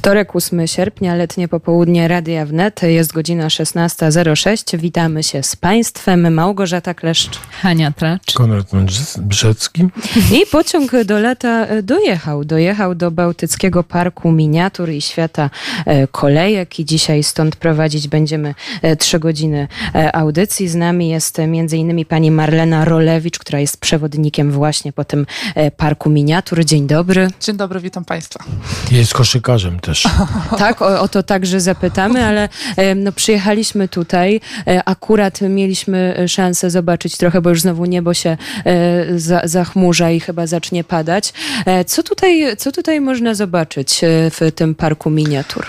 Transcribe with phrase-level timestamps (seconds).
[0.00, 2.82] Wtorek, 8 sierpnia, letnie popołudnie Radia Wnet.
[2.82, 4.78] Jest godzina 16.06.
[4.78, 6.34] Witamy się z Państwem.
[6.34, 7.40] Małgorzata Kleszcz.
[7.50, 8.32] Hania Tracz.
[8.34, 8.66] Konrad
[9.18, 9.88] Brzecki.
[10.42, 12.44] I pociąg do lata dojechał.
[12.44, 15.50] Dojechał do Bałtyckiego Parku Miniatur i Świata
[15.86, 20.68] e, Kolejek i dzisiaj stąd prowadzić będziemy e, trzy godziny e, audycji.
[20.68, 25.26] Z nami jest między innymi pani Marlena Rolewicz, która jest przewodnikiem właśnie po tym
[25.76, 26.64] Parku Miniatur.
[26.64, 27.28] Dzień dobry.
[27.40, 28.44] Dzień dobry, witam Państwa.
[28.90, 29.89] Jest koszykarzem też.
[30.58, 32.48] Tak, o, o to także zapytamy, ale
[32.96, 34.40] no, przyjechaliśmy tutaj.
[34.84, 38.36] Akurat mieliśmy szansę zobaczyć trochę, bo już znowu niebo się
[39.16, 41.32] za, zachmurza i chyba zacznie padać.
[41.86, 44.00] Co tutaj, co tutaj można zobaczyć
[44.30, 45.66] w tym parku miniatur?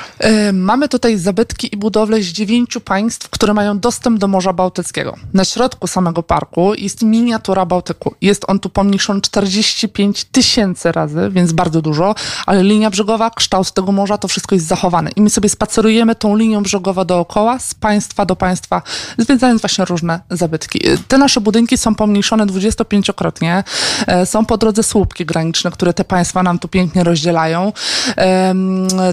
[0.54, 5.16] Mamy tutaj zabytki i budowle z dziewięciu państw, które mają dostęp do Morza Bałtyckiego.
[5.34, 8.16] Na środku samego parku jest miniatura Bałtyku.
[8.22, 13.92] Jest on tu pomniejszony 45 tysięcy razy, więc bardzo dużo, ale linia brzegowa, kształt tego
[13.92, 15.10] morza, to wszystko jest zachowane.
[15.16, 18.82] I my sobie spacerujemy tą linią brzegową dookoła, z państwa do państwa,
[19.18, 20.82] zwiedzając właśnie różne zabytki.
[21.08, 23.64] Te nasze budynki są pomniejszone 25-krotnie.
[24.08, 27.74] E, są po drodze słupki graniczne, które te państwa nam tu pięknie rozdzielają.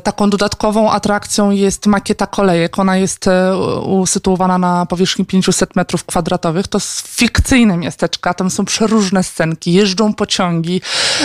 [0.03, 2.79] Taką dodatkową atrakcją jest makieta kolejek.
[2.79, 6.69] Ona jest e, usytuowana na powierzchni 500 metrów kwadratowych.
[6.69, 10.81] To fikcyjne miasteczka, tam są przeróżne scenki, jeżdżą pociągi,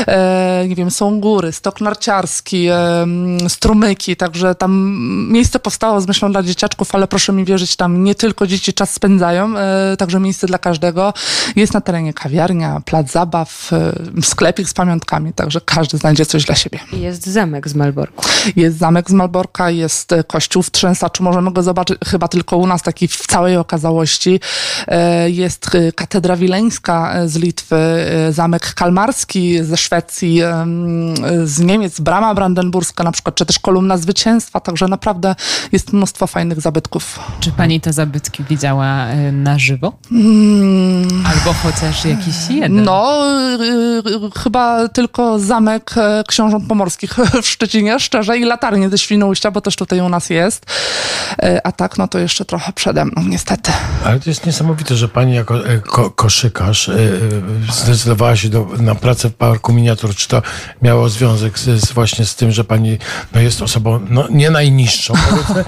[0.08, 2.68] e, nie wiem, są góry, stok narciarski,
[3.64, 4.98] strumyki, także tam
[5.32, 8.94] miejsce powstało z myślą dla dzieciaczków, ale proszę mi wierzyć, tam nie tylko dzieci czas
[8.94, 11.14] spędzają, e, także miejsce dla każdego.
[11.56, 13.72] Jest na terenie kawiarnia, plac zabaw,
[14.22, 16.80] sklepik z pamiątkami, także każdy znajdzie coś dla siebie.
[16.94, 18.26] Jest zamek z Malborku.
[18.56, 22.82] Jest zamek z Malborka, jest kościół w Trzęsaczu, możemy go zobaczyć chyba tylko u nas,
[22.82, 24.40] taki w całej okazałości.
[24.88, 27.76] E, jest katedra wileńska z Litwy,
[28.30, 30.42] zamek kalmarski ze Szwecji,
[31.44, 35.36] z Niemiec, brama brandenburska na przykład, czy też kolumna zwycięstwa, także naprawdę
[35.72, 37.20] jest mnóstwo fajnych zabytków.
[37.40, 39.94] Czy pani te zabytki widziała na żywo?
[40.12, 41.24] Mm.
[41.26, 42.84] Albo chociaż jakiś jeden?
[42.84, 43.18] No,
[44.44, 45.96] chyba tylko zamek
[46.28, 50.66] książąt pomorskich w Szczecinie, szczerze, i latarnie ze Świnoujścia, bo też tutaj u nas jest.
[51.64, 53.72] A tak, no to jeszcze trochę przede mną, niestety.
[54.06, 56.92] Ale to jest niesamowite, że pani jako ko koszykarz
[57.72, 60.16] zdecydowała się do, na pracę w Parku Miniatur.
[60.16, 60.42] Czy to
[60.82, 62.98] miało związek z, z właśnie z tym, że pani
[63.36, 65.66] no, jest osobą no, nie najniższą, powiedzmy,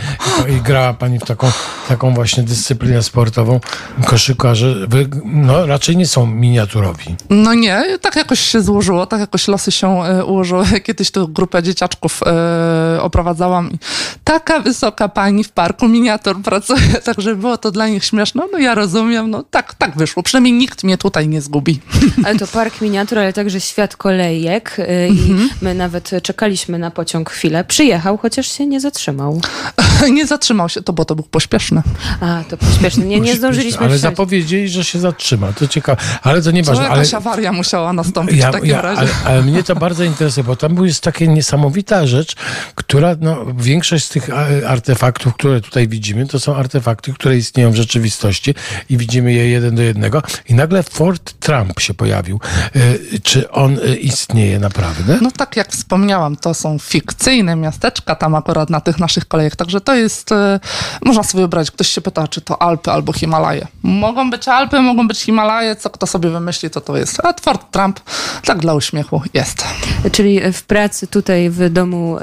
[0.49, 1.51] i, i grała pani w taką,
[1.87, 3.59] taką właśnie dyscyplinę sportową.
[4.05, 7.15] Koszykarze wy, no, raczej nie są miniaturowi.
[7.29, 10.65] No nie, tak jakoś się złożyło, tak jakoś losy się e, ułożyły.
[10.85, 13.77] Kiedyś tu grupę dzieciaczków e, oprowadzałam i
[14.23, 18.43] taka wysoka pani w parku miniatur pracuje, także było to dla nich śmieszne.
[18.51, 20.23] No ja rozumiem, no tak, tak wyszło.
[20.23, 21.79] Przynajmniej nikt mnie tutaj nie zgubi.
[22.25, 25.49] Ale to park miniatur, ale także świat kolejek e, i mhm.
[25.61, 27.63] my nawet czekaliśmy na pociąg chwilę.
[27.67, 29.41] Przyjechał, chociaż się nie zatrzymał.
[30.17, 31.81] nie zatrzymał się, to bo to był pośpieszny.
[32.21, 33.05] A, to pośpieszny.
[33.05, 35.53] Nie, nie zdążyliśmy Ale zapowiedzieli, że się zatrzyma.
[35.53, 36.01] To ciekawe.
[36.21, 36.83] Ale to nieważne.
[36.83, 37.17] Co, jakaś ale...
[37.17, 39.01] awaria musiała nastąpić ja, w takim ja, razie.
[39.01, 42.35] Ale, ale, mnie to bardzo interesuje, bo tam jest taka niesamowita rzecz,
[42.75, 44.29] która, no, większość z tych
[44.67, 48.55] artefaktów, które tutaj widzimy, to są artefakty, które istnieją w rzeczywistości
[48.89, 50.21] i widzimy je jeden do jednego.
[50.49, 52.39] I nagle Fort Trump się pojawił.
[52.75, 55.19] E, czy on e, istnieje naprawdę?
[55.21, 59.81] No tak jak wspomniałam, to są fikcyjne miasteczka tam akurat na tych naszych kolejach, także
[59.81, 60.59] to jest, e,
[61.01, 63.67] można sobie wybrać, ktoś się pyta, czy to Alpy albo Himalaje.
[63.83, 67.25] Mogą być Alpy, mogą być Himalaje, co kto sobie wymyśli, to to jest.
[67.25, 67.99] A Fort Trump,
[68.45, 69.63] tak dla uśmiechu, jest.
[70.11, 72.17] Czyli w pracy tutaj w domu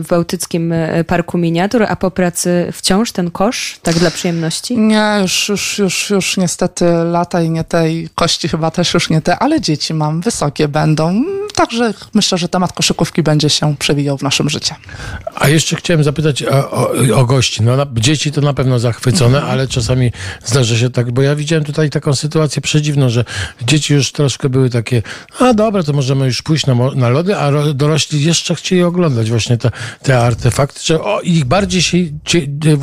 [0.00, 0.74] w Bałtyckim
[1.06, 4.78] Parku Miniatur, a po pracy wciąż ten kosz, tak dla przyjemności?
[4.78, 9.22] Nie, już, już, już, już niestety lata i nie tej kości chyba też już nie
[9.22, 11.24] te, ale dzieci mam, wysokie będą.
[11.54, 14.69] Także myślę, że temat koszykówki będzie się przewijał w naszym życiu.
[15.34, 17.62] A jeszcze chciałem zapytać o, o, o gości.
[17.62, 19.52] No, dzieci to na pewno zachwycone, mhm.
[19.52, 20.12] ale czasami
[20.44, 23.24] zdarza się tak, bo ja widziałem tutaj taką sytuację przedziwną, że
[23.62, 25.02] dzieci już troszkę były takie,
[25.38, 29.56] a dobra, to możemy już pójść na, na lody, a dorośli jeszcze chcieli oglądać właśnie
[29.56, 29.70] te,
[30.02, 31.98] te artefakty, że o, ich bardziej się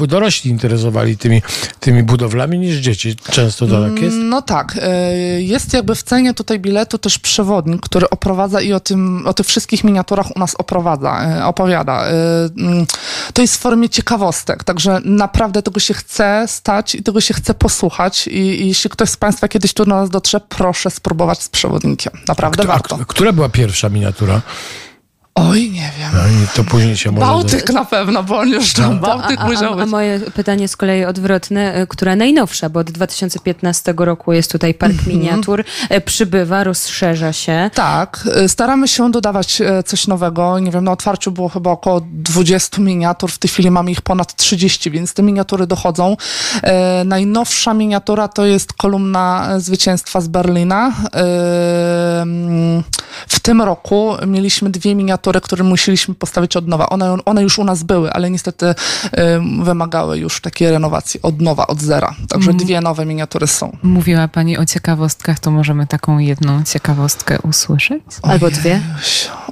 [0.07, 1.41] dorośli interesowali tymi,
[1.79, 3.15] tymi budowlami niż dzieci.
[3.31, 4.17] Często to tak jest?
[4.19, 4.79] No tak.
[4.81, 9.33] E, jest jakby w cenie tutaj biletu też przewodnik, który oprowadza i o, tym, o
[9.33, 12.05] tych wszystkich miniaturach u nas oprowadza, e, opowiada.
[12.05, 12.13] E,
[12.57, 12.85] mm,
[13.33, 17.53] to jest w formie ciekawostek, także naprawdę tego się chce stać i tego się chce
[17.53, 21.49] posłuchać i, i jeśli ktoś z Państwa kiedyś tu do nas dotrze, proszę spróbować z
[21.49, 22.13] przewodnikiem.
[22.27, 22.99] Naprawdę a, warto.
[23.01, 24.41] A, która była pierwsza miniatura?
[25.37, 26.09] Oj, nie wiem.
[26.13, 27.25] No, to później się może...
[27.25, 30.67] Bałtyk na pewno, bo on już tam Bałtyk a, a, musiał a, a moje pytanie
[30.67, 35.17] z kolei odwrotne, e, która najnowsza, bo od 2015 roku jest tutaj park Mhm.
[35.17, 37.69] miniatur, e, przybywa, rozszerza się.
[37.73, 40.59] Tak, y, staramy się dodawać coś nowego.
[40.59, 44.35] Nie wiem, na otwarciu było chyba około 20 miniatur, w tej chwili mamy ich ponad
[44.35, 46.17] 30, więc te miniatury dochodzą.
[46.63, 50.87] E, najnowsza miniatura to jest kolumna zwycięstwa z Berlina.
[50.87, 51.17] E,
[53.27, 56.89] w tym roku mieliśmy dwie miniatury, które musieliśmy postawić od nowa.
[56.89, 58.75] One, one już u nas były, ale niestety e,
[59.63, 62.15] wymagały już takiej renowacji od nowa, od zera.
[62.29, 63.77] Także dwie nowe miniatury są.
[63.83, 68.01] Mówiła Pani o ciekawostkach, to możemy taką jedną ciekawostkę usłyszeć?
[68.21, 68.81] Albo dwie.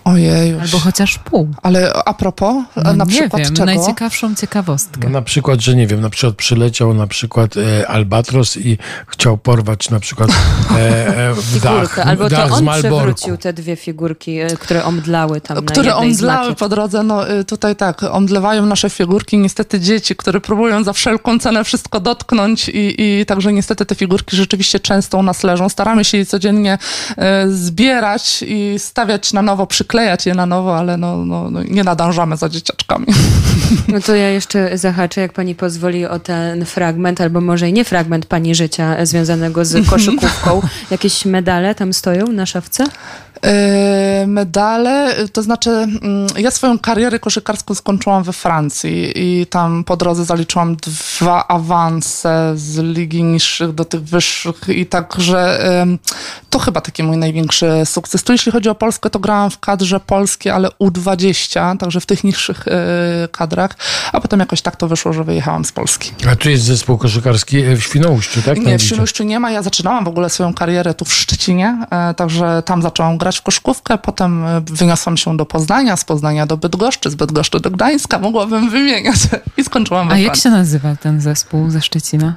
[0.06, 0.60] Ojej.
[0.60, 1.48] Albo chociaż pół.
[1.64, 3.66] Ale a propos, No, na nie przykład wiem, czego?
[3.66, 5.00] najciekawszą ciekawostkę.
[5.04, 8.78] No na przykład, że nie wiem, na przykład przyleciał na przykład e, Albatros i
[9.08, 10.30] chciał porwać na przykład
[10.72, 12.06] e, e, w dach, Figurkę.
[12.06, 16.70] Albo dach to on przewrócił te dwie figurki, e, które omdlały tam które omdlały po
[16.70, 21.64] drodze, no y, tutaj tak, omdlewają nasze figurki, niestety dzieci, które próbują za wszelką cenę
[21.64, 25.70] wszystko dotknąć i, i także niestety te figurki rzeczywiście często u nas leżą.
[25.70, 26.78] Staramy się je codziennie
[27.18, 31.84] e, zbierać i stawiać na nowo, przyklejać je na nowo, ale no, no, no nie
[31.84, 33.06] nadążamy za dzieciaczkami.
[33.88, 37.86] No to ja jeszcze zahaczę, jak pani pozwoli, o ten fragment, albo może i nie
[37.86, 40.62] fragment pani życia związanego z koszykówką.
[40.92, 42.84] Jakieś medale tam stoją na szafce?
[43.46, 49.98] E, Medale, to znaczy mm, ja swoją karierę koszykarską skończyłam we Francji i tam po
[49.98, 55.60] drodze zaliczyłam dwa awanse z ligi niższych do tych wyższych i także
[56.50, 58.24] to chyba taki mój największy sukces.
[58.24, 62.24] Tu jeśli chodzi o Polskę, to grałam w kadrze polskiej, ale U20, także w tych
[62.24, 63.72] niższych e, kadrach,
[64.14, 66.12] a potem jakoś tak to wyszło, że wyjechałam z Polski.
[66.32, 68.58] A tu jest zespół koszykarski e, w Świnoujściu, tak?
[68.58, 69.52] Nie, w Świnoujściu nie ma.
[69.52, 73.42] Ja zaczynałam w ogóle swoją karierę tu w Szczecinie, e, także tam zaczęłam grać w
[73.42, 78.70] koszkówkę, potem wyniosłam się do Poznania, z Poznania do Bydgoszczy, z Bydgoszczy do Gdańska, mogłabym
[78.70, 79.16] wymieniać
[79.58, 82.36] i skończyłam A jak się nazywa ten zespół ze Szczecina?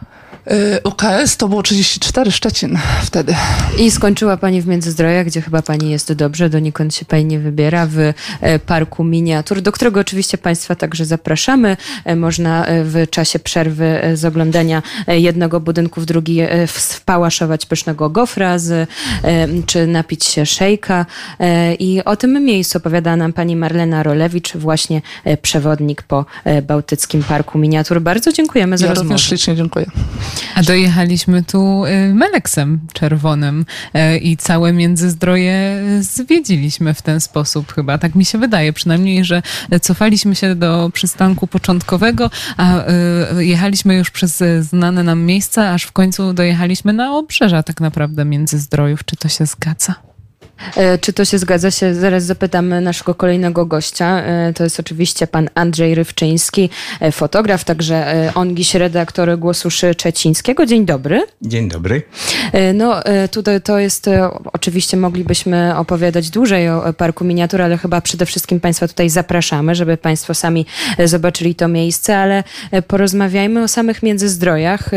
[0.49, 3.35] E, UKS to było 34 Szczecin wtedy.
[3.79, 7.87] I skończyła pani w Międzyzdrojach, gdzie chyba pani jest dobrze, donikąd się pani nie wybiera,
[7.87, 7.99] w
[8.41, 11.77] e, parku miniatur, do którego oczywiście państwa także zapraszamy.
[12.05, 18.59] E, Można e, w czasie przerwy z oglądania jednego budynku w drugi wpałaszować pysznego gofra,
[18.59, 18.91] z,
[19.67, 21.06] czy napić się szejka.
[21.79, 25.03] I o tym miejscu opowiada nam pani Marlena Rolewicz, właśnie
[25.43, 26.25] przewodnik po
[26.62, 28.00] Bałtyckim Parku Miniatur.
[28.00, 29.09] Bardzo dziękujemy za Ja rozmowę.
[29.09, 29.87] również ślicznie dziękuję.
[30.55, 33.67] A dojechaliśmy tu y, Meleksem czerwonym
[34.14, 37.99] y, i całe Międzyzdroje zwiedziliśmy w ten sposób chyba.
[37.99, 39.43] Tak mi się wydaje przynajmniej, że
[39.82, 42.85] cofaliśmy się do przystanku początkowego, a
[43.37, 48.25] y, jechaliśmy już przez znane nam miejsca, aż w końcu dojechaliśmy na obrzeża tak naprawdę
[48.25, 49.05] Międzyzdrojów.
[49.05, 50.07] Czy to się zgadza?
[50.76, 51.94] E, Czy to się zgadza się?
[51.94, 54.22] Zaraz zapytamy naszego kolejnego gościa.
[54.22, 56.70] E, To jest oczywiście pan Andrzej Rywczyński,
[57.00, 60.66] e, fotograf, także Ongiś, redaktor Głosu Szczecińskiego.
[60.66, 61.26] Dzień dobry.
[61.43, 62.02] Dzień dobry.
[62.75, 62.94] No
[63.31, 64.10] tutaj to jest,
[64.52, 69.96] oczywiście moglibyśmy opowiadać dłużej o Parku Miniatur, ale chyba przede wszystkim Państwa tutaj zapraszamy, żeby
[69.96, 70.66] Państwo sami
[71.04, 72.44] zobaczyli to miejsce, ale
[72.87, 74.90] porozmawiajmy o samych Międzyzdrojach,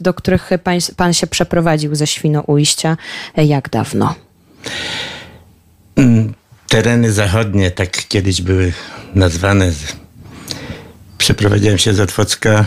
[0.00, 2.96] do których pan, pan się przeprowadził ze Świnoujścia.
[3.36, 4.27] Jak dawno?
[5.96, 6.34] Mm,
[6.68, 8.72] Tereny zachodnie tak kiedyś były
[9.14, 9.72] nazwane.
[11.18, 12.64] Przeprowadziłem się z Otwocka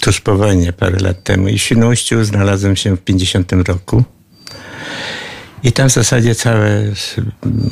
[0.00, 4.04] tuż po wojnie, parę lat temu i w Świnoujściu znalazłem się w 50 roku.
[5.62, 6.82] I tam w zasadzie całe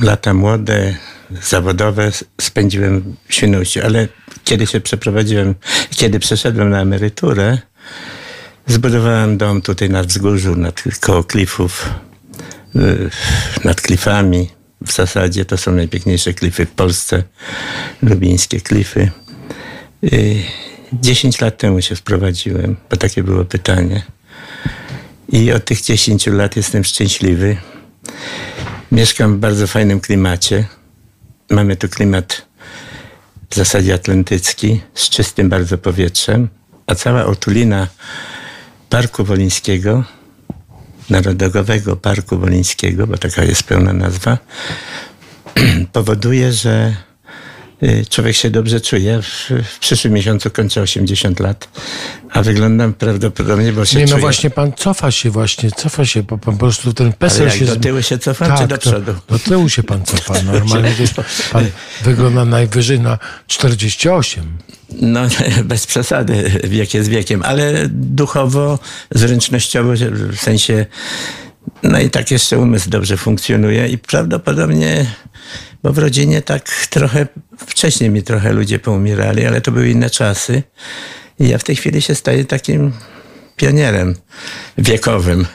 [0.01, 0.95] lata młode,
[1.43, 3.81] zawodowe spędziłem w Świnoujściu.
[3.85, 4.09] Ale
[4.45, 5.55] kiedy się przeprowadziłem,
[5.91, 7.59] kiedy przeszedłem na emeryturę,
[8.67, 11.91] zbudowałem dom tutaj na wzgórzu, nad, koło klifów,
[13.65, 14.49] nad klifami.
[14.87, 17.23] W zasadzie to są najpiękniejsze klify w Polsce,
[18.03, 19.11] lubińskie klify.
[20.05, 20.43] Y,
[20.93, 24.03] 10 lat temu się wprowadziłem, bo takie było pytanie.
[25.29, 27.57] I od tych 10 lat jestem szczęśliwy.
[28.93, 30.65] Mieszkam w bardzo fajnym klimacie.
[31.51, 32.47] Mamy tu klimat
[33.51, 36.49] w zasadzie atlantycki, z czystym bardzo powietrzem,
[36.87, 37.89] a cała otulina
[38.89, 40.05] Parku Wolińskiego
[41.11, 44.39] Narodowego Parku Wolińskiego, bo taka jest pełna nazwa,
[45.93, 46.97] powoduje, że
[48.09, 49.23] człowiek się dobrze czuje.
[49.23, 51.69] W, w przyszłym miesiącu kończę 80 lat,
[52.31, 54.21] a wyglądam prawdopodobnie, bo się Nie, no czuję...
[54.21, 57.65] właśnie pan cofa się właśnie, cofa się, bo pan po prostu ten PESEL się...
[57.65, 59.15] do tyłu się cofam, czy do przodu?
[59.29, 60.43] Do tyłu się pan cofa.
[60.53, 61.15] Normalnie jest,
[61.53, 61.67] pan
[62.05, 64.59] wygląda najwyżej na 48.
[64.93, 65.21] No,
[65.65, 68.79] bez przesady, wiek jest wiekiem, ale duchowo,
[69.11, 69.93] zręcznościowo,
[70.33, 70.87] w sensie,
[71.83, 75.07] no i tak jeszcze umysł dobrze funkcjonuje i prawdopodobnie
[75.87, 77.27] bo w rodzinie tak trochę,
[77.67, 80.63] wcześniej mi trochę ludzie poumierali, ale to były inne czasy.
[81.41, 82.93] I ja w tej chwili się staję takim
[83.57, 84.15] pionierem
[84.79, 85.47] wiekowym.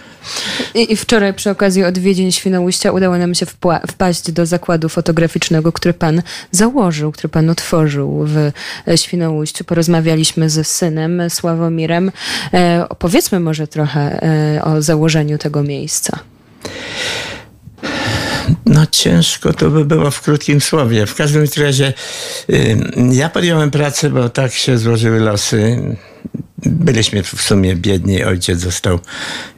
[0.75, 3.45] I, I wczoraj przy okazji odwiedzin Świnoujścia udało nam się
[3.87, 6.21] wpaść do zakładu fotograficznego, który pan
[6.51, 8.51] założył, który pan otworzył w
[8.87, 9.63] e, Świnoujściu.
[9.63, 12.11] Porozmawialiśmy ze synem Sławomirem.
[12.53, 16.19] E, może trochę e, o założeniu tego miejsca.
[18.65, 21.05] No ciężko to by było w krótkim słowie.
[21.05, 21.93] W każdym razie
[23.11, 25.81] ja podjąłem pracę, bo tak się złożyły losy.
[26.65, 28.23] Byliśmy w sumie biedni.
[28.23, 28.99] Ojciec został,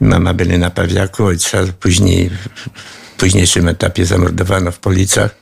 [0.00, 2.68] mama byli na Pawiaku, ojca później w
[3.18, 5.36] późniejszym etapie zamordowano w Policach.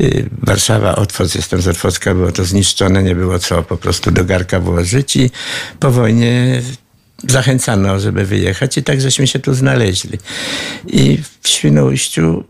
[0.00, 4.24] Y, Warszawa, Otwoc, jestem z Otwocka, było to zniszczone, nie było co po prostu do
[4.24, 5.30] garka włożyć i
[5.80, 6.62] po wojnie
[7.28, 10.18] zachęcano, żeby wyjechać i tak żeśmy się tu znaleźli.
[10.86, 12.44] I w Świnoujściu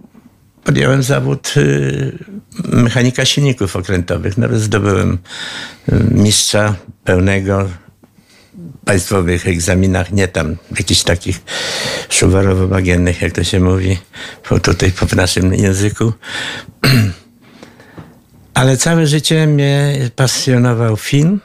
[0.65, 2.19] podjąłem zawód y,
[2.65, 4.39] mechanika silników okrętowych.
[4.39, 5.19] Nawet zdobyłem
[5.93, 6.75] y, mistrza
[7.05, 11.41] pełnego w państwowych egzaminach, nie tam jakichś takich
[12.09, 13.99] szuwarowo-bagiennych, jak to się mówi,
[14.49, 16.13] po tutaj po naszym języku.
[18.55, 21.41] Ale całe życie mnie pasjonował film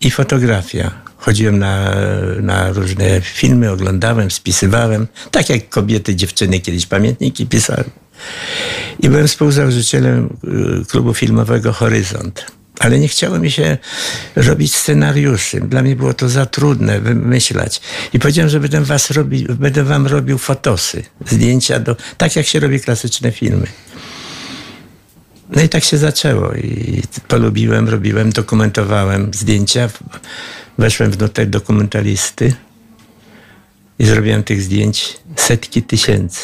[0.00, 0.99] i fotografia.
[1.20, 1.94] Chodziłem na,
[2.40, 7.90] na różne filmy, oglądałem, spisywałem, tak jak kobiety, dziewczyny kiedyś pamiętniki pisałem.
[9.00, 10.36] I byłem współzałożycielem
[10.82, 12.46] y, klubu filmowego Horyzont.
[12.78, 13.78] Ale nie chciało mi się
[14.36, 15.60] robić scenariuszy.
[15.60, 17.80] Dla mnie było to za trudne wymyślać.
[18.12, 22.60] I powiedziałem, że będę, was robi, będę wam robił fotosy, zdjęcia, do, tak jak się
[22.60, 23.66] robi klasyczne filmy.
[25.50, 26.54] No i tak się zaczęło.
[26.54, 29.88] I polubiłem, robiłem, dokumentowałem zdjęcia.
[30.78, 32.54] Weszłem w nutę dokumentalisty
[33.98, 36.40] i zrobiłem tych zdjęć setki tysięcy.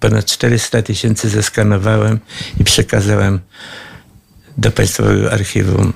[0.00, 2.18] Ponad 400 tysięcy zeskanowałem
[2.60, 3.40] i przekazałem
[4.58, 5.92] do Państwowego Archiwum.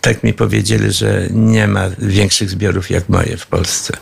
[0.00, 3.94] Tak mi powiedzieli, że nie ma większych zbiorów jak moje w Polsce.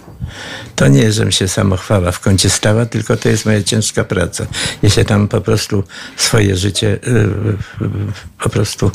[0.76, 4.46] To nie, żebym się samochwała w kącie stała, tylko to jest moja ciężka praca.
[4.82, 5.84] Ja się tam po prostu
[6.16, 7.88] swoje życie yy,
[8.38, 8.90] po prostu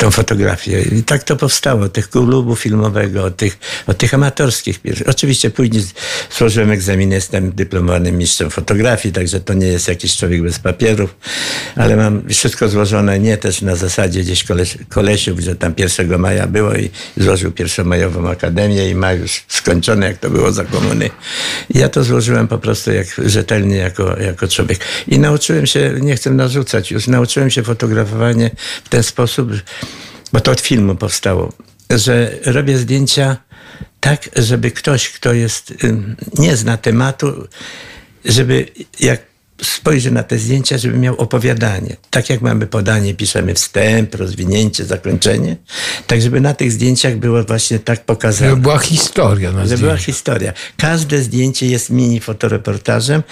[0.00, 0.82] tą fotografię.
[0.82, 4.80] I tak to powstało, tych klubu filmowego, od tych, od tych amatorskich.
[5.06, 5.84] Oczywiście później
[6.38, 11.16] złożyłem egzamin, jestem dyplomowanym mistrzem fotografii, także to nie jest jakiś człowiek bez papierów,
[11.76, 16.46] ale mam wszystko złożone nie też na zasadzie gdzieś koleś, kolesiów, że tam 1 maja
[16.46, 21.10] było i złożył pierwszomajową akademię i ma już skończone, jak to było za komuny.
[21.74, 24.78] I ja to złożyłem po prostu jak, rzetelnie jako, jako człowiek.
[25.08, 28.50] I nauczyłem się, nie chcę narzucać, już nauczyłem się fotografowanie
[28.84, 29.50] w ten sposób,
[30.32, 31.52] bo to od filmu powstało,
[31.90, 33.36] że robię zdjęcia
[34.00, 35.74] tak, żeby ktoś, kto jest,
[36.38, 37.48] nie zna tematu,
[38.24, 38.66] żeby
[39.00, 39.30] jak
[39.62, 41.96] spojrzy na te zdjęcia, żeby miał opowiadanie.
[42.10, 45.56] Tak jak mamy podanie, piszemy wstęp, rozwinięcie, zakończenie,
[46.06, 48.50] tak żeby na tych zdjęciach było właśnie tak pokazane.
[48.50, 50.52] Żeby była historia na Żeby była historia.
[50.76, 53.22] Każde zdjęcie jest mini fotoreportażem,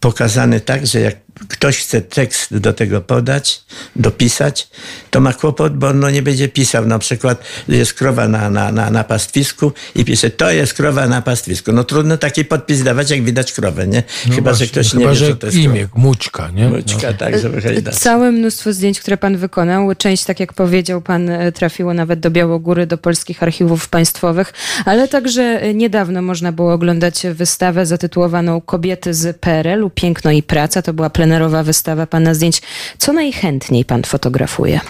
[0.00, 1.16] pokazane tak, że jak
[1.48, 3.62] ktoś chce tekst do tego podać,
[3.96, 4.68] dopisać,
[5.10, 6.86] to ma kłopot, bo on no nie będzie pisał.
[6.86, 11.22] Na przykład jest krowa na, na, na, na pastwisku i pisze, to jest krowa na
[11.22, 11.72] pastwisku.
[11.72, 14.02] No trudno taki podpis dawać, jak widać krowę, nie?
[14.26, 16.62] No chyba, właśnie, że ktoś chyba, nie wie, że to jest imię, Mućka, nie?
[16.62, 16.76] krowa.
[16.76, 17.94] Mućka, tak, żeby hejtać.
[17.94, 19.94] Całe mnóstwo zdjęć, które pan wykonał.
[19.94, 24.52] Część, tak jak powiedział pan, e, trafiło nawet do Białogóry, do polskich archiwów państwowych,
[24.84, 30.82] ale także niedawno można było oglądać wystawę zatytułowaną Kobiety z PRL-u, Piękno i Praca.
[30.82, 32.62] To była plenerowa wystawa pana zdjęć.
[32.98, 34.80] Co najchętniej pan fotografuje?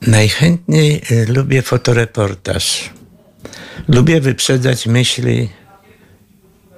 [0.00, 2.90] Najchętniej y, lubię fotoreportaż.
[3.88, 5.48] Lubię wyprzedzać myśli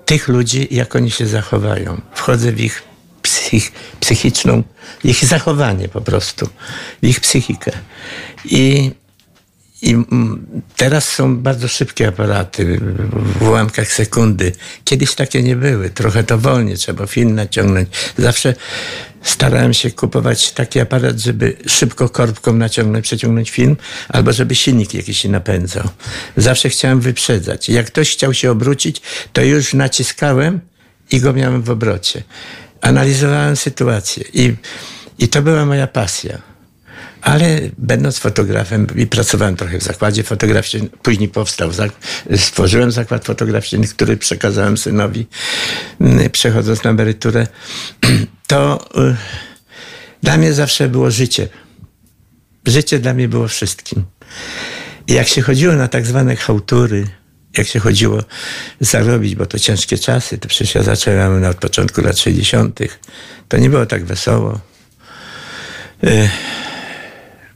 [0.06, 2.00] tych ludzi, jak oni się zachowają.
[2.14, 2.82] Wchodzę w ich
[3.22, 4.62] psych, psychiczną,
[5.04, 6.48] ich zachowanie po prostu,
[7.02, 7.72] w ich psychikę.
[8.44, 8.90] I,
[9.82, 12.80] i mm, teraz są bardzo szybkie aparaty,
[13.40, 14.52] w ułamkach sekundy.
[14.84, 15.90] Kiedyś takie nie były.
[15.90, 17.88] Trochę to wolniej, trzeba film naciągnąć.
[18.18, 18.54] Zawsze
[19.22, 23.76] starałem się kupować taki aparat, żeby szybko korbką naciągnąć, przeciągnąć film,
[24.08, 25.88] albo żeby silnik jakiś się napędzał.
[26.36, 27.68] Zawsze chciałem wyprzedzać.
[27.68, 30.60] Jak ktoś chciał się obrócić, to już naciskałem
[31.10, 32.22] i go miałem w obrocie.
[32.80, 34.54] Analizowałem sytuację i,
[35.18, 36.38] i to była moja pasja.
[37.22, 41.70] Ale będąc fotografem i pracowałem trochę w zakładzie fotograficznym, później powstał,
[42.36, 45.26] stworzyłem zakład fotograficzny, który przekazałem synowi,
[46.00, 47.46] mm, przechodząc na emeryturę,
[48.46, 49.16] to y,
[50.22, 51.48] dla mnie zawsze było życie.
[52.66, 54.04] Życie dla mnie było wszystkim.
[55.06, 57.06] I jak się chodziło na tak zwane chałtury,
[57.58, 58.22] jak się chodziło
[58.80, 62.78] zarobić, bo to ciężkie czasy, to przecież ja zacząłem na od początku lat 60.
[63.48, 64.60] To nie było tak wesoło.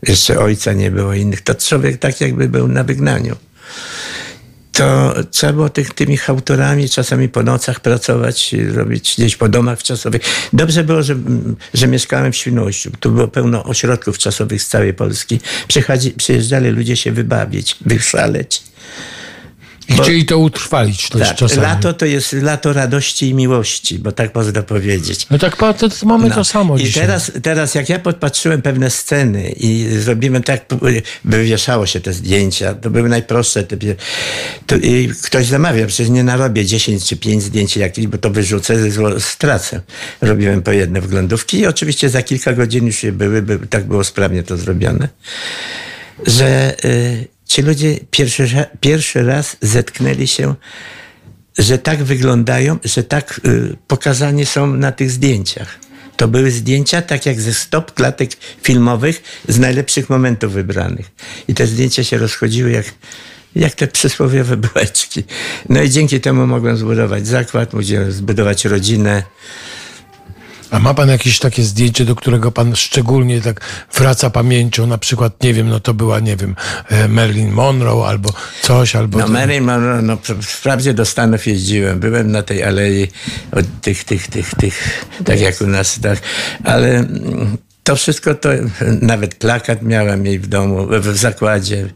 [0.06, 1.40] Jeszcze ojca nie było innych.
[1.40, 3.36] To człowiek tak jakby był na wygnaniu.
[4.72, 10.22] To trzeba było tych, tymi autorami czasami po nocach pracować, robić gdzieś po domach czasowych.
[10.52, 11.16] Dobrze było, że,
[11.74, 12.90] że mieszkałem w Świnoujściu.
[13.00, 15.40] Tu było pełno ośrodków czasowych z całej Polski.
[15.68, 18.62] Przychodzi, przyjeżdżali ludzie się wybawić, wyszaleć.
[19.88, 21.62] I Bo- chcieli to utrwalić też Tak, czasami.
[21.62, 25.26] lato to jest lato radości i miłości, bo tak można powiedzieć.
[25.30, 27.02] No tak, to, to mamy to samo I dzisiaj.
[27.02, 30.64] teraz, teraz jak ja podpatrzyłem pewne sceny i zrobiłem tak,
[31.24, 33.62] wywieszało się te zdjęcia, to były najprostsze.
[34.66, 34.76] To,
[35.22, 39.80] ktoś zamawia, przecież nie narobię 10 czy 5 zdjęć jakichś, bo to wyrzucę, zło- stracę.
[40.20, 44.04] Robiłem po jedne wglądówki i oczywiście za kilka godzin już je były, by, tak było
[44.04, 45.08] sprawnie to zrobione,
[46.26, 48.48] że y, ci ludzie pierwszy,
[48.80, 50.54] pierwszy raz zetknęli się
[51.58, 55.78] że tak wyglądają, że tak y, pokazani są na tych zdjęciach.
[56.16, 58.30] To były zdjęcia tak jak ze stop klatek
[58.62, 61.10] filmowych z najlepszych momentów wybranych.
[61.48, 62.86] I te zdjęcia się rozchodziły jak,
[63.56, 65.24] jak te przysłowiowe bułeczki.
[65.68, 69.22] No i dzięki temu mogłem zbudować zakład, mogłem zbudować rodzinę.
[70.72, 73.60] A ma pan jakieś takie zdjęcie, do którego pan szczególnie tak
[73.94, 74.86] wraca pamięcią?
[74.86, 76.56] Na przykład, nie wiem, no to była, nie wiem,
[76.88, 79.18] e, Marilyn Monroe albo coś, albo...
[79.18, 83.08] No Marilyn Monroe, no wprawdzie do Stanów jeździłem, byłem na tej alei
[83.52, 86.18] od tych, tych, tych, tych, tak jak u nas, tak,
[86.64, 88.48] ale mm, to wszystko to,
[89.00, 91.88] nawet plakat miałem jej w domu, w, w zakładzie.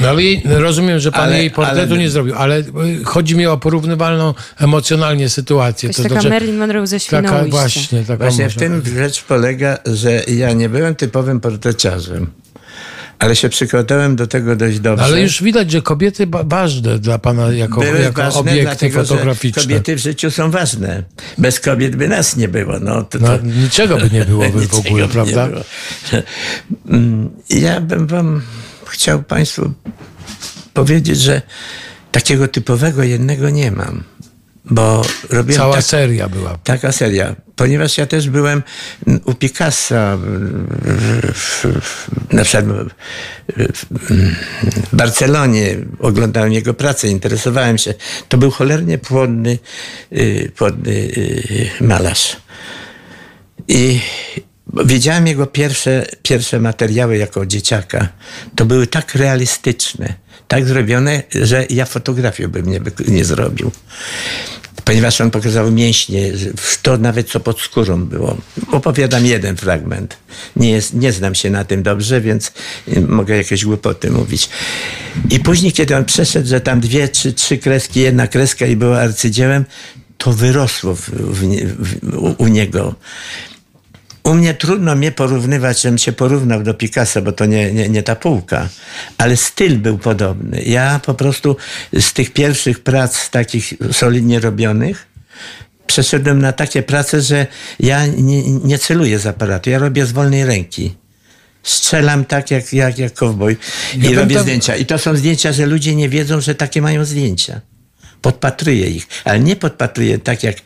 [0.00, 2.64] No ale jej, rozumiem, że pan Ale- jej portretu ale- nie zrobił, ale y,
[3.04, 5.88] chodzi mi o porównywalną emocjonalnie sytuację.
[5.88, 9.78] To jest taka znaczy- Marilyn Monroe ze Taka właśnie, taka Właśnie w tym rzecz polega,
[9.86, 12.26] że ja nie byłem typowym portreciarzem,
[13.18, 15.02] ale się przygotowałem do tego dość dobrze.
[15.04, 19.00] No, Ale już widać, że kobiety ważne dla pana jako, Były jako ważne, obiekty dlatego,
[19.00, 19.62] że fotograficzne.
[19.62, 21.02] Kobiety w życiu są ważne.
[21.38, 22.78] Bez kobiet by nas nie było.
[22.80, 25.48] No, to, No, to, niczego by nie byłoby w ogóle, by prawda?
[26.88, 28.42] Mm, Ja bym wam
[28.90, 29.72] chciał Państwu
[30.74, 31.42] powiedzieć, że
[32.12, 34.04] takiego typowego jednego nie mam.
[34.64, 36.58] Bo robiłem Cała tak, seria była.
[36.64, 37.36] taka seria.
[37.56, 38.62] Ponieważ ja też byłem
[39.24, 40.18] u Picassa,
[42.32, 42.64] na przykład
[44.92, 47.94] w Barcelonie, oglądałem jego pracę, interesowałem się.
[48.28, 49.58] To był cholernie płodny,
[50.12, 52.36] y, płodny y, malarz.
[53.68, 54.00] I
[54.84, 58.08] widziałem jego pierwsze, pierwsze materiały jako dzieciaka.
[58.56, 60.14] To były tak realistyczne,
[60.48, 63.70] tak zrobione, że ja fotografię bym nie, nie zrobił.
[64.84, 66.32] Ponieważ on pokazał mięśnie,
[66.82, 68.36] to nawet co pod skórą było.
[68.72, 70.16] Opowiadam jeden fragment.
[70.56, 72.52] Nie, jest, nie znam się na tym dobrze, więc
[72.88, 74.48] y, mogę jakieś głupoty mówić.
[75.30, 79.00] I później, kiedy on przeszedł, że tam dwie, trzy, trzy kreski, jedna kreska i było
[79.00, 79.64] arcydziełem,
[80.18, 81.42] to wyrosło w, w,
[82.02, 82.94] w, u niego.
[84.30, 88.02] U mnie trudno mnie porównywać, żebym się porównał do Picassa, bo to nie, nie, nie
[88.02, 88.68] ta półka,
[89.18, 90.62] ale styl był podobny.
[90.62, 91.56] Ja po prostu
[92.00, 95.06] z tych pierwszych prac takich solidnie robionych
[95.86, 97.46] przeszedłem na takie prace, że
[97.80, 100.94] ja nie, nie celuję z aparatu, ja robię z wolnej ręki.
[101.62, 103.56] Strzelam tak jak, jak, jak kowboj
[103.94, 104.76] i Ja robię tam- zdjęcia.
[104.76, 107.60] I to są zdjęcia, że ludzie nie wiedzą, że takie mają zdjęcia.
[108.22, 110.56] Podpatruję ich, ale nie podpatruję tak, jak,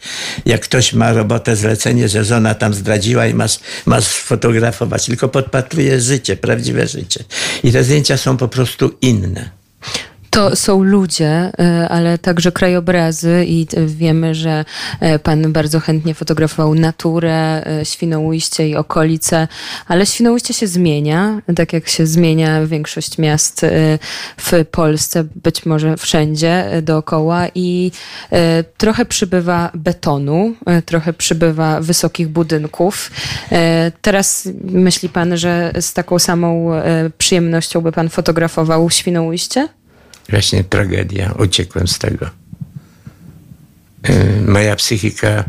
[0.47, 6.01] jak ktoś ma robotę, zlecenie, że żona tam zdradziła i masz, masz fotografować, tylko podpatruję
[6.01, 7.25] życie, prawdziwe życie.
[7.65, 9.64] I te zdjęcia są po prostu inne.
[10.35, 14.65] To są ludzie, y, ale także krajobrazy i y, wiemy, że
[15.03, 19.49] y, pan bardzo chętnie fotografował naturę, Świnoujście i okolice,
[19.87, 23.67] ale Świnoujście się zmienia, tak jak się zmienia większość miast
[24.37, 27.93] w Polsce, być może wszędzie dookoła i
[28.77, 30.55] trochę przybywa betonu,
[30.87, 33.11] trochę przybywa wysokich budynków.
[34.03, 36.71] Teraz myśli pan, że z taką samą
[37.19, 39.69] przyjemnością by pan fotografował Świnoujście?
[40.29, 41.35] Właśnie tragedia.
[41.39, 42.27] Uciekłem z tego.
[44.11, 45.45] Y, Moja psychika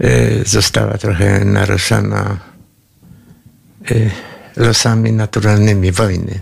[0.00, 2.38] y, została trochę naruszona
[3.90, 4.10] y,
[4.56, 6.40] losami naturalnymi wojny.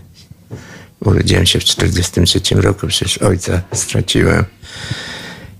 [1.00, 4.44] Urodziłem się w 1943 roku, przecież ojca straciłem.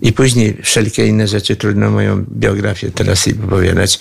[0.01, 4.01] I później wszelkie inne rzeczy, trudno moją biografię teraz jej opowiadać,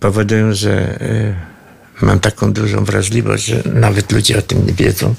[0.00, 0.98] powodują, że
[2.02, 5.14] mam taką dużą wrażliwość, że nawet ludzie o tym nie wiedzą.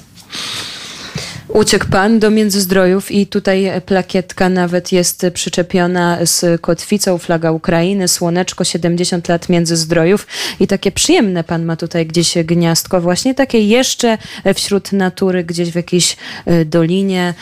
[1.48, 8.64] Uciekł pan do Międzyzdrojów i tutaj plakietka nawet jest przyczepiona z kotwicą, flaga Ukrainy, słoneczko
[8.64, 10.26] 70 lat Międzyzdrojów
[10.60, 14.18] i takie przyjemne pan ma tutaj gdzieś gniazdko, właśnie takie jeszcze
[14.54, 17.34] wśród natury, gdzieś w jakiejś e, dolinie,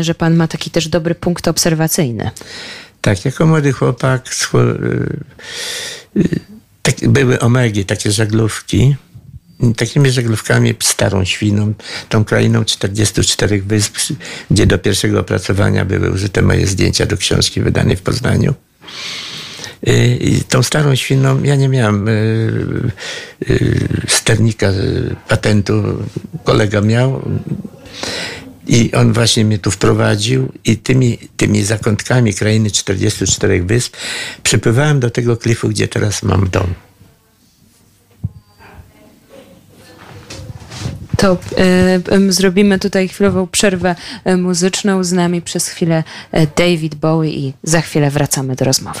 [0.00, 2.30] że pan ma taki też dobry punkt obserwacyjny.
[3.00, 4.58] Tak, jako młody chłopak y,
[6.16, 6.40] y,
[6.82, 8.96] tak, były omegi, takie żaglówki.
[9.76, 11.74] Takimi żaglówkami starą świną,
[12.08, 13.96] tą krainą 44 wysp,
[14.50, 18.54] gdzie do pierwszego opracowania były użyte moje zdjęcia do książki wydanej w Poznaniu.
[19.88, 22.12] Y, I tą starą świną ja nie miałem y,
[23.50, 24.72] y, sternika
[25.28, 25.82] patentu,
[26.44, 27.22] kolega miał.
[28.66, 33.96] I on właśnie mnie tu wprowadził i tymi, tymi zakątkami krainy 44 wysp
[34.42, 36.74] przypływałem do tego klifu, gdzie teraz mam dom.
[41.20, 45.04] To e, em, zrobimy tutaj chwilową przerwę e, muzyczną.
[45.04, 49.00] Z nami przez chwilę e, David Bowie i za chwilę wracamy do rozmowy.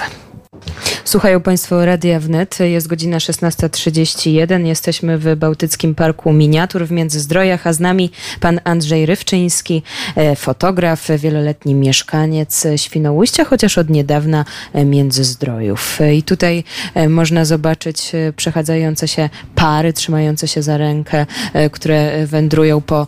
[1.10, 2.58] Słuchają Państwo Radia Wnet.
[2.60, 4.66] Jest godzina 16.31.
[4.66, 9.82] Jesteśmy w Bałtyckim Parku Miniatur w Międzyzdrojach, a z nami pan Andrzej Rywczyński,
[10.16, 14.44] e, fotograf, wieloletni mieszkaniec Świnoujścia, chociaż od niedawna
[14.84, 15.98] Międzyzdrojów.
[16.14, 21.26] I tutaj e, można zobaczyć e, przechadzające się pary, trzymające się za rękę,
[21.72, 23.06] które wędrują po,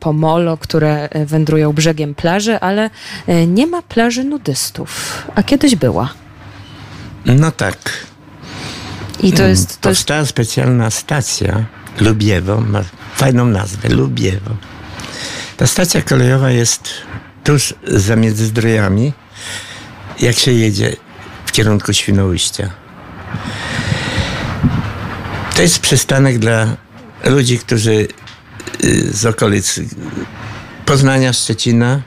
[0.00, 2.90] po molo, które wędrują brzegiem plaży, ale
[3.46, 5.22] nie ma plaży nudystów.
[5.34, 6.24] A kiedyś była.
[7.26, 8.06] No tak.
[9.22, 11.64] I to jest, to jest Powstała specjalna stacja
[12.00, 12.84] Lubiewo, ma
[13.16, 14.56] fajną nazwę, Lubiewo.
[15.56, 16.88] Ta stacja kolejowa jest
[17.44, 19.12] tuż za Międzyzdrojami,
[20.20, 20.96] jak się jedzie
[21.46, 22.70] w kierunku Świnoujścia.
[25.56, 26.76] To jest przystanek dla
[27.24, 28.08] ludzi, którzy
[28.84, 29.80] y, z okolic
[30.86, 32.00] Poznania, Szczecina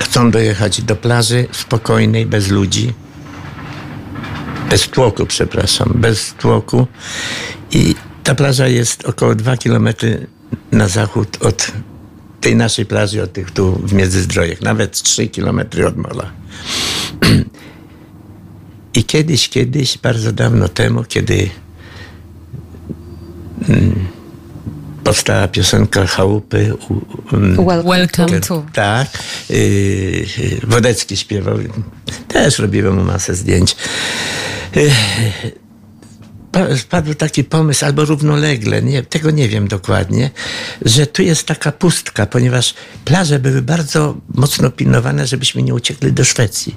[0.00, 2.92] chcą dojechać do plaży spokojnej, bez ludzi.
[4.70, 6.86] Bez tłoku, przepraszam, bez tłoku.
[7.72, 9.88] I ta plaża jest około 2 km
[10.72, 11.72] na zachód od
[12.40, 16.30] tej naszej plaży, od tych tu w Międzyzdrojach, nawet 3 km od mola.
[18.94, 21.50] I kiedyś, kiedyś, bardzo dawno temu, kiedy
[23.68, 24.06] mm,
[25.04, 26.74] powstała piosenka Chałupy,
[27.32, 28.64] um, well, Welcome to.
[28.72, 29.08] tak.
[29.50, 30.26] Yy, yy,
[30.62, 31.58] Wodecki śpiewał.
[32.28, 33.76] Też robiłem mu masę zdjęć.
[36.52, 40.30] Pa- Padł taki pomysł, albo równolegle, nie, tego nie wiem dokładnie,
[40.84, 46.24] że tu jest taka pustka, ponieważ plaże były bardzo mocno pilnowane, żebyśmy nie uciekli do
[46.24, 46.76] Szwecji.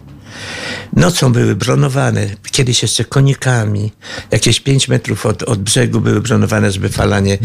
[0.93, 3.91] Nocą były bronowane, kiedyś jeszcze konikami.
[4.31, 7.37] Jakieś 5 metrów od, od brzegu były bronowane, żeby fala nie,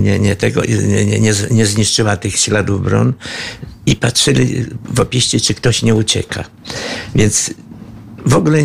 [0.00, 3.12] nie, nie, tego, nie, nie, nie, zniszczyła tych śladów bron.
[3.86, 6.44] I patrzyli w opiście, czy ktoś nie ucieka.
[7.14, 7.50] Więc
[8.26, 8.58] w ogóle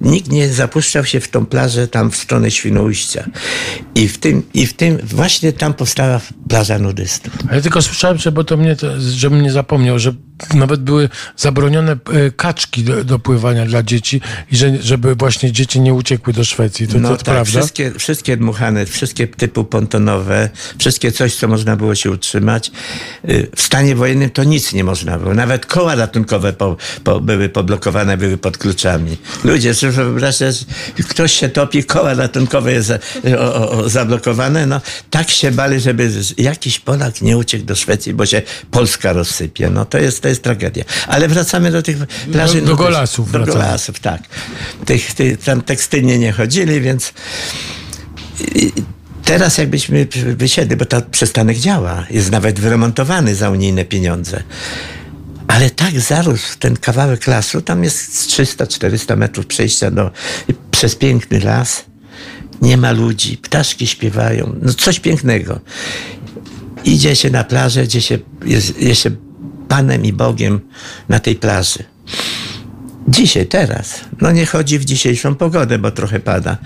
[0.00, 3.28] nikt nie zapuszczał się w tą plażę tam w stronę Świnoujścia.
[3.94, 7.32] I w tym, i w tym właśnie tam powstała plaża nudystów.
[7.50, 10.14] A ja tylko słyszałem, że, bo to mnie, to, żebym nie zapomniał, że
[10.54, 14.20] nawet były zabronione e, kaczki do, do pływania dla dzieci
[14.52, 16.88] i że, żeby właśnie dzieci nie uciekły do Szwecji.
[16.88, 17.44] To, no to tak, prawda?
[17.44, 22.70] wszystkie, wszystkie dmuchane, wszystkie typu pontonowe, wszystkie coś, co można było się utrzymać.
[23.28, 25.34] Y, W stanie wojennym to nic nie można było.
[25.34, 29.05] Nawet koła ratunkowe po, po, były poblokowane, były pod kluczami.
[29.44, 30.52] Ludzie, sobie wyobraźcie,
[31.08, 32.92] ktoś się topi, koła ratunkowe jest
[33.38, 34.66] o, zablokowane.
[34.66, 39.70] No, tak się bali, żeby jakiś Polak nie uciekł do Szwecji, bo się Polska rozsypie.
[39.70, 40.84] No to jest, to jest tragedia.
[41.06, 41.96] Ale wracamy do tych
[42.32, 42.54] plaży.
[42.54, 42.78] do nudystów.
[42.78, 43.58] Golasów Do wracamy.
[43.58, 44.22] Golasów, tak.
[44.84, 47.12] Tych, tych, tam tekstylnie nie chodzili, więc
[48.54, 48.72] i
[49.24, 54.42] teraz jakbyśmy wysiedli, bo ta przystanek działa, jest nawet wyremontowany za unijne pieniądze.
[55.48, 60.10] Ale tak zarósł ten kawałek lasu, tam jest 300-400 metrów przejścia do,
[60.70, 61.84] przez piękny las.
[62.62, 65.60] Nie ma ludzi, ptaszki śpiewają, no coś pięknego.
[66.84, 69.10] Idzie się na plażę, gdzie się, jest, jest się
[69.68, 70.60] Panem i Bogiem
[71.08, 71.84] na tej plaży.
[73.08, 74.00] Dzisiaj, teraz.
[74.20, 76.56] No nie chodzi w dzisiejszą pogodę, bo trochę pada.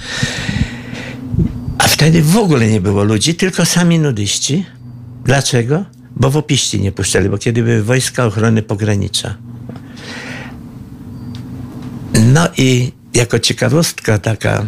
[1.79, 4.67] A wtedy w ogóle nie było ludzi, tylko sami nudyści.
[5.25, 5.85] Dlaczego?
[6.21, 9.37] Bo w opiści nie puszczali, bo kiedy były wojska ochrony pogranicza.
[12.15, 14.67] No i jako ciekawostka taka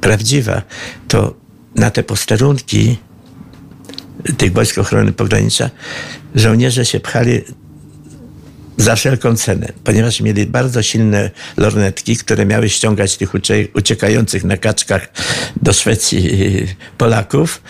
[0.00, 0.62] prawdziwa,
[1.08, 1.34] to
[1.74, 2.96] na te posterunki
[4.36, 5.70] tych wojsk ochrony pogranicza
[6.34, 7.40] żołnierze się pchali
[8.76, 14.56] za wszelką cenę, ponieważ mieli bardzo silne lornetki, które miały ściągać tych ucie- uciekających na
[14.56, 15.12] kaczkach
[15.62, 16.30] do Szwecji
[16.98, 17.62] Polaków.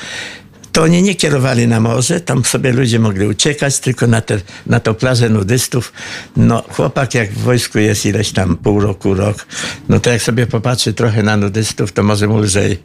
[0.72, 4.80] To oni nie kierowali na morze, tam sobie ludzie mogli uciekać, tylko na, te, na
[4.80, 5.92] tą plażę nudystów.
[6.36, 9.46] No, chłopak jak w wojsku jest ileś tam pół roku, rok,
[9.88, 12.78] no to jak sobie popatrzy trochę na nudystów, to może mu lżej.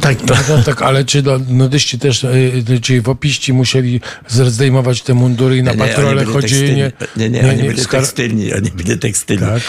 [0.00, 0.34] Tak, to...
[0.48, 5.62] no, tak, ale czy do, nudyści też, y, czy wopiści musieli zdejmować te mundury i
[5.62, 6.76] na Nie, patrole chodzili?
[6.76, 6.92] Nie.
[7.16, 9.46] Nie, nie, oni byli skar- tekstylni, oni byli tekstylni.
[9.46, 9.62] Tak.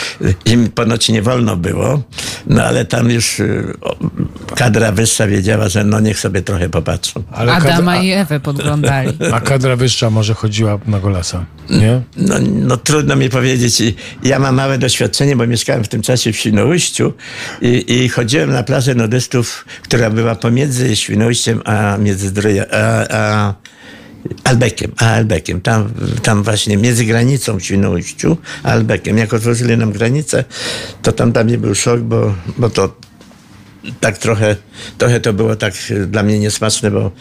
[0.46, 2.04] Im ponoć nie wolno było,
[2.48, 3.74] no ale tam już y,
[4.56, 7.24] kadra wyższa wiedziała, że no niech sobie trochę popatrzą.
[7.32, 9.18] ale Adama kadra, i Ewę podglądali.
[9.34, 12.02] a, kadra wyższa może chodziła na golasa, nie?
[12.18, 13.84] No, no trudno mi powiedzieć.
[14.24, 17.14] Ja mam małe doświadczenie, bo mieszkałem w tym czasie w Świnoujściu
[17.62, 23.54] i, i chodziłem na plażę nudystów, która była pomiędzy Świnoujściem a Międzyzdrojem, a, a
[24.44, 25.62] Albekiem, a Albekiem.
[25.62, 29.18] Tam, tam właśnie między granicą w Świnoujściu a Albekiem.
[29.18, 30.44] Jak otworzyli nam granicę,
[31.02, 32.96] to tam dla mnie był szok, bo, bo to
[34.00, 34.56] tak trochę,
[34.98, 37.12] trochę to było tak e, dla mnie niesmaczne, bo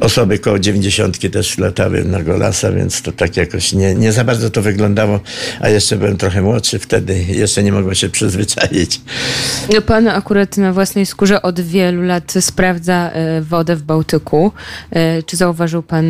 [0.00, 4.50] osoby koło dziewięćdziesiątki też latały na Golasa, więc to tak jakoś nie, nie za bardzo
[4.50, 5.20] to wyglądało,
[5.60, 9.00] a jeszcze byłem trochę młodszy wtedy, jeszcze nie mogłem się przyzwyczaić.
[9.86, 14.52] Pan akurat na własnej skórze od wielu lat sprawdza e, wodę w Bałtyku.
[14.90, 16.04] E, Czy zauważył pan,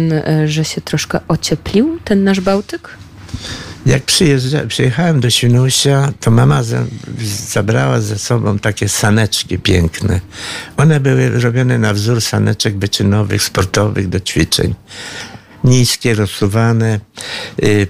[0.46, 2.88] że się troszkę ocieplił ten nasz Bałtyk?
[3.86, 6.84] Jak przyjeżdża, przyjechałem do Świnoujścia, to mama za,
[7.48, 10.20] zabrała ze sobą takie saneczki piękne.
[10.76, 14.74] One były robione na wzór saneczek wyczynowych, sportowych do ćwiczeń.
[15.64, 17.00] Niskie, rozsuwane.
[17.62, 17.88] y, y,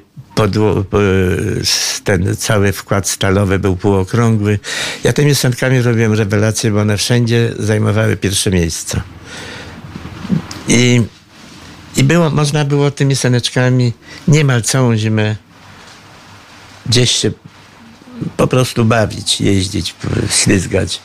[2.05, 4.59] ten cały wkład stalowy był półokrągły.
[5.05, 9.03] Ja tymi sankami robiłem rewelacje, bo one wszędzie zajmowały pierwsze miejsca.
[10.68, 11.03] I,
[11.96, 13.92] i było, można było tymi saneczkami
[14.29, 15.37] niemal całą zimę
[16.90, 17.31] gdzieś się
[18.37, 19.94] po prostu bawić, jeździć,
[20.31, 21.00] ślizgać.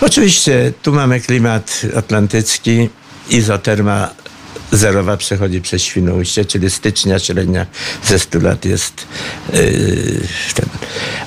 [0.00, 2.88] Oczywiście tu mamy klimat atlantycki,
[3.30, 4.10] izoterma
[4.72, 7.66] zerowa przechodzi przez Świnoujście, czyli stycznia średnia
[8.04, 9.06] ze 100 lat jest
[9.52, 9.60] yy,
[10.54, 10.68] ten.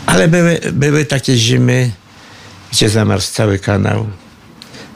[0.06, 1.92] Ale były, były takie zimy,
[2.72, 4.08] gdzie zamarzł cały kanał,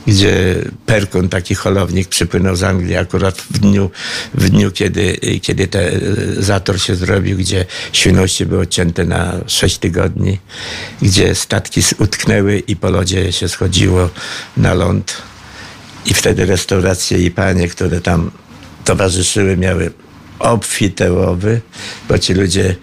[0.07, 3.91] gdzie Perkun, taki holownik, przypłynął z Anglii akurat w dniu,
[4.33, 6.01] w dniu kiedy, kiedy ten
[6.37, 10.39] zator się zrobił, gdzie Świnoujście było odcięte na 6 tygodni,
[11.01, 14.09] gdzie statki utknęły i po lodzie się schodziło
[14.57, 15.17] na ląd.
[16.05, 18.31] I wtedy restauracje i panie, które tam
[18.85, 19.91] towarzyszyły, miały
[20.39, 21.61] obfitełowy,
[22.09, 22.75] bo ci ludzie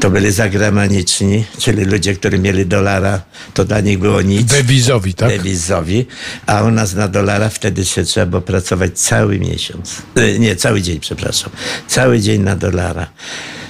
[0.00, 3.22] to byli zagramaniczni, czyli ludzie, którzy mieli dolara,
[3.54, 5.28] to dla nich było nic Dewizowi, tak?
[5.28, 6.06] dewizowi,
[6.46, 10.02] a u nas na dolara wtedy się trzeba było pracować cały miesiąc.
[10.14, 11.50] E, Nie, cały dzień, przepraszam.
[11.88, 13.06] Cały dzień na dolara.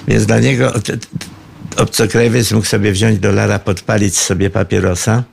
[0.07, 0.73] Więc dla niego
[1.77, 5.23] obcokrajowiec mógł sobie wziąć dolara, podpalić sobie papierosa,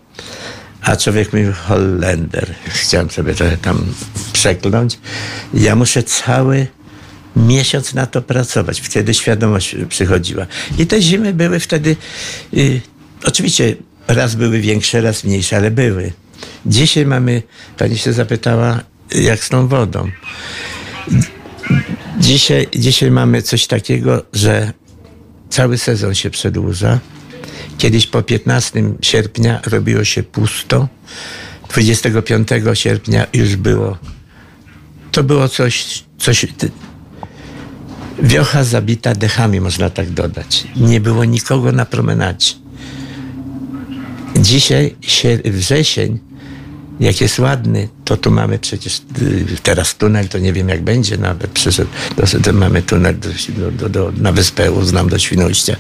[0.83, 2.55] a człowiek mi Holender.
[2.69, 3.87] Chciałem sobie trochę tam
[4.33, 4.99] przekląć.
[5.55, 6.67] Ja muszę cały
[7.37, 8.81] miesiąc na to pracować.
[8.81, 10.47] Wtedy świadomość przychodziła.
[10.79, 11.97] I te zimy były wtedy,
[12.55, 12.81] y,
[13.25, 13.77] oczywiście
[14.09, 16.13] raz były większe, raz mniejsze, ale były.
[16.67, 17.43] Dzisiaj mamy,
[17.79, 18.81] pani się zapytała,
[19.15, 20.11] jak z tą wodą.
[22.21, 24.73] Dzisiaj, dzisiaj mamy coś takiego, że
[25.51, 27.01] cały sezon się przedłuża.
[27.79, 30.89] Kiedyś po 15 sierpnia robiło się pusto.
[31.69, 33.99] 25 sierpnia już było.
[35.13, 36.47] To było coś, coś
[38.23, 40.65] Wiocha zabita dechami, można tak dodać.
[40.77, 42.55] Nie było nikogo na promenadzie.
[44.37, 46.19] Dzisiaj się, wrzesień,
[47.01, 51.19] jak jest ładny, to tu mamy przecież y, teraz tunel, to nie wiem jak będzie
[51.19, 51.51] nawet.
[51.51, 53.15] Przyszedł, to, to mamy tunel
[53.49, 55.77] do, do, do, na wyspę, uznam, do Świnoujścia.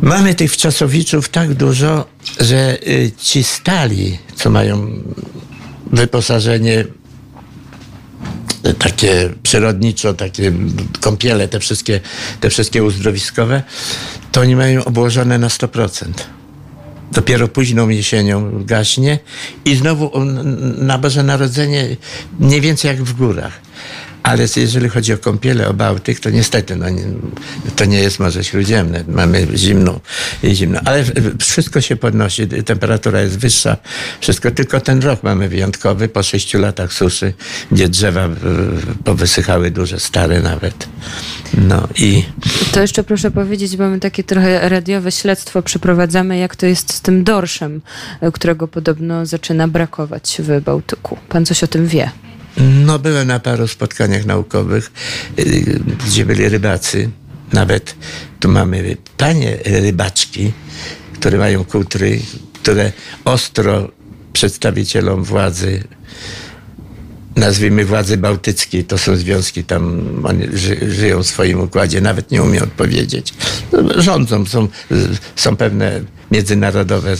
[0.00, 2.06] Mamy tych wczasowiczów tak dużo,
[2.40, 4.90] że y, ci stali, co mają
[5.92, 6.84] wyposażenie
[8.78, 10.52] takie przyrodniczo, takie
[11.00, 12.00] kąpiele, te wszystkie,
[12.40, 13.62] te wszystkie uzdrowiskowe,
[14.32, 16.06] to oni mają obłożone na 100%.
[17.12, 19.18] Dopiero późną jesienią gaśnie
[19.64, 20.24] i znowu
[20.78, 21.96] na Boże Narodzenie
[22.38, 23.60] mniej więcej jak w górach.
[24.28, 26.86] Ale jeżeli chodzi o kąpiele, o Bałtyk, to niestety no,
[27.76, 29.04] to nie jest Morze Śródziemne.
[29.08, 30.00] Mamy zimną
[30.42, 30.80] i zimno.
[30.84, 31.04] Ale
[31.40, 33.76] wszystko się podnosi, temperatura jest wyższa.
[34.20, 37.32] Wszystko, tylko ten rok mamy wyjątkowy, po sześciu latach suszy,
[37.72, 38.28] gdzie drzewa
[39.04, 40.88] powysychały duże, stare nawet.
[41.54, 42.24] No i
[42.72, 47.00] To jeszcze proszę powiedzieć, bo my takie trochę radiowe śledztwo przeprowadzamy, jak to jest z
[47.00, 47.80] tym dorszem,
[48.20, 51.18] e, którego podobno zaczyna brakować w Bałtyku.
[51.28, 52.10] Pan coś o tym wie?
[52.56, 54.92] No, byłem na paru spotkaniach naukowych,
[55.38, 57.10] y, gdzie byli rybacy.
[57.52, 57.94] Nawet
[58.40, 60.52] tu mamy panie rybaczki,
[61.14, 62.20] które mają kutry,
[62.62, 62.92] które
[63.24, 63.88] ostro
[64.32, 65.84] przedstawicielom władzy
[67.38, 72.42] nazwijmy władzy bałtyckiej, to są związki tam, oni ży, żyją w swoim układzie, nawet nie
[72.42, 73.34] umiem odpowiedzieć.
[73.96, 74.68] Rządzą, są,
[75.36, 76.00] są pewne
[76.30, 77.14] międzynarodowe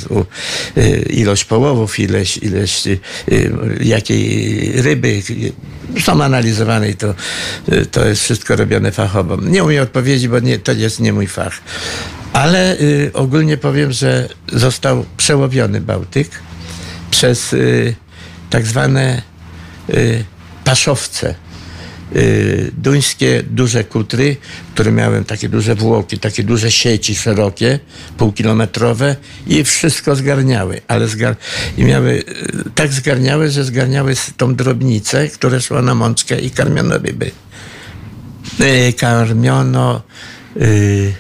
[0.77, 2.99] y, ilość połowów, ileś, ileś y,
[3.81, 5.23] jakiej ryby
[6.05, 7.15] są analizowane i to,
[7.73, 9.37] y, to jest wszystko robione fachowo.
[9.37, 11.61] Nie umiem odpowiedzieć, bo nie, to jest nie mój fach.
[12.33, 16.31] Ale y, ogólnie powiem, że został przełowiony Bałtyk
[17.11, 17.95] przez y,
[18.51, 19.23] tak zwane
[19.91, 20.25] y,
[20.65, 21.35] paszowce.
[22.17, 24.37] Y, duńskie duże kutry,
[24.75, 27.79] które miały takie duże włoki, takie duże sieci szerokie,
[28.17, 29.17] półkilometrowe
[29.47, 31.37] i wszystko zgarniały, ale zgar
[31.77, 32.25] i miały y,
[32.75, 37.31] tak zgarniały, że zgarniały tą drobnicę, która szła na mączkę i karmiono ryby.
[38.61, 40.03] Y, karmiono
[40.57, 41.15] y,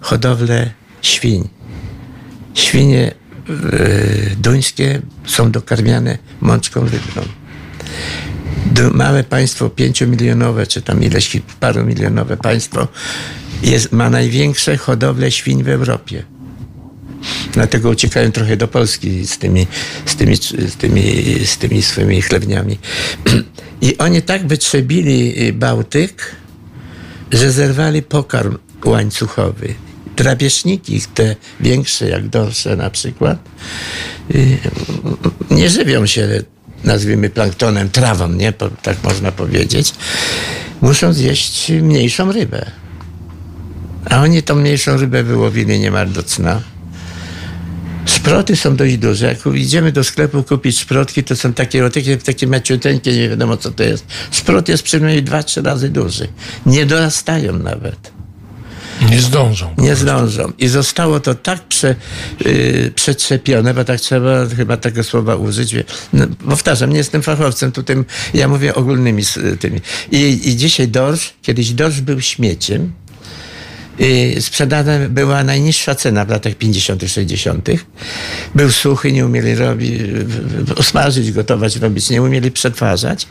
[0.00, 0.70] hodowlę
[1.02, 1.48] świń.
[2.54, 3.14] Świnie
[3.50, 7.22] y, duńskie są dokarmiane mączką rybną.
[8.92, 12.88] Małe państwo, pięciomilionowe, czy tam ileś paru milionowe państwo,
[13.62, 16.24] jest, ma największe hodowle świń w Europie.
[17.52, 19.66] Dlatego uciekają trochę do Polski z tymi,
[20.06, 21.02] z tymi, z tymi,
[21.46, 22.78] z tymi swoimi chlewniami.
[23.82, 26.36] I oni tak wytrzebili Bałtyk,
[27.32, 29.74] że zerwali pokarm łańcuchowy.
[30.16, 33.38] Drapieżniki, te większe jak dorsze na przykład,
[34.34, 34.58] y,
[35.50, 36.42] nie żywią się,
[36.84, 38.52] nazwijmy planktonem, trawą, nie?
[38.82, 39.94] tak można powiedzieć.
[40.80, 42.70] Muszą zjeść mniejszą rybę.
[44.10, 46.60] A oni tą mniejszą rybę wyłowili niemal do cna.
[48.04, 49.26] Szproty są dość duże.
[49.26, 53.70] Jak idziemy do sklepu kupić szprotki, to są takie, takie, takie maciuteńkie, nie wiadomo co
[53.70, 54.06] to jest.
[54.30, 56.28] Szprot jest przynajmniej dwa, trzy razy duży.
[56.66, 58.19] Nie dorastają nawet.
[59.08, 59.74] Nie zdążą.
[59.78, 60.52] Nie zdążą.
[60.58, 61.94] I zostało to tak prze,
[62.44, 65.74] yy, przetrzepione, bo tak trzeba chyba tego słowa użyć.
[66.12, 67.96] No, powtarzam, nie jestem fachowcem, tutaj
[68.34, 69.22] ja mówię ogólnymi
[69.60, 69.80] tymi.
[70.10, 72.92] I, i dzisiaj dorsz, kiedyś dorsz był śmieciem,
[74.40, 77.68] sprzedana była najniższa cena w latach 50., 60.
[78.54, 79.92] Był suchy, nie umieli robić,
[80.82, 83.28] smażyć, gotować, robić, nie umieli przetwarzać.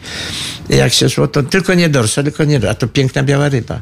[0.69, 3.81] Jak się szło, to tylko nie dorsza, tylko nie a to piękna biała ryba.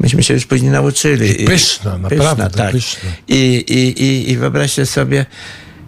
[0.00, 1.34] Myśmy się już później nauczyli.
[1.34, 2.72] Pyszna, naprawdę pyszna, tak.
[2.72, 3.10] pyszna.
[3.28, 5.26] I, i, i, I wyobraźcie sobie,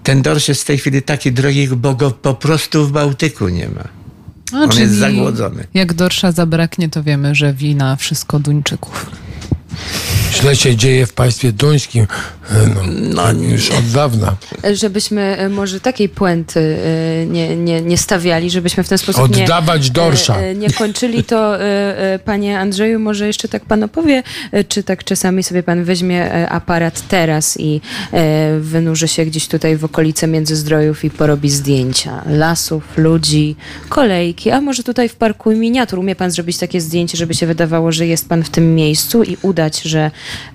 [0.03, 3.69] ten dorsz jest w tej chwili taki drogi, bo go po prostu w Bałtyku nie
[3.69, 3.89] ma.
[4.53, 5.67] A, On jest zagłodzony.
[5.75, 9.11] Jak dorsza zabraknie, to wiemy, że wina wszystko Duńczyków
[10.41, 12.07] źle się dzieje w państwie duńskim
[12.51, 14.37] e, no, no, już od dawna.
[14.73, 16.79] Żebyśmy e, może takiej puenty
[17.23, 20.53] e, nie, nie, nie stawiali, żebyśmy w ten sposób Oddawać nie, dorsza.
[20.53, 21.59] nie kończyli, to
[22.25, 24.23] panie Andrzeju, może jeszcze tak pan opowie,
[24.69, 27.81] czy tak czasami sobie pan weźmie aparat teraz i
[28.61, 33.57] wynurzy się gdzieś tutaj w okolice Międzyzdrojów i porobi zdjęcia lasów, ludzi,
[33.89, 35.99] kolejki, a może tutaj w parku miniatur.
[35.99, 39.37] Umie pan zrobić takie zdjęcie, żeby się wydawało, że jest pan w tym miejscu i
[39.43, 40.11] udać, że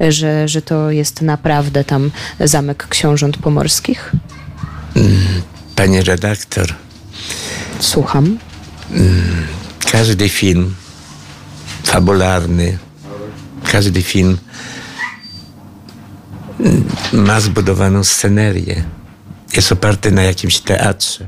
[0.09, 4.11] że, że to jest naprawdę tam zamek książąt pomorskich?
[5.75, 6.73] Panie redaktor.
[7.79, 8.37] Słucham.
[9.91, 10.75] Każdy film
[11.83, 12.77] fabularny,
[13.71, 14.37] każdy film
[17.13, 18.83] ma zbudowaną scenerię.
[19.55, 21.25] Jest oparty na jakimś teatrze.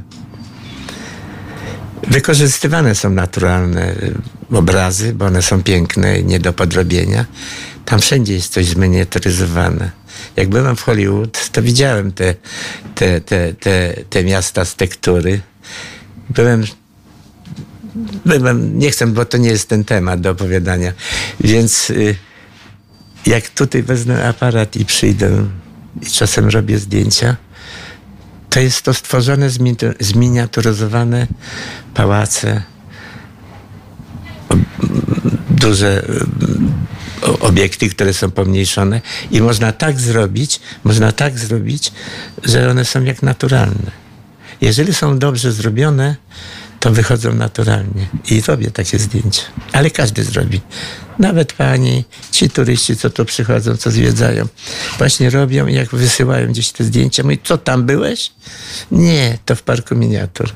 [2.07, 3.95] Wykorzystywane są naturalne
[4.51, 7.25] obrazy, bo one są piękne i nie do podrobienia.
[7.85, 9.91] Tam wszędzie jest coś zminiaturyzowane.
[10.35, 12.35] Jak byłem w Hollywood, to widziałem te,
[12.95, 15.41] te, te, te, te miasta z tektury.
[16.29, 16.63] Byłem
[18.25, 20.93] byłem, nie chcę, bo to nie jest ten temat do opowiadania.
[21.39, 22.15] Więc y,
[23.25, 25.45] jak tutaj wezmę aparat i przyjdę
[26.01, 27.35] i czasem robię zdjęcia,
[28.49, 29.49] to jest to stworzone,
[29.99, 31.27] zminiaturyzowane
[31.93, 32.63] pałace,
[35.49, 36.05] duże
[37.39, 41.91] obiekty, które są pomniejszone i można tak zrobić, można tak zrobić,
[42.43, 43.91] że one są jak naturalne.
[44.61, 46.15] Jeżeli są dobrze zrobione,
[46.79, 48.07] to wychodzą naturalnie.
[48.31, 49.41] I robię takie zdjęcia.
[49.73, 50.61] Ale każdy zrobi.
[51.19, 54.45] Nawet pani, ci turyści, co tu przychodzą, co zwiedzają,
[54.97, 58.31] właśnie robią i jak wysyłają gdzieś te zdjęcia, mówię, co tam byłeś?
[58.91, 60.49] Nie, to w parku miniatur.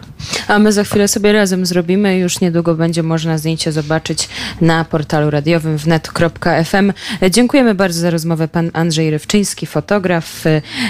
[0.47, 2.17] A my za chwilę sobie razem zrobimy.
[2.17, 4.29] Już niedługo będzie można zdjęcie zobaczyć
[4.61, 6.93] na portalu radiowym wnet.fm.
[7.31, 8.47] Dziękujemy bardzo za rozmowę.
[8.47, 10.43] Pan Andrzej Rywczyński, fotograf,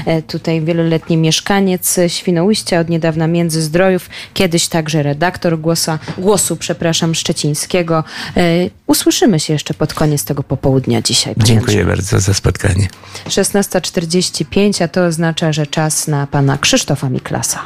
[0.06, 8.04] e, tutaj wieloletni mieszkaniec Świnoujścia, od niedawna Międzyzdrojów, kiedyś także redaktor głosa, głosu, przepraszam, szczecińskiego.
[8.38, 8.42] E,
[8.88, 11.36] usłyszymy się jeszcze pod koniec tego popołudnia dzisiaj.
[11.38, 12.88] Dziękuję bardzo za spotkanie.
[13.28, 17.60] 16.45, a to oznacza, że czas na pana Krzysztofa Miklasa.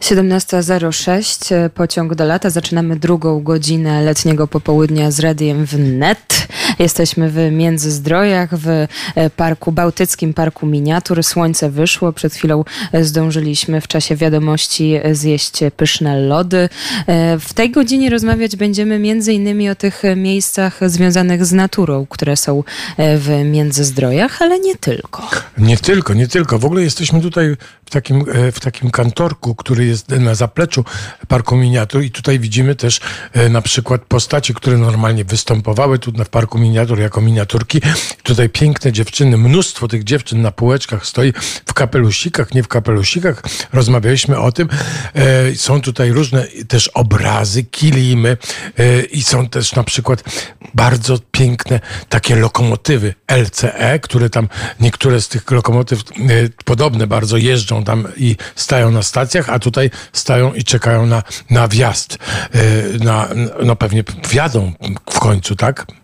[0.00, 2.50] 17.06, e, pociąg do lata.
[2.50, 6.48] Zaczynamy drugą godzinę letniego popołudnia z radiem wnet.
[6.82, 8.88] Jesteśmy w Międzyzdrojach, w e,
[9.30, 11.24] Parku Bałtyckim, Parku Miniatur.
[11.24, 16.68] Słońce wyszło, przed chwilą e, zdążyliśmy w czasie wiadomości zjeść pyszne lody.
[17.40, 22.64] W tej godzinie rozmawiać będziemy między innymi o tych miejscach związanych z naturą, które są
[22.98, 25.30] w Międzyzdrojach, ale nie tylko.
[25.58, 26.58] Nie tylko, nie tylko.
[26.58, 27.56] W ogóle jesteśmy tutaj
[27.86, 30.84] w takim, w takim kantorku, który jest na zapleczu
[31.28, 33.00] Parku Miniatur i tutaj widzimy też
[33.32, 37.80] e, na przykład postacie, które normalnie występowały tu w Parku Miniatur jako miniaturki.
[38.22, 41.32] Tutaj piękne dziewczyny, mnóstwo tych dziewczyn na półeczkach stoi
[41.66, 43.42] w kapelusikach, nie w kapelusikach.
[43.72, 44.68] Rozmawialiśmy o tym.
[45.14, 48.36] E, są tutaj różne też obrazy, kilimy
[48.78, 50.24] e, i są też na przykład
[50.74, 54.48] bardzo piękne takie lokomotywy LCE, które tam
[54.80, 56.02] niektóre z tych lokomotyw
[56.64, 61.68] podobne bardzo jeżdżą tam i stają na stacjach, a tutaj stają i czekają na, na
[61.68, 62.18] wjazd.
[62.52, 63.28] E, na,
[63.64, 64.72] no pewnie wjadą
[65.10, 66.01] w końcu, tak?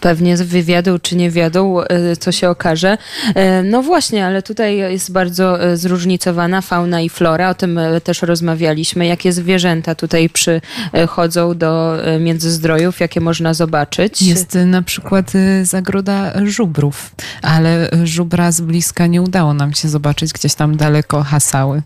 [0.00, 2.98] Pewnie wywiadą czy nie wiadą, e, co się okaże.
[3.34, 7.50] E, no właśnie, ale tutaj jest bardzo zróżnicowana fauna i flora.
[7.50, 9.06] O tym też rozmawialiśmy.
[9.06, 14.22] Jakie zwierzęta tutaj przychodzą do Międzyzdrojów, jakie można zobaczyć?
[14.22, 20.32] Jest na przykład zagroda żubrów, ale żubra z bliska nie udało nam się zobaczyć.
[20.32, 21.82] Gdzieś tam daleko hasały.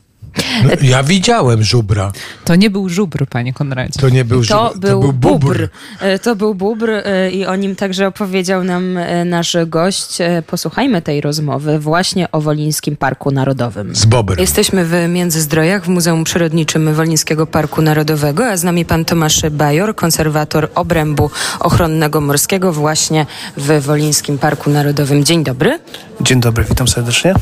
[0.64, 2.12] No, ja widziałem żubra.
[2.45, 4.01] To nie był żubr, panie Konradzie.
[4.01, 5.68] To nie był żubr, to, był, to był bubr.
[6.01, 10.18] E, to był bubr e, i o nim także opowiedział nam e, nasz gość.
[10.47, 13.97] Posłuchajmy tej rozmowy właśnie o Wolińskim Parku Narodowym.
[13.97, 14.41] Z bobrem.
[14.41, 19.95] Jesteśmy w Międzyzdrojach, w Muzeum Przyrodniczym Wolińskiego Parku Narodowego, a z nami pan Tomasz Bajor,
[19.95, 21.30] konserwator obrębu
[21.61, 23.26] ochronnego morskiego właśnie
[23.57, 25.24] w Wolińskim Parku Narodowym.
[25.24, 25.78] Dzień dobry.
[26.20, 27.34] Dzień dobry, witam serdecznie.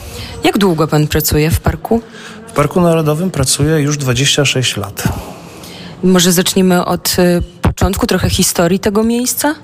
[0.45, 2.03] Jak długo pan pracuje w parku?
[2.55, 5.03] Parku Narodowym pracuję już 26 lat.
[6.03, 9.55] Może zaczniemy od y, początku, trochę historii tego miejsca?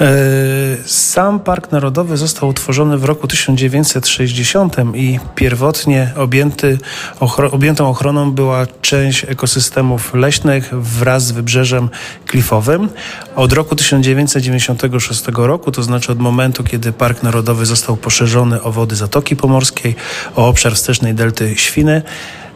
[0.00, 6.78] E, sam Park Narodowy został utworzony w roku 1960 i pierwotnie objęty,
[7.20, 11.88] ochro, objętą ochroną była część ekosystemów leśnych wraz z wybrzeżem
[12.26, 12.88] klifowym.
[13.36, 18.96] Od roku 1996 roku, to znaczy od momentu, kiedy Park Narodowy został poszerzony o wody
[18.96, 19.94] Zatoki Pomorskiej,
[20.36, 22.02] o obszar wstecznej delty Świny,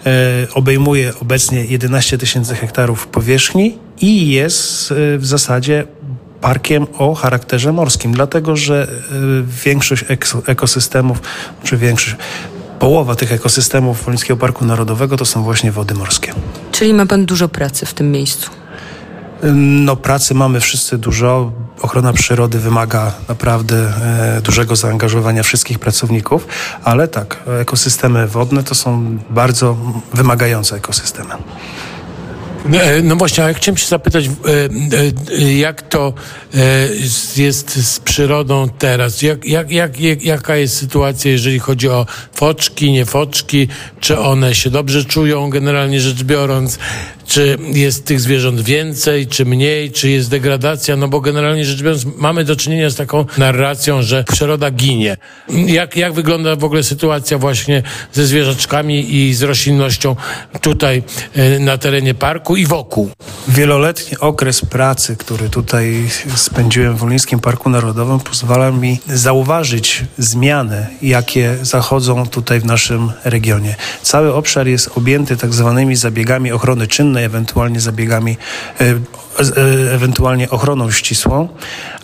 [0.07, 5.85] e, obejmuje obecnie 11 tysięcy hektarów powierzchni i jest e, w zasadzie
[6.45, 10.05] parkiem o charakterze morskim, dlatego że y, większość
[10.47, 11.19] ekosystemów,
[11.63, 12.17] czy większość,
[12.79, 16.33] połowa tych ekosystemów Wolińskiego Parku Narodowego to są właśnie wody morskie.
[16.73, 18.51] Czyli ma pan dużo pracy w tym miejscu?
[19.87, 21.53] No, pracy mamy wszyscy dużo.
[21.83, 26.47] Ochrona przyrody wymaga naprawdę e, dużego zaangażowania wszystkich pracowników,
[26.85, 29.77] ale tak, ekosystemy wodne to są bardzo
[30.15, 31.35] wymagające ekosystemy.
[32.65, 34.31] No, e, no właśnie, ale chciałem się zapytać, e,
[35.39, 36.15] e, jak to
[37.37, 39.23] jest z przyrodą teraz?
[39.23, 43.69] Jak, jak, jak, jaka jest sytuacja, jeżeli chodzi o foczki, nie foczki?
[44.01, 46.79] Czy one się dobrze czują, generalnie rzecz biorąc?
[47.27, 52.05] czy jest tych zwierząt więcej, czy mniej, czy jest degradacja, no bo generalnie rzecz biorąc
[52.17, 55.17] mamy do czynienia z taką narracją, że przyroda ginie.
[55.49, 57.83] Jak, jak wygląda w ogóle sytuacja właśnie
[58.13, 60.17] ze zwierzaczkami i z roślinnością
[60.61, 61.03] tutaj
[61.35, 63.11] e, na terenie parku i wokół?
[63.49, 71.57] Wieloletni okres pracy, który tutaj spędziłem w Wolińskim Parku Narodowym pozwala mi zauważyć zmiany, jakie
[71.63, 73.75] zachodzą tutaj w naszym regionie.
[74.03, 78.37] Cały obszar jest objęty tak zwanymi zabiegami ochrony czynnej, ewentualnie zabiegami,
[78.81, 78.95] e, e,
[79.95, 81.49] ewentualnie ochroną ścisłą,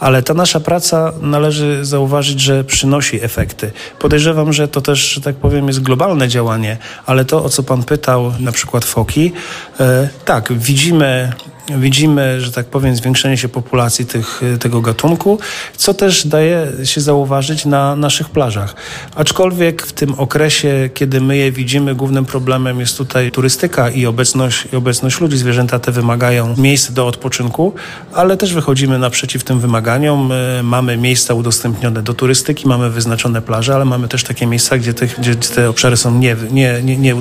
[0.01, 3.71] ale ta nasza praca należy zauważyć, że przynosi efekty.
[3.99, 7.83] Podejrzewam, że to też, że tak powiem, jest globalne działanie, ale to, o co Pan
[7.83, 9.33] pytał, na przykład foki,
[9.81, 11.33] e, tak, widzimy
[11.79, 15.39] widzimy, że tak powiem, zwiększenie się populacji tych, tego gatunku,
[15.77, 18.75] co też daje się zauważyć na naszych plażach.
[19.15, 24.69] Aczkolwiek w tym okresie, kiedy my je widzimy, głównym problemem jest tutaj turystyka i obecność,
[24.73, 25.37] i obecność ludzi.
[25.37, 27.75] Zwierzęta te wymagają miejsc do odpoczynku,
[28.13, 30.33] ale też wychodzimy naprzeciw tym wymaganiom.
[30.63, 35.07] Mamy miejsca udostępnione do turystyki, mamy wyznaczone plaże, ale mamy też takie miejsca, gdzie te,
[35.07, 37.15] gdzie te obszary są nie, nie, nie, nie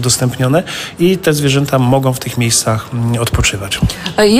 [1.00, 3.80] i te zwierzęta mogą w tych miejscach mm, odpoczywać.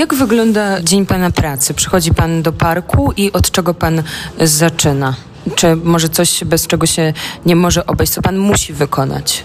[0.00, 1.74] Jak wygląda dzień Pana pracy?
[1.74, 4.02] Przychodzi Pan do parku i od czego Pan
[4.40, 5.14] zaczyna?
[5.54, 7.12] Czy może coś, bez czego się
[7.46, 9.44] nie może obejść, co Pan musi wykonać?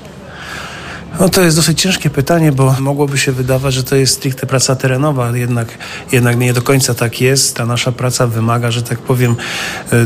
[1.20, 4.76] No to jest dosyć ciężkie pytanie, bo mogłoby się wydawać, że to jest stricte praca
[4.76, 5.78] terenowa, jednak,
[6.12, 7.56] jednak nie do końca tak jest.
[7.56, 9.36] Ta nasza praca wymaga, że tak powiem,
[9.94, 10.06] e,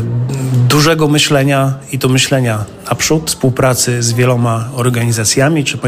[0.68, 5.78] dużego myślenia i to myślenia naprzód, współpracy z wieloma organizacjami, czy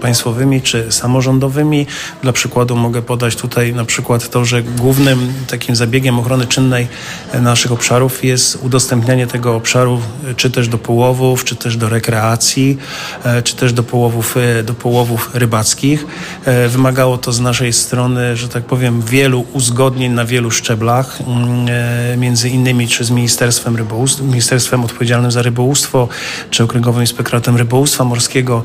[0.00, 1.86] państwowymi, czy samorządowymi.
[2.22, 6.88] Dla przykładu mogę podać tutaj na przykład to, że głównym takim zabiegiem ochrony czynnej
[7.34, 10.00] naszych obszarów jest udostępnianie tego obszaru
[10.36, 12.78] czy też do połowów, czy też do rekreacji,
[13.24, 16.06] e, czy też do połowów, e, do połowów rybackich.
[16.44, 22.20] E, wymagało to z naszej strony, że tak powiem, wielu uzgodnień na wielu szczeblach, mm,
[22.20, 26.08] między innymi czy z Ministerstwem Rybołówstwa, Ministerstwem odpowiedzialnym za rybołówstwo,
[26.50, 28.62] czy Okręgowym Inspektoratem Rybołówstwa Morskiego.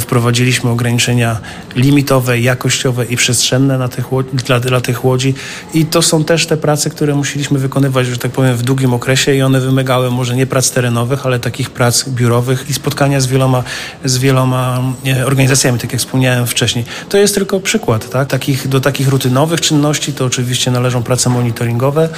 [0.00, 1.38] Wprowadziliśmy ograniczenia
[1.74, 5.34] limitowe, jakościowe i przestrzenne na tych, dla, dla tych łodzi
[5.74, 9.34] i to są też te prace, które musieliśmy wykonywać, że tak powiem, w długim okresie
[9.34, 13.62] i one wymagały może nie prac terenowych, ale takich prac biurowych i spotkania z wieloma,
[14.04, 14.82] z wieloma
[15.26, 15.35] organizacjami,
[15.80, 16.84] tak jak wspomniałem wcześniej.
[17.08, 18.10] To jest tylko przykład.
[18.10, 18.28] Tak?
[18.28, 22.08] Takich, do takich rutynowych czynności to oczywiście należą prace monitoringowe,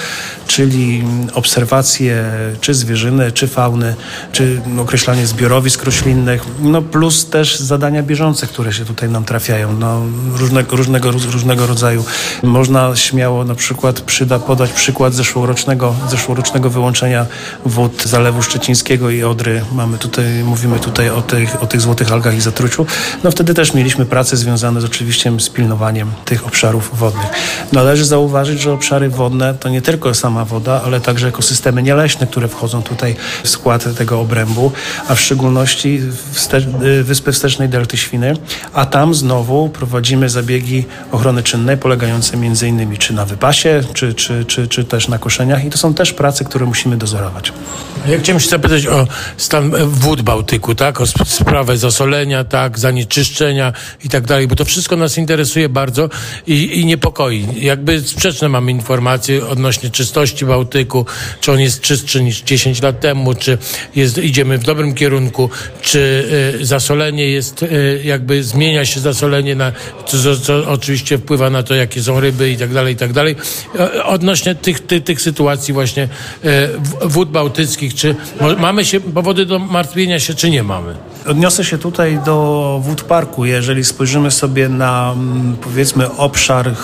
[0.46, 1.04] czyli
[1.34, 2.24] obserwacje
[2.60, 3.94] czy zwierzyny, czy fauny,
[4.32, 10.02] czy określanie zbiorowisk roślinnych, no plus też zadania bieżące, które się tutaj nam trafiają, no,
[10.34, 12.04] różnego, różnego, różnego rodzaju.
[12.42, 17.26] Można śmiało na przykład przyda podać przykład zeszłorocznego, zeszłorocznego wyłączenia
[17.64, 19.64] wód Zalewu Szczecińskiego i Odry.
[19.72, 22.86] Mamy tutaj, mówimy tutaj o tych, o tych złotych algach i zatruciu.
[23.24, 27.26] No wtedy też mieliśmy prace związane z oczywiście z pilnowaniem tych obszarów wodnych.
[27.72, 32.48] Należy zauważyć, że obszary wodne to nie tylko sama woda, ale także ekosystemy nieleśne, które
[32.48, 34.72] wchodzą tutaj w skład tego obrębu,
[35.08, 36.00] a w szczególności
[36.32, 36.60] wste
[37.02, 38.34] Wyspy Wstecznej Delty Świny,
[38.72, 44.44] a tam znowu prowadzimy zabiegi ochrony czynnej polegające między innymi czy na wypasie, czy, czy,
[44.44, 47.52] czy, czy też na koszeniach i to są też prace, które musimy dozorować.
[48.06, 49.06] Ja chciałem się zapytać o
[49.36, 51.00] stan wód Bałtyku, tak?
[51.00, 52.78] O sprawę zasolenia, tak?
[52.98, 53.72] Zanieczyszczenia
[54.04, 56.08] i tak dalej, bo to wszystko nas interesuje bardzo
[56.46, 57.46] i, i niepokoi.
[57.60, 61.06] Jakby sprzeczne mamy informacje odnośnie czystości Bałtyku,
[61.40, 63.58] czy on jest czystszy niż 10 lat temu, czy
[63.96, 65.50] jest, idziemy w dobrym kierunku,
[65.82, 66.28] czy
[66.60, 69.72] y, zasolenie jest, y, jakby zmienia się zasolenie, na,
[70.06, 73.36] co, co oczywiście wpływa na to, jakie są ryby i tak dalej, i tak dalej.
[74.04, 76.08] Odnośnie tych, tych, tych sytuacji właśnie
[76.44, 76.48] y,
[77.08, 78.16] wód bałtyckich, czy
[78.58, 80.94] mamy się powody do martwienia się, czy nie mamy?
[81.26, 83.44] Odniosę się tutaj do wód parku.
[83.44, 86.74] Jeżeli spojrzymy sobie na mm, powiedzmy obszar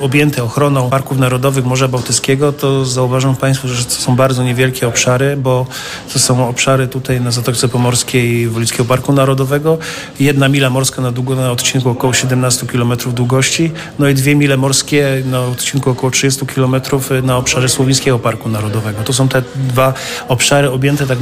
[0.00, 5.36] objęty ochroną parków narodowych Morza Bałtyckiego, to zauważą Państwo, że to są bardzo niewielkie obszary,
[5.36, 5.66] bo
[6.12, 9.78] to są obszary tutaj na Zatoce Pomorskiej Wolickiego Parku Narodowego.
[10.20, 14.56] Jedna mila morska na, długo, na odcinku około 17 km długości, no i dwie mile
[14.56, 16.76] morskie na odcinku około 30 km
[17.22, 19.02] na obszarze Słowińskiego Parku Narodowego.
[19.02, 19.94] To są te dwa
[20.28, 21.18] obszary objęte tak,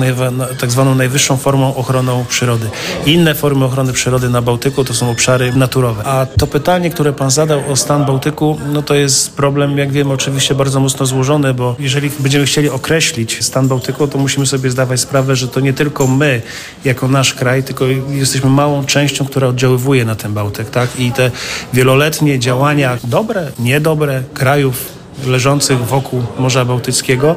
[0.61, 2.71] tak zwaną najwyższą formą ochroną przyrody.
[3.07, 6.03] Inne formy ochrony przyrody na Bałtyku to są obszary naturowe.
[6.05, 10.13] A to pytanie, które pan zadał o stan Bałtyku, no to jest problem, jak wiemy,
[10.13, 15.01] oczywiście bardzo mocno złożony, bo jeżeli będziemy chcieli określić stan Bałtyku, to musimy sobie zdawać
[15.01, 16.43] sprawę, że to nie tylko my,
[16.85, 21.01] jako nasz kraj, tylko jesteśmy małą częścią, która oddziaływuje na ten Bałtyk, tak?
[21.01, 21.31] I te
[21.73, 24.96] wieloletnie działania, dobre, niedobre krajów
[25.27, 27.37] leżących wokół Morza Bałtyckiego,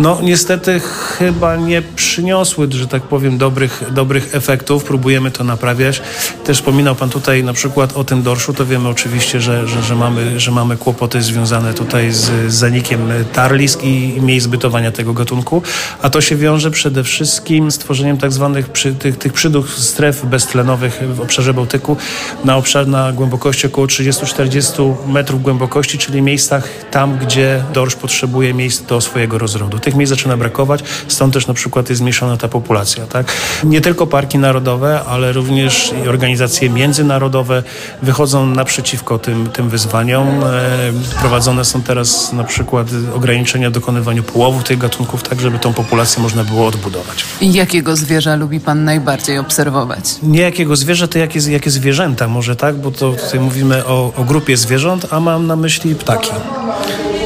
[0.00, 4.84] no niestety chyba nie przyniosły, że tak powiem, dobrych, dobrych efektów.
[4.84, 6.02] Próbujemy to naprawiać.
[6.44, 9.94] Też wspominał Pan tutaj na przykład o tym dorszu, to wiemy oczywiście, że, że, że,
[9.94, 13.00] mamy, że mamy kłopoty związane tutaj z, zanikiem
[13.32, 15.62] tarlisk i, miejsc bytowania tego gatunku,
[16.02, 20.26] a to się wiąże przede wszystkim z tworzeniem tak zwanych przy, tych, tych przyduch stref
[20.26, 21.96] beztlenowych w obszarze Bałtyku
[22.44, 28.82] na obszar na głębokości około 30-40 metrów głębokości, czyli miejscach tam, gdzie dorsz potrzebuje miejsc
[28.82, 29.78] do swojego rozrodu.
[29.78, 33.06] Tych miejsc zaczyna brakować, stąd też na przykład jest zmniejszona ta populacja.
[33.06, 33.32] Tak?
[33.64, 37.62] Nie tylko parki narodowe, ale również organizacje międzynarodowe
[38.02, 40.28] wychodzą naprzeciwko tym, tym wyzwaniom.
[40.28, 46.22] E, prowadzone są teraz na przykład ograniczenia dokonywaniu połowów tych gatunków, tak żeby tą populację
[46.22, 47.24] można było odbudować.
[47.40, 50.04] I jakiego zwierza lubi pan najbardziej obserwować?
[50.22, 52.76] Nie jakiego zwierzę, to jakie, jakie zwierzęta może, tak?
[52.76, 56.30] Bo to tutaj mówimy o, o grupie zwierząt, a mam na myśli ptaki.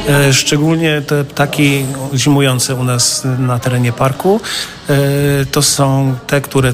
[0.09, 4.41] E, szczególnie te ptaki zimujące u nas na terenie parku.
[4.89, 4.95] E,
[5.45, 6.73] to są te, które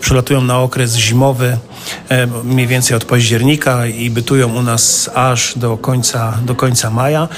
[0.00, 1.58] przylatują na okres zimowy
[2.44, 7.28] mniej więcej od października i bytują u nas aż do końca, do końca maja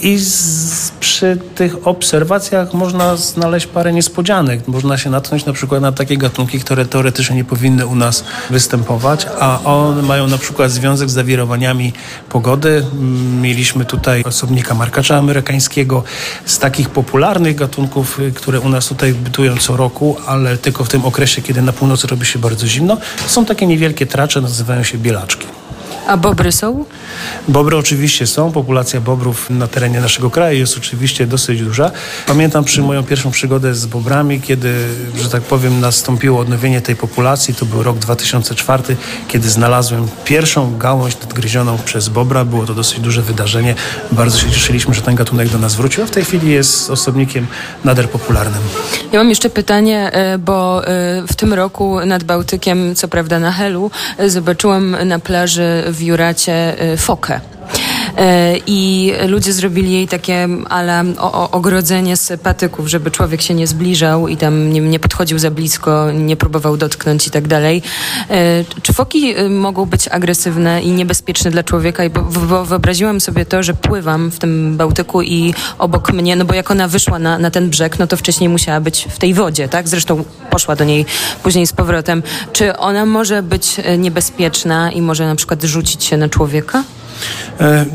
[0.00, 4.68] i z, przy tych obserwacjach można znaleźć parę niespodzianek.
[4.68, 9.26] Można się natknąć na przykład na takie gatunki, które teoretycznie nie powinny u nas występować,
[9.40, 11.92] a one mają na przykład związek z zawirowaniami
[12.28, 12.84] pogody.
[13.40, 16.04] Mieliśmy tutaj osobnika markacza amerykańskiego.
[16.44, 21.04] Z takich popularnych gatunków, które u nas tutaj bytują, co roku, ale tylko w tym
[21.04, 22.96] okresie, kiedy na północy robi się bardzo zimno.
[23.26, 25.46] Są takie niewielkie tracze, nazywają się bielaczki.
[26.06, 26.84] A bobry są?
[27.48, 28.52] Bobry oczywiście są.
[28.52, 31.90] Populacja bobrów na terenie naszego kraju jest oczywiście dosyć duża.
[32.26, 34.74] Pamiętam przy moją pierwszą przygodę z bobrami, kiedy,
[35.22, 37.54] że tak powiem, nastąpiło odnowienie tej populacji.
[37.54, 38.96] To był rok 2004,
[39.28, 42.44] kiedy znalazłem pierwszą gałąź nadgryzioną przez bobra.
[42.44, 43.74] Było to dosyć duże wydarzenie.
[44.12, 47.46] Bardzo się cieszyliśmy, że ten gatunek do nas wrócił, a w tej chwili jest osobnikiem
[47.84, 48.62] nader popularnym.
[49.12, 53.52] Ja mam jeszcze pytanie, e, bo e, w tym roku nad Bałtykiem, co prawda na
[53.52, 57.40] Helu, e, zobaczyłam na plaży w Juracie fokę.
[58.16, 61.04] E, i ludzie zrobili jej takie ale
[61.52, 66.12] ogrodzenie z patyków, żeby człowiek się nie zbliżał i tam nie, nie podchodził za blisko,
[66.12, 67.82] nie próbował dotknąć i tak dalej.
[68.30, 72.02] E, czy foki e, mogą być agresywne i niebezpieczne dla człowieka?
[72.10, 76.54] Bo, bo wyobraziłam sobie to, że pływam w tym Bałtyku i obok mnie, no bo
[76.54, 79.68] jak ona wyszła na, na ten brzeg, no to wcześniej musiała być w tej wodzie,
[79.68, 79.88] tak?
[79.88, 81.06] Zresztą poszła do niej
[81.42, 82.22] później z powrotem.
[82.52, 86.84] Czy ona może być niebezpieczna i może na przykład rzucić się na człowieka?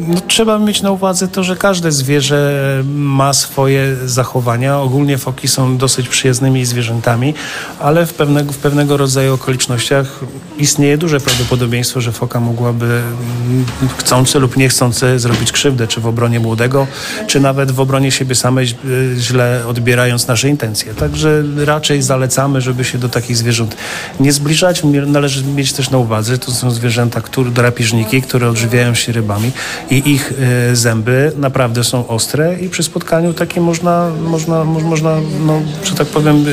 [0.07, 4.80] No, trzeba mieć na uwadze to, że każde zwierzę ma swoje zachowania.
[4.80, 7.34] Ogólnie foki są dosyć przyjaznymi zwierzętami,
[7.80, 10.20] ale w pewnego, w pewnego rodzaju okolicznościach
[10.57, 13.65] istnieje duże prawdopodobieństwo, że foka mogłaby mm,
[13.97, 16.88] chcące lub niechcące zrobić krzywdę, czy w obronie młodego,
[17.28, 20.93] czy nawet w obronie siebie samej, e, źle odbierając nasze intencje.
[20.93, 23.76] Także raczej zalecamy, żeby się do takich zwierząt
[24.20, 24.82] nie zbliżać.
[25.07, 29.51] Należy mieć też na uwadze, to są zwierzęta, które, drapieżniki, które odżywiają się rybami
[29.89, 30.34] i ich
[30.72, 36.07] e, zęby naprawdę są ostre i przy spotkaniu takim można, można, można no, że tak
[36.07, 36.49] powiem, e,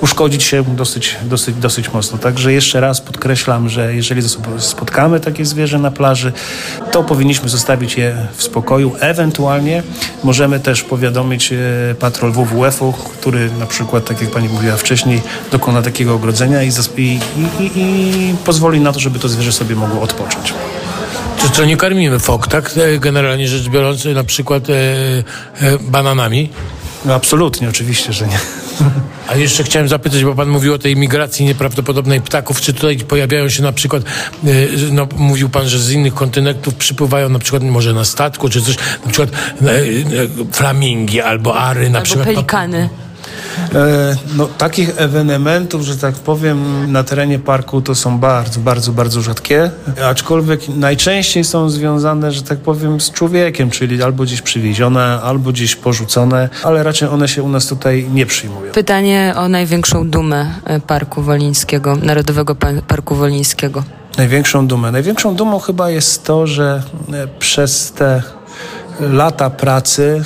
[0.00, 2.18] uszkodzić się dosyć, dosyć, dosyć mocno.
[2.18, 4.22] Także jeszcze raz podkreślam, że jeżeli
[4.58, 6.32] spotkamy takie zwierzę na plaży,
[6.92, 8.92] to powinniśmy zostawić je w spokoju.
[9.00, 9.82] Ewentualnie
[10.24, 11.56] możemy też powiadomić e,
[11.94, 15.22] patrol WWF-u, który na przykład, tak jak pani mówiła wcześniej,
[15.52, 17.20] dokona takiego ogrodzenia i, i,
[17.60, 20.54] i, i pozwoli na to, żeby to zwierzę sobie mogło odpocząć.
[21.42, 22.70] Czy to nie karmimy fok, tak?
[22.76, 26.50] E, generalnie rzecz biorąc, na przykład e, e, bananami?
[27.04, 28.38] No absolutnie, oczywiście, że nie.
[29.28, 32.60] A jeszcze chciałem zapytać, bo pan mówił o tej migracji nieprawdopodobnej ptaków.
[32.60, 34.48] Czy tutaj pojawiają się na przykład, e,
[34.92, 38.76] no mówił pan, że z innych kontynentów przypływają na przykład może na statku, czy coś,
[39.06, 39.30] na przykład
[40.52, 42.26] flamingi albo ary, na albo przykład.
[42.26, 42.88] pelikany.
[43.74, 49.22] E, no, takich ewenementów, że tak powiem, na terenie parku to są bardzo, bardzo, bardzo
[49.22, 49.70] rzadkie,
[50.04, 55.76] aczkolwiek najczęściej są związane, że tak powiem, z człowiekiem, czyli albo gdzieś przywiezione, albo gdzieś
[55.76, 58.72] porzucone, ale raczej one się u nas tutaj nie przyjmują.
[58.72, 62.56] Pytanie o największą dumę e, Parku Wolińskiego, Narodowego
[62.88, 63.84] Parku Wolińskiego.
[64.18, 64.92] Największą dumę.
[64.92, 66.82] Największą dumą chyba jest to, że
[67.12, 68.22] e, przez te
[69.00, 70.24] lata pracy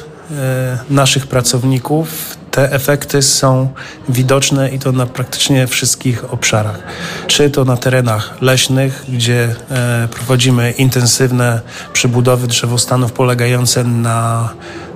[0.90, 3.68] naszych pracowników te efekty są
[4.08, 6.78] widoczne i to na praktycznie wszystkich obszarach.
[7.26, 11.60] Czy to na terenach leśnych, gdzie e, prowadzimy intensywne
[11.92, 14.48] przebudowy drzewostanów polegające na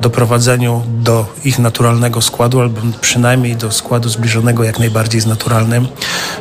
[0.03, 5.89] doprowadzeniu do ich naturalnego składu, albo przynajmniej do składu zbliżonego jak najbardziej z naturalnym,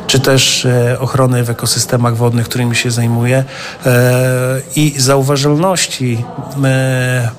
[0.06, 3.44] czy też e, ochrony w ekosystemach wodnych, którymi się zajmuję
[3.86, 6.24] e, i zauważalności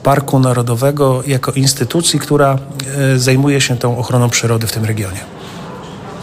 [0.04, 2.58] Parku Narodowego jako instytucji, która
[3.16, 5.20] zajmuje się tą ochroną przyrody w tym regionie.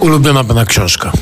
[0.01, 1.13] Ulubiona pana książka?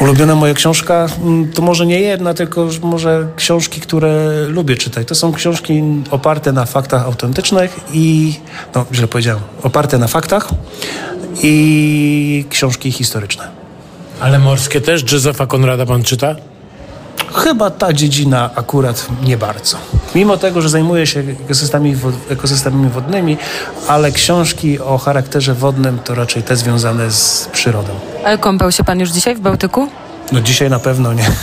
[0.00, 5.08] Ulubiona moja książka mm, to może nie jedna, tylko może książki, które lubię czytać.
[5.08, 8.34] To są książki oparte na faktach autentycznych i,
[8.74, 10.48] no źle powiedziałem, oparte na faktach
[11.42, 13.48] i książki historyczne.
[14.20, 15.12] Ale morskie też?
[15.12, 16.36] Józefa Konrada pan czyta?
[17.34, 19.76] Chyba ta dziedzina akurat nie bardzo.
[20.14, 21.96] Mimo tego, że zajmuję się ekosystemami,
[22.30, 23.36] ekosystemami wodnymi,
[23.88, 27.88] ale książki o charakterze wodnym to raczej te związane z przyrodą.
[28.24, 29.88] Ale kąpał się pan już dzisiaj w Bałtyku?
[30.32, 31.30] No dzisiaj na pewno nie.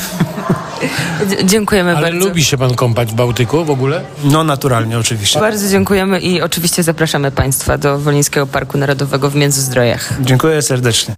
[1.43, 2.27] dziękujemy Ale bardzo.
[2.27, 4.01] lubi się pan kąpać w Bałtyku w ogóle?
[4.23, 5.39] No naturalnie, oczywiście.
[5.39, 10.13] Bardzo dziękujemy i oczywiście zapraszamy państwa do Wolińskiego Parku Narodowego w Międzyzdrojach.
[10.21, 11.15] Dziękuję serdecznie.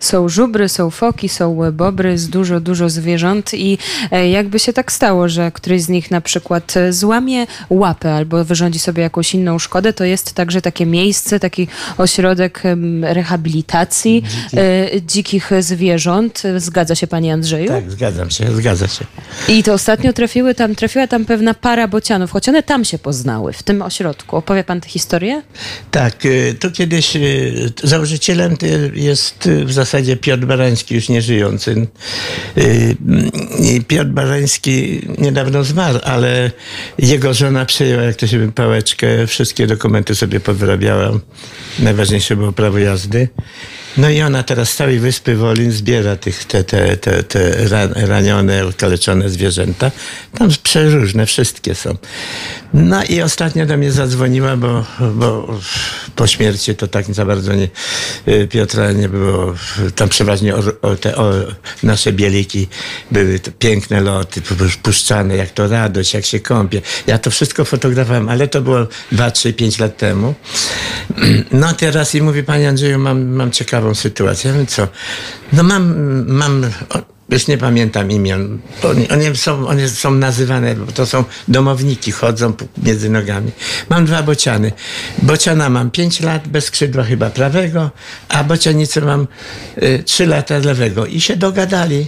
[0.00, 3.78] Są żubry, są foki, są bobry, jest dużo, dużo zwierząt i
[4.10, 8.44] e, jakby się tak stało, że któryś z nich na przykład e, złamie łapę albo
[8.44, 11.68] wyrządzi sobie jakąś inną szkodę, to jest także takie miejsce, taki
[11.98, 12.62] ośrodek
[13.02, 14.58] rehabilitacji Dziki.
[14.58, 16.42] E, dzikich zwierząt.
[16.56, 17.68] Zgadza się pani Andrzeju?
[17.68, 19.04] Tak, zgadzam się, zgadza się.
[19.48, 23.52] I to ostatnio trafiły tam, trafiła tam pewna para bocianów, choć one tam się poznały,
[23.52, 24.36] w tym ośrodku.
[24.36, 25.42] Opowie pan tę historię?
[25.90, 26.14] Tak,
[26.60, 27.12] to kiedyś
[27.82, 28.56] założycielem
[28.94, 31.86] jest w zasadzie zasadzie Piotr Barański, już nie żyjący.
[32.58, 32.96] Y,
[33.58, 36.50] I Piotr Barański niedawno zmarł, ale
[36.98, 41.10] jego żona przejęła, jak to się mówi, pałeczkę, wszystkie dokumenty sobie powyrabiała.
[41.78, 43.28] Najważniejsze było prawo jazdy.
[43.96, 47.92] No i ona teraz z całej wyspy Wolin zbiera tych, te, te, te, te ran-
[48.06, 49.90] ranione, okaleczone zwierzęta.
[50.38, 51.96] Tam przeróżne, wszystkie są.
[52.74, 54.84] No i ostatnio do mnie zadzwoniła, bo,
[55.14, 55.58] bo
[56.16, 57.68] po śmierci to tak za bardzo nie,
[58.28, 59.54] y, Piotra nie było.
[59.96, 61.32] Tam przeważnie o, o te, o,
[61.82, 62.68] nasze bieliki
[63.10, 66.82] były piękne loty, pu- puszczane, jak to radość, jak się kąpie.
[67.06, 70.34] Ja to wszystko fotografowałem, ale to było 2, 3, 5 lat temu.
[71.52, 74.50] No teraz i mówi, panie Andrzeju, mam, mam ciekawą sytuację.
[74.50, 74.88] Ja mówię, co?
[75.52, 75.94] No mam,
[76.26, 76.64] mam
[77.28, 78.58] już nie pamiętam imion.
[79.10, 83.50] Oni, są, oni są nazywane, bo to są domownniki, chodzą między nogami.
[83.90, 84.72] Mam dwa bociany.
[85.22, 87.90] Bociana mam 5 lat, bez skrzydła chyba prawego,
[88.28, 89.26] a bocianicę mam
[89.82, 91.06] y, 3 lata lewego.
[91.06, 92.06] I się dogadali.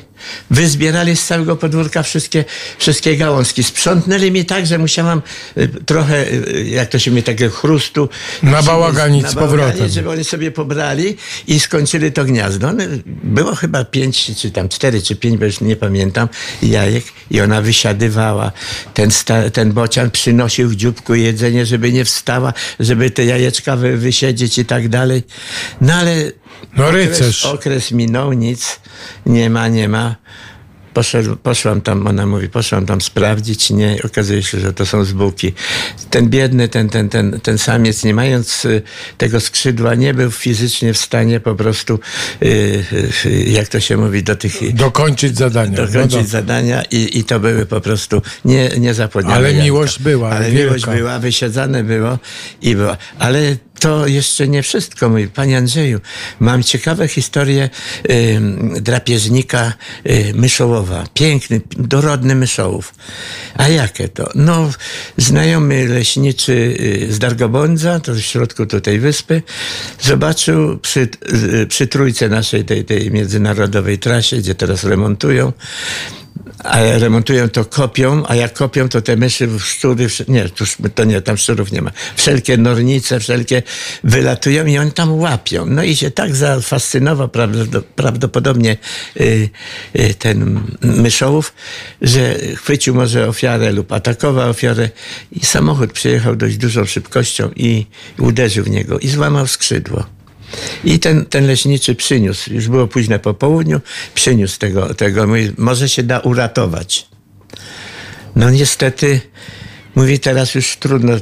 [0.50, 2.44] Wyzbierali z całego podwórka wszystkie,
[2.78, 3.64] wszystkie gałązki.
[3.64, 5.22] Sprzątnęli mi tak, że musiałam
[5.56, 8.08] y, trochę, y, jak to się mówi, takiego chrustu.
[8.42, 9.88] Nabałaganić z nabałaganić, powrotem.
[9.88, 11.16] żeby oni sobie pobrali
[11.46, 12.68] i skończyli to gniazdo.
[12.68, 16.28] One, było chyba pięć, czy tam cztery, czy pięć, bo już nie pamiętam,
[16.62, 18.52] jajek i ona wysiadywała.
[18.94, 23.96] Ten, sta, ten bocian przynosił w dzióbku jedzenie, żeby nie wstała, żeby te jajeczka wy,
[23.96, 25.22] wysiedzieć i tak dalej.
[25.80, 26.32] No ale
[26.76, 27.44] No rycerz.
[27.44, 28.80] okres, okres minął, nic,
[29.26, 30.16] nie ma, nie ma.
[30.94, 35.52] Poszedł, poszłam tam, ona mówi, poszłam tam sprawdzić, nie, okazuje się, że to są zbuki.
[36.10, 38.82] Ten biedny, ten, ten, ten, ten samiec, nie mając y,
[39.18, 42.00] tego skrzydła, nie był fizycznie w stanie po prostu,
[42.42, 42.46] y,
[43.26, 44.74] y, jak to się mówi, do tych...
[44.74, 45.76] Dokończyć zadania.
[45.76, 49.64] Dokończyć No do- zadania i, i to były po prostu nie, niezapłodnione Ale jajka.
[49.64, 50.64] miłość była, Ale wielka.
[50.64, 52.18] miłość była, wysiedzane było
[52.62, 52.96] i było.
[53.18, 56.00] Ale to jeszcze nie wszystko, mój panie Andrzeju.
[56.40, 57.70] Mam ciekawe historie
[58.10, 58.40] y,
[58.80, 59.72] drapieżnika
[60.06, 61.04] y, myszołowa.
[61.14, 62.94] Piękny, dorodny myszołów.
[63.54, 64.30] A jakie to?
[64.34, 64.70] No,
[65.16, 69.42] znajomy leśniczy y, z Dargobądza, to w środku tutaj wyspy,
[70.00, 75.52] zobaczył przy, y, przy trójce naszej tej, tej międzynarodowej trasie, gdzie teraz remontują,
[76.64, 80.64] a remontują to kopią, a jak kopią, to te myszy, szczury, wsz- nie, to,
[80.94, 81.90] to nie, tam szczurów nie ma.
[82.16, 83.62] Wszelkie nornice, wszelkie
[84.04, 85.66] wylatują i oni tam łapią.
[85.66, 88.76] No i się tak zafascynował prawdo- prawdopodobnie
[89.20, 89.50] y,
[89.96, 91.54] y, ten myszołów,
[92.02, 94.90] że chwycił może ofiarę lub atakował ofiarę
[95.32, 97.86] i samochód przyjechał dość dużą szybkością i
[98.18, 100.17] uderzył w niego i złamał skrzydło.
[100.84, 103.80] I ten, ten leśniczy przyniósł, już było późne po południu,
[104.14, 107.06] przyniósł tego, tego, mówi, może się da uratować.
[108.36, 109.20] No niestety,
[109.94, 111.20] mówi teraz już trudno y,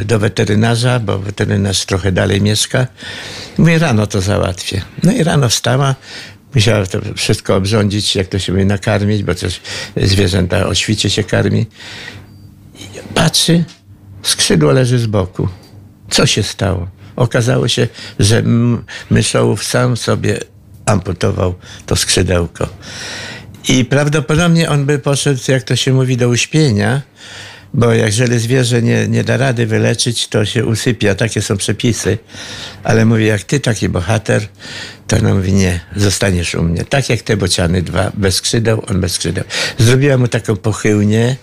[0.00, 2.86] y, do weterynarza, bo weterynarz trochę dalej mieszka.
[3.58, 4.82] Mówi, rano to załatwię.
[5.02, 5.94] No i rano wstała,
[6.54, 9.60] musiała to wszystko obrządzić, jak to się mówi, nakarmić, bo też
[9.96, 11.66] zwierzęta o świcie się karmi.
[12.74, 13.64] I patrzy,
[14.22, 15.48] skrzydło leży z boku.
[16.10, 16.88] Co się stało?
[17.16, 17.88] Okazało się,
[18.18, 18.42] że
[19.10, 20.40] myszołów sam sobie
[20.86, 21.54] amputował
[21.86, 22.68] to skrzydełko.
[23.68, 27.02] I prawdopodobnie on by poszedł, jak to się mówi, do uśpienia,
[27.74, 31.14] bo jeżeli zwierzę nie, nie da rady wyleczyć, to się usypia.
[31.14, 32.18] Takie są przepisy.
[32.84, 34.48] Ale mówi, jak ty taki bohater,
[35.06, 36.84] to ona mówi, nie, zostaniesz u mnie.
[36.84, 39.44] Tak jak te bociany dwa, bez skrzydeł, on bez skrzydeł.
[39.78, 41.36] Zrobiła mu taką pochyłnię,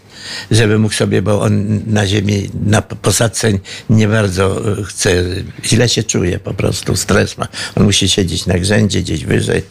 [0.52, 3.52] żeby mógł sobie, bo on na ziemi, na posadzce
[3.90, 5.24] nie bardzo e, chce,
[5.66, 7.48] źle się czuje po prostu, stres ma.
[7.76, 9.64] On musi siedzieć na grzędzie gdzieś wyżej,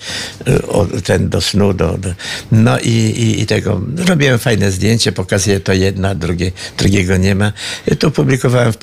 [0.46, 2.14] e, ten do snu, do, do.
[2.52, 3.80] no i, i, i tego.
[3.96, 7.52] Robiłem fajne zdjęcie, pokazuję to jedna, drugie, drugiego nie ma.
[7.92, 8.76] I to publikowałem w,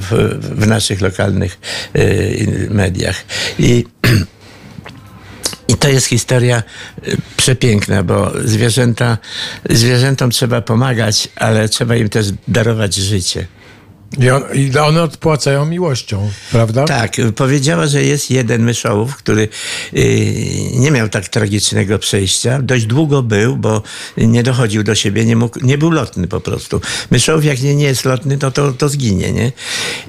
[0.00, 1.58] w, w naszych lokalnych
[1.94, 2.04] e,
[2.70, 3.24] mediach.
[3.58, 3.84] I
[5.72, 6.62] i to jest historia
[7.08, 9.18] y, przepiękna, bo zwierzęta,
[9.70, 13.46] zwierzętom trzeba pomagać, ale trzeba im też darować życie.
[14.18, 16.84] I, on, I one odpłacają miłością, prawda?
[16.84, 19.48] Tak, powiedziała, że jest jeden myszołów, który
[19.96, 22.62] y, nie miał tak tragicznego przejścia.
[22.62, 23.82] Dość długo był, bo
[24.16, 26.80] nie dochodził do siebie, nie, mógł, nie był lotny po prostu.
[27.10, 29.52] Myszołów, jak nie, nie jest lotny, to, to, to zginie, nie?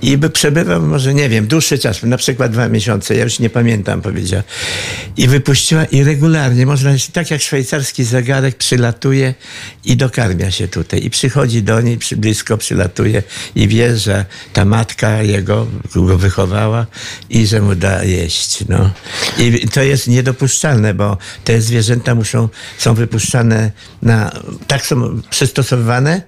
[0.02, 3.50] I by przebywał może, nie wiem, dłuższy czas, na przykład dwa miesiące, ja już nie
[3.50, 4.44] pamiętam, powiedziała.
[5.18, 9.34] I wypuściła i regularnie, można, tak jak szwajcarski zegarek, przylatuje
[9.86, 11.06] i dokarmia się tutaj.
[11.06, 13.24] I przychodzi do niej, przy, blisko przylatuje
[13.56, 16.86] i wie, że ta matka jego go wychowała
[17.30, 18.64] i że mu da jeść.
[18.70, 18.90] No.
[19.38, 23.72] I to jest niedopuszczalne, bo te zwierzęta muszą, są wypuszczane
[24.02, 24.32] na,
[24.68, 26.22] tak są przystosowane,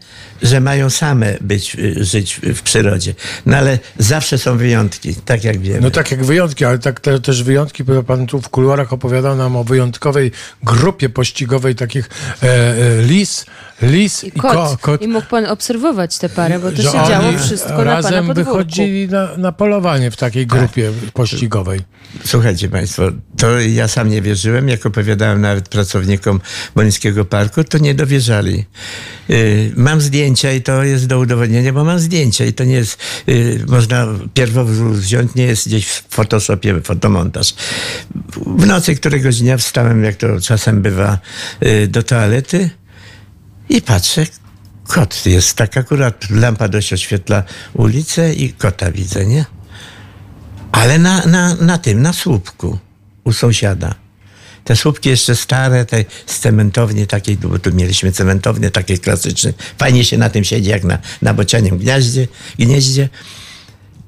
[0.46, 3.14] że mają same być, y, żyć w przyrodzie.
[3.46, 5.82] No ale zawsze są wyjątki, tak jak wiemy.
[5.82, 9.36] No tak jak wyjątki, ale tak te, też wyjątki, bo pan tu w kuluarach opowiadał
[9.36, 10.32] nam o wyjątkowej
[10.64, 12.10] grupie pościgowej takich
[12.43, 13.46] e, e, lis,
[13.82, 14.54] lis i, I kot.
[14.54, 15.02] ko, kot.
[15.02, 18.34] I mógł pan obserwować tę parę, bo to że się działo wszystko na pana podwórku.
[18.36, 20.60] wychodzili na, na polowanie w takiej Tak.
[20.60, 21.80] grupie pościgowej.
[22.26, 23.04] Słuchajcie Państwo,
[23.38, 26.39] to ja sam nie wierzyłem, jak opowiadałem nawet pracownikom
[26.76, 28.66] Bolińskiego Parku, to nie dowierzali.
[29.30, 30.02] Yy, mam
[30.36, 34.07] zdjęcia i to jest do udowodnienia, bo mam zdjęcia i to nie jest, yy, można
[34.33, 37.55] pierwowzór wziąć, nie jest gdzieś w Photoshopie fotomontaż.
[38.36, 41.19] W nocy któregoś dnia wstałem, jak to czasem bywa,
[41.61, 42.69] yy, do toalety
[43.69, 44.25] i patrzę,
[44.88, 49.45] kot jest tak akurat, lampa dość oświetla ulicę i kota widzę, nie?
[50.71, 52.79] Ale na, na, na tym, na słupku
[53.23, 54.05] u sąsiada.
[54.66, 59.53] Te słupki jeszcze stare, te z cementowni takiej, bo tu mieliśmy cementownię takie klasyczne.
[59.78, 62.28] Fajnie się na tym siedzi, jak na, na bocianim gniaździe,
[62.59, 63.09] gnieździe.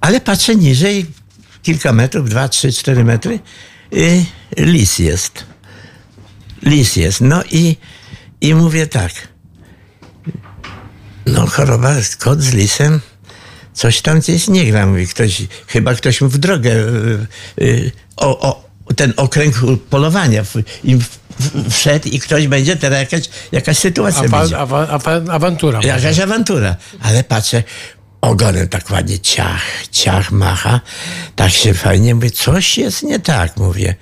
[0.02, 1.06] Ale patrzę niżej,
[1.64, 3.40] kilka metrów, dwa, trzy, cztery metry,
[3.94, 4.26] y,
[4.58, 5.46] lis jest.
[6.64, 7.22] Lis jest.
[7.22, 7.76] No i,
[8.42, 9.12] i mówię tak.
[11.26, 13.02] No choroba, kot z lisem,
[13.74, 14.86] coś tam gdzieś nie gra.
[14.88, 17.28] Mówi ktoś, chyba ktoś mu w drogę y,
[17.62, 19.56] y, o, o ten okręg
[19.90, 20.44] polowania
[20.84, 21.00] im
[21.70, 24.58] wszedł i ktoś będzie teraz jakaś, jakaś sytuacja Awa, będzie.
[24.58, 25.78] awa, awa, awantura.
[25.78, 25.88] może.
[25.88, 26.76] Jakaś awantura.
[27.02, 27.64] Ale patrzę,
[28.22, 29.62] ogonem tak ładnie ciach,
[29.92, 30.82] ciach macha.
[31.36, 33.96] Tak się fajnie mówię, coś jest nie tak, mówię.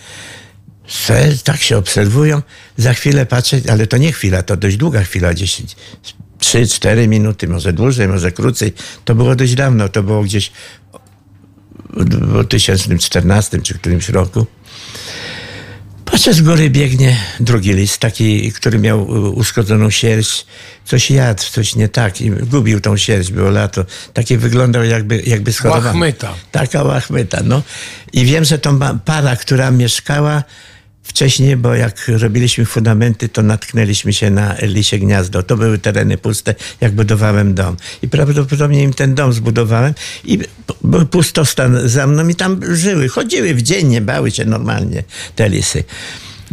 [0.88, 2.42] Se, tak się obserwują.
[2.78, 5.62] Za chwilę patrzę, ale to nie chwila, to dość długa chwila, gdzieś
[6.40, 8.74] 3-4 minuty, może dłużej, może krócej.
[9.06, 10.52] To było dość dawno, to było gdzieś
[11.90, 14.46] w 2014 czy którymś roku.
[16.16, 20.46] Patrzę z góry biegnie drugi lis, taki, który miał y, uszkodzoną sierść.
[20.86, 23.86] Coś jadł, coś nie tak i gubił tą sierść, było lato.
[24.14, 25.86] Taki wyglądał jakby, jakby schorowany.
[25.86, 26.34] Łachmyta.
[26.52, 27.62] Taka łachmyta, no.
[28.14, 30.44] I wiem, że to para, która mieszkała
[31.06, 35.44] wcześniej, bo jak robiliśmy fundamenty, to natknęliśmy się na lisie gniazdo.
[35.44, 37.78] To były tereny puste, jak budowałem dom.
[38.02, 39.94] I prawdopodobnie im ten dom zbudowałem
[40.24, 40.40] i
[40.84, 45.04] był pustostan za mną i tam żyły, chodziły w dzień, nie bały się normalnie
[45.36, 45.84] te lisy.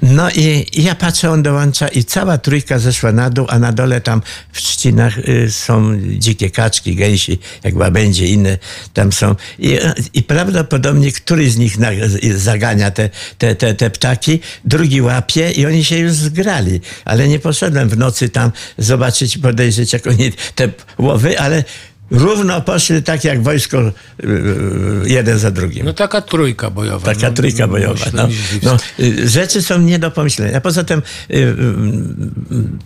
[0.02, 4.00] No i ja patrzę, on dołącza i cała trójka zeszła na dół, a na dole
[4.00, 4.22] tam
[4.52, 8.58] w trzcinach y, są dzikie kaczki, gęsi, jak łabędzie, inne
[8.94, 9.34] tam są.
[9.58, 9.78] I,
[10.14, 11.88] i prawdopodobnie któryś z nich na,
[12.34, 16.80] zagania te, te, te, te ptaki, drugi łapie i oni się już zgrali.
[17.04, 21.64] Ale nie poszedłem w nocy tam zobaczyć, podejrzeć, jak oni te łowy, ale
[22.12, 23.92] równo poszli tak jak wojsko y,
[24.24, 25.86] y, jeden za drugim.
[25.86, 27.14] No taka trójka bojowa.
[27.14, 28.06] Taka no, trójka bojowa.
[28.12, 28.28] No,
[28.62, 30.60] no, y, rzeczy są nie do pomyślenia.
[30.60, 31.54] Poza tym, y, y,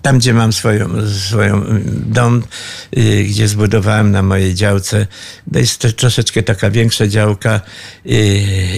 [0.03, 1.65] tam gdzie mam swoją, swoją
[2.07, 2.43] dom,
[3.29, 5.07] gdzie zbudowałem na mojej działce,
[5.53, 7.61] to jest troszeczkę taka większa działka,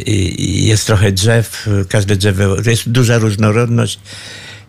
[0.07, 4.01] i jest trochę drzew, każde drzewo, jest duża różnorodność.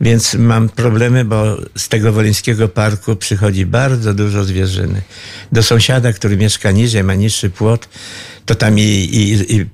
[0.02, 5.02] Więc mam problemy, bo z tego Wolińskiego Parku przychodzi bardzo dużo zwierzyny.
[5.52, 7.90] Do sąsiada, który mieszka niżej, ma niższy płot,
[8.46, 9.66] to tam i, i, i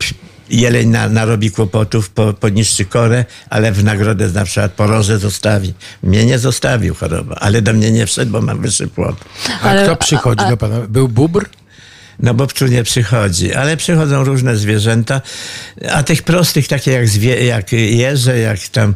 [0.50, 5.74] jeleń na, narobi kłopotów, po, podniszczy korę, ale w nagrodę na przykład poroże zostawi.
[6.04, 9.16] Mnie nie zostawił choroba, ale do mnie nie wszedł, bo mam wyższy płot.
[9.62, 10.80] A Ale- kto przychodzi a- do pana?
[10.82, 11.46] Był bubr?
[12.20, 15.22] No bo pszczół nie przychodzi, ale przychodzą różne zwierzęta,
[15.92, 18.96] a tych prostych, takie jak, zwie, jak jeże, jak tam,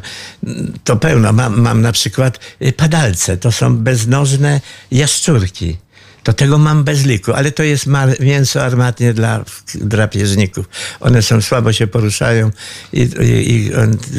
[0.84, 1.32] to pełno.
[1.32, 4.60] Mam, mam na przykład y, padalce, to są beznożne
[4.90, 5.78] jaszczurki.
[6.22, 7.86] To tego mam bez liku, ale to jest
[8.20, 9.44] mięso armatnie dla
[9.74, 10.68] drapieżników.
[11.00, 12.50] One są słabo się poruszają
[12.92, 13.70] i, i, i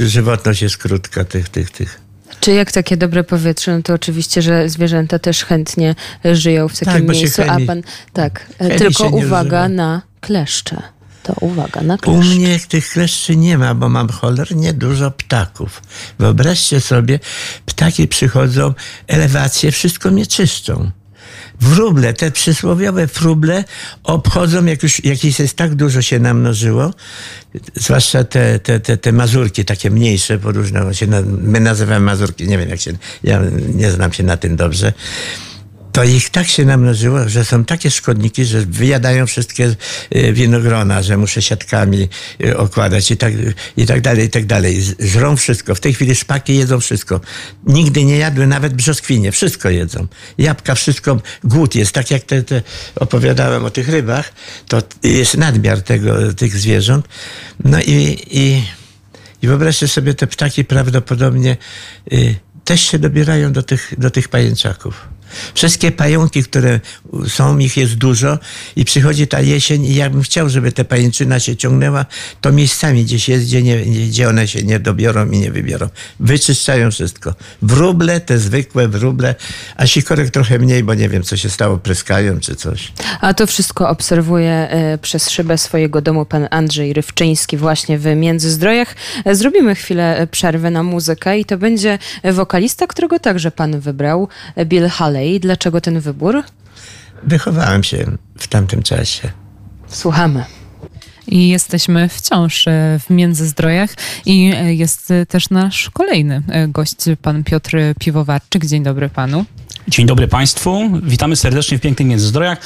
[0.07, 2.00] żywotność jest krótka tych, tych, tych.
[2.41, 6.73] Czy jak takie dobre powietrze, no to oczywiście, że zwierzęta też chętnie e, żyją w
[6.79, 7.81] takim Tak, bo się miejscu, chemii- a pan
[8.13, 9.69] tak, e, tylko uwaga używa.
[9.69, 10.81] na kleszcze.
[11.23, 12.35] To uwaga na U kleszcze.
[12.35, 15.81] mnie tych kleszczy nie ma, bo mam cholernie dużo ptaków.
[16.19, 17.19] Wyobraźcie sobie,
[17.65, 18.73] ptaki przychodzą,
[19.07, 20.91] elewacje, wszystko mnie czyszczą.
[21.61, 23.63] Wróble, te przysłowiowe wróble
[24.03, 26.93] obchodzą, jak już jakieś jest tak dużo się namnożyło,
[27.75, 32.57] zwłaszcza te, te, te, te mazurki, takie mniejsze, poróżne, się na, my nazywamy mazurki, nie
[32.57, 32.93] wiem jak się,
[33.23, 33.41] ja
[33.75, 34.93] nie znam się na tym dobrze,
[35.91, 39.75] to ich tak się namnożyło, że są takie szkodniki, że wyjadają wszystkie
[40.15, 42.09] y, winogrona, że muszę siatkami
[42.43, 43.33] y, okładać i tak,
[43.77, 44.83] i tak dalej, i tak dalej.
[44.99, 45.75] Żrą wszystko.
[45.75, 47.21] W tej chwili szpaki jedzą wszystko.
[47.65, 49.31] Nigdy nie jadły nawet brzoskwinie.
[49.31, 50.07] Wszystko jedzą.
[50.37, 51.21] Jabłka, wszystko.
[51.43, 51.91] Głód jest.
[51.91, 52.61] Tak jak te, te
[52.95, 54.33] opowiadałem o tych rybach,
[54.67, 57.07] to jest nadmiar tego, tych zwierząt.
[57.63, 58.63] No i, i,
[59.41, 61.57] i wyobraźcie sobie, te ptaki prawdopodobnie
[62.13, 62.35] y,
[62.65, 65.07] też się dobierają do tych, do tych pajęczaków.
[65.53, 66.79] Wszystkie pająki, które
[67.27, 68.39] są, ich jest dużo
[68.75, 72.05] i przychodzi ta jesień i ja bym chciał, żeby ta pajęczyna się ciągnęła,
[72.41, 75.89] to miejscami gdzieś jest, gdzie, nie, gdzie one się nie dobiorą i nie wybiorą.
[76.19, 77.35] Wyczyszczają wszystko.
[77.61, 79.35] Wróble, te zwykłe wróble,
[79.75, 82.91] a sikorek trochę mniej, bo nie wiem, co się stało, pryskają czy coś.
[83.21, 88.95] A to wszystko obserwuje e, przez szybę swojego domu pan Andrzej Rywczyński właśnie w Międzyzdrojach.
[89.25, 94.27] E, Zrobimy chwilę e, przerwy na muzykę i to będzie wokalista, którego także pan wybrał,
[94.65, 95.39] Bill Haley.
[95.39, 96.43] Dlaczego ten wybór?
[97.23, 98.05] Wychowałem się
[98.37, 99.31] w tamtym czasie.
[99.87, 100.45] Słuchamy.
[101.27, 103.89] I jesteśmy wciąż e, w Międzyzdrojach
[104.25, 108.65] i e, jest też nasz kolejny e, gość, pan Piotr Piwowarczyk.
[108.65, 109.45] Dzień dobry panu.
[109.91, 110.81] Dzień dobry Państwu.
[111.03, 112.57] Witamy serdecznie w pięknych Międzyzdrojach.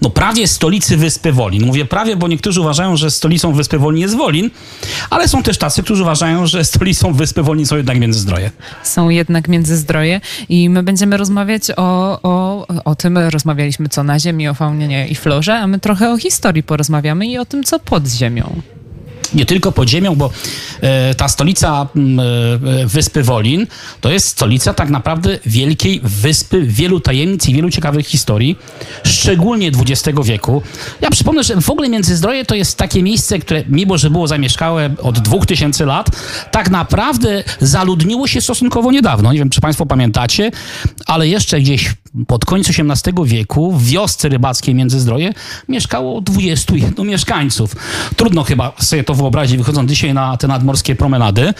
[0.00, 1.66] No prawie stolicy Wyspy Wolin.
[1.66, 4.50] Mówię prawie, bo niektórzy uważają, że stolicą Wyspy Wolin jest Wolin,
[5.10, 8.50] ale są też tacy, którzy uważają, że stolicą Wyspy Wolin są jednak Międzyzdroje.
[8.82, 14.48] Są jednak Międzyzdroje i my będziemy rozmawiać o, o, o tym, rozmawialiśmy co na ziemi,
[14.48, 18.08] o faunie i florze, a my trochę o historii porozmawiamy i o tym, co pod
[18.08, 18.62] ziemią.
[19.34, 20.30] Nie tylko pod ziemią, bo
[20.80, 21.86] e, ta stolica
[22.82, 23.66] e, Wyspy Wolin
[24.00, 28.58] to jest stolica tak naprawdę wielkiej wyspy, wielu tajemnic i wielu ciekawych historii,
[29.04, 30.62] szczególnie XX wieku.
[31.00, 34.94] Ja przypomnę, że w ogóle Międzyzdroje to jest takie miejsce, które mimo, że było zamieszkałe
[35.02, 36.10] od 2000 lat,
[36.50, 39.32] tak naprawdę zaludniło się stosunkowo niedawno.
[39.32, 40.50] Nie wiem, czy Państwo pamiętacie,
[41.06, 41.94] ale jeszcze gdzieś
[42.26, 45.32] pod koniec XVIII wieku w wiosce rybackiej Międzyzdroje
[45.68, 47.76] mieszkało 21 mieszkańców.
[48.16, 51.54] Trudno chyba sobie to wyobrazić, wychodząc dzisiaj na te nadmorskie promenady.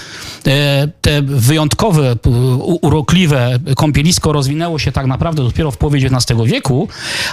[0.46, 2.16] E, Te wyjątkowe,
[2.82, 6.88] urokliwe kąpielisko rozwinęło się tak naprawdę dopiero w połowie XIX wieku,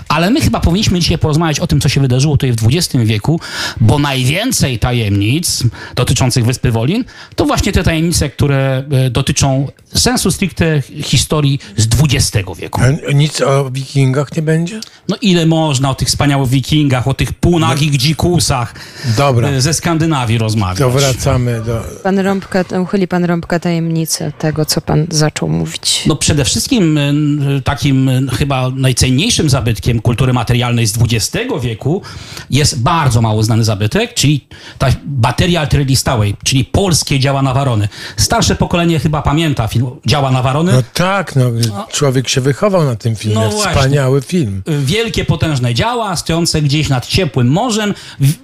[0.07, 3.39] ale my chyba powinniśmy dzisiaj porozmawiać o tym, co się wydarzyło tutaj w XX wieku,
[3.81, 5.63] bo najwięcej tajemnic
[5.95, 7.03] dotyczących Wyspy Wolin
[7.35, 12.81] to właśnie te tajemnice, które e, dotyczą sensu stricte historii z XX wieku.
[13.13, 14.79] Nic o wikingach nie będzie?
[15.07, 18.73] No ile można o tych wspaniałych wikingach, o tych półnagich dzikusach
[19.17, 20.77] Dobra, e, ze Skandynawii rozmawiać.
[20.77, 21.83] to wracamy do...
[22.03, 26.03] Pan Rąbka, uchyli pan Rąbka tajemnicę tego, co pan zaczął mówić.
[26.05, 32.01] No przede wszystkim y, takim chyba najcenniejszym zabytkiem kultury materialnej z XX wieku
[32.49, 34.47] jest bardzo mało znany zabytek, czyli
[34.77, 37.87] ta bateria artylerii stałej, czyli polskie działa Nawarony.
[38.17, 40.71] Starsze pokolenie chyba pamięta film Działa Nawarony.
[40.73, 41.45] No tak, no,
[41.91, 43.35] człowiek się wychował na tym filmie.
[43.35, 43.71] No właśnie.
[43.71, 44.61] Wspaniały film.
[44.67, 47.93] wielkie, potężne działa, stojące gdzieś nad ciepłym morzem.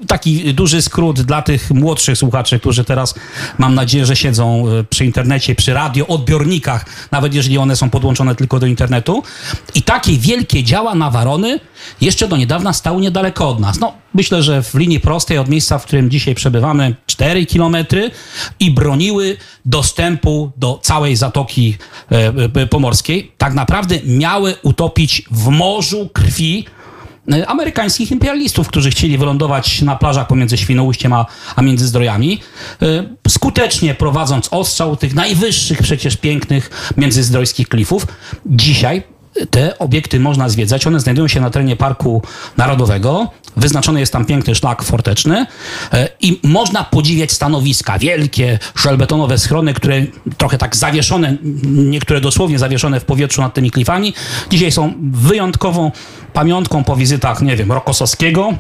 [0.08, 3.16] Taki duży skrót dla tych młodszych słuchaczy, którzy teraz,
[3.58, 8.36] mam nadzieję, że siedzą e, przy internecie, przy radio, odbiornikach, nawet jeżeli one są podłączone
[8.36, 9.24] tylko do internetu.
[9.76, 11.60] I takie wielkie działa Nawarony
[12.02, 13.80] jeszcze do niedawna stały niedaleko od nas.
[13.80, 18.12] No, myślę, że w linii prostej od miejsca, w którym dzisiaj przebywamy, 4 kilometry
[18.60, 21.78] i broniły dostępu do całej Zatoki
[22.12, 23.32] e, e, Pomorskiej.
[23.38, 26.66] Tak naprawdę miały utopić w morzu krwi
[27.34, 31.26] e, amerykańskich imperialistów, którzy chcieli wylądować na plażach pomiędzy Świnoujściem a,
[31.56, 32.40] a Międzyzdrojami,
[32.82, 38.08] e, skutecznie prowadząc ostrzał tych najwyższych przecież pięknych międzyzdrojskich klifów.
[38.46, 39.15] Dzisiaj
[39.50, 40.88] te obiekty można zwiedzać.
[40.88, 42.22] One znajdują się na terenie Parku
[42.58, 43.32] Narodowego.
[43.58, 45.46] Wyznaczony jest tam piękny szlak forteczny
[45.94, 50.06] e, i można podziwiać stanowiska, wielkie, żelbetonowe schrony, które
[50.38, 54.14] trochę tak zawieszone, niektóre dosłownie zawieszone w powietrzu nad tymi klifami.
[54.50, 55.92] Dzisiaj są wyjątkową
[56.34, 58.54] pamiątką po wizytach, nie wiem, Rokosowskiego,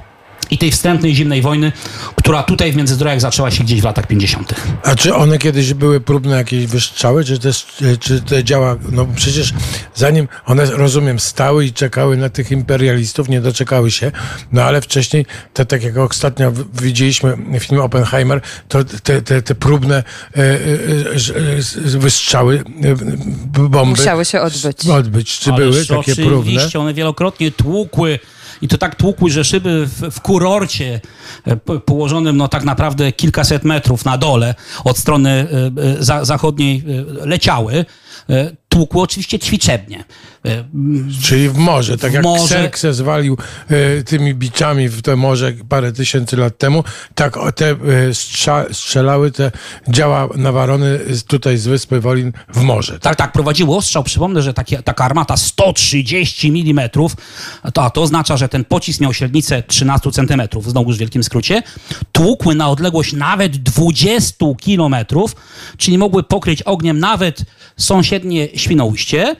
[0.51, 1.71] i tej wstępnej zimnej wojny,
[2.15, 4.53] która tutaj w Międzyzdrojach zaczęła się gdzieś w latach 50.
[4.83, 7.65] A czy one kiedyś były próbne jakieś wystrzały, czy też,
[7.99, 9.53] czy te działa, no przecież
[9.95, 14.11] zanim one, rozumiem, stały i czekały na tych imperialistów, nie doczekały się,
[14.51, 19.55] no ale wcześniej, te, tak jak ostatnio widzieliśmy w filmie Oppenheimer, to te, te, te
[19.55, 22.95] próbne e, e, e, wystrzały, e,
[23.69, 24.87] bomby Musiały się odbyć.
[24.89, 25.39] odbyć.
[25.39, 26.37] Czy Ależ były takie próbne?
[26.39, 28.19] Oczywiście, one wielokrotnie tłukły
[28.61, 31.01] i to tak tłukły, że szyby w, w kurorcie
[31.45, 35.45] e, po- położonym no tak naprawdę kilkaset metrów na dole od strony e,
[35.99, 36.83] e, za, zachodniej
[37.25, 37.85] leciały.
[38.75, 40.03] Tłukły oczywiście ćwiczebnie.
[40.45, 40.63] E,
[41.21, 42.59] Czyli w morze, tak W jak morze.
[42.59, 43.37] Xerxes zwalił
[43.69, 46.83] e, tymi biczami w to morze parę tysięcy lat temu,
[47.15, 49.51] tak te e, strza, strzelały te
[49.87, 52.93] działa Nawarony tutaj z wyspy Wolin w morze.
[52.93, 53.01] Tak?
[53.01, 54.03] Tak, tak, prowadziły ostrzał.
[54.03, 56.89] Przypomnę, że takie, taka armata 130 mm,
[57.73, 61.63] to, a to oznacza, że ten pocisk miał średnicę 13 cm, znowu w wielkim skrócie.
[62.11, 64.95] Tłukły na odległość nawet 20 km,
[65.77, 67.45] czyli mogły pokryć ogniem nawet
[67.77, 69.35] sąsiednie Świnoujście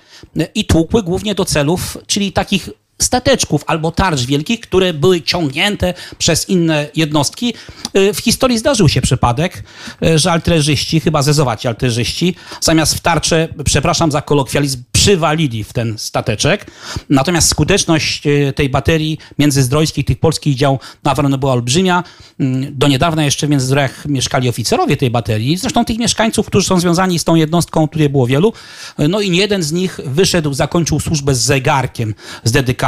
[0.56, 2.70] i tłukły głównie do celów, czyli takich
[3.02, 7.54] stateczków albo tarcz wielkich, które były ciągnięte przez inne jednostki.
[7.98, 9.64] Y, W historii zdarzył się przypadek,
[10.04, 15.98] y, że altrerzyści, chyba zezowaci altrerzyści, zamiast w tarczę, przepraszam za kolokwializm, przywalili w ten
[15.98, 16.72] stateczek.
[17.10, 22.04] Natomiast skuteczność e, tej baterii międzyzdrojskich, tych polskich dział na pewno była olbrzymia.
[22.40, 25.58] Mm, Do niedawna jeszcze w Międzyzdrojach mieszkali oficerowie tej baterii.
[25.58, 28.54] Zresztą tych mieszkańców, którzy są związani z tą jednostką, tutaj było wielu.
[28.98, 32.85] No i jeden z nich wyszedł, zakończył służbę z zegarkiem, z dedykacją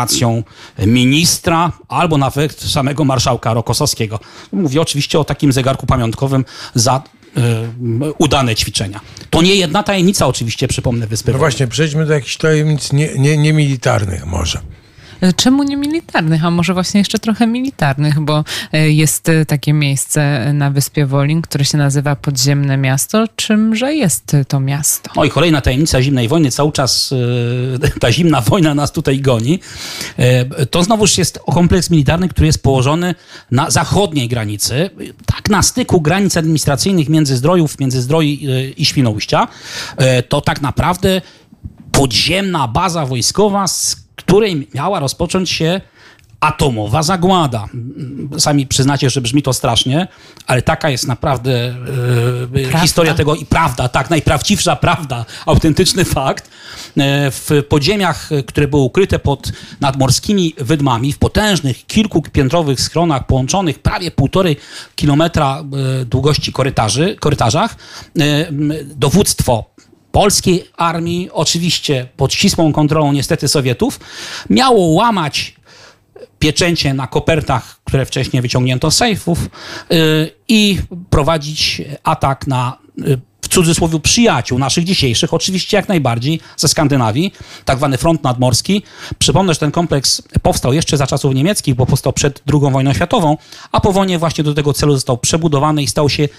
[0.85, 4.19] ministra albo nawet samego marszałka Rokosowskiego.
[4.51, 6.45] Mówię oczywiście o takim zegarku pamiątkowym
[6.75, 7.01] za
[7.37, 7.41] e,
[8.17, 8.99] udane ćwiczenia.
[9.29, 13.37] To nie jedna tajemnica oczywiście, przypomnę, Wyspy No właśnie, przejdźmy do jakichś tajemnic nie, nie,
[13.37, 14.59] niemilitarnych może.
[15.21, 19.73] E, Czemu nie militarnych, a może właśnie jeszcze trochę militarnych, bo e, jest e, takie
[19.73, 23.25] miejsce na Wyspie Wolin, które się nazywa Podziemne Miasto.
[23.35, 25.25] Czymże jest to miasto?
[25.25, 27.13] I kolejna tajemnica zimnej wojny, cały czas
[27.99, 29.59] ta zimna wojna nas tutaj goni.
[30.71, 33.15] To znowuż jest kompleks militarny, który jest położony
[33.51, 34.89] na zachodniej granicy,
[35.25, 39.47] tak na styku granic administracyjnych Międzyzdrojów, Międzyzdroi e, i Świnoujścia.
[40.29, 41.21] To tak naprawdę
[41.91, 45.81] podziemna baza wojskowa, z której miała rozpocząć się
[46.39, 47.65] atomowa zagłada.
[48.37, 50.07] Sami przyznacie, że brzmi to strasznie,
[50.47, 51.75] ale taka jest naprawdę
[52.73, 56.49] e, historia tego i prawda, tak, najprawdziwsza prawda, autentyczny fakt.
[56.97, 59.51] E, w podziemiach, które były ukryte pod
[59.81, 64.57] nadmorskimi wydmami, w potężnych, kilkupiętrowych schronach połączonych prawie półtorej
[64.95, 65.63] kilometra
[66.01, 67.75] e, długości korytarzy, korytarzach,
[68.19, 68.51] e,
[68.83, 69.76] dowództwo
[70.17, 73.99] polskiej armii, oczywiście pod ścisłą kontrolą niestety Sowietów,
[74.49, 75.55] miało łamać
[76.39, 79.39] pieczęcie na kopertach, które wcześniej wyciągnięto z sejfów
[79.89, 86.67] yy, i prowadzić atak na yy, w cudzysłowie przyjaciół naszych dzisiejszych, oczywiście jak najbardziej ze
[86.67, 87.33] Skandynawii,
[87.65, 88.83] tak zwany front nadmorski.
[89.19, 93.37] Przypomnę, że ten kompleks powstał jeszcze za czasów niemieckich, bo powstał przed II wojną światową,
[93.71, 96.29] a po wojnie właśnie do tego celu został przebudowany i stał się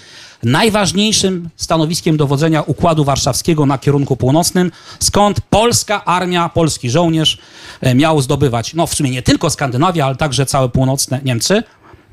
[0.43, 7.37] najważniejszym stanowiskiem dowodzenia Układu Warszawskiego na kierunku północnym, skąd polska armia, polski żołnierz
[7.81, 11.63] e, miał zdobywać, no w sumie nie tylko Skandynawię, ale także całe północne Niemcy.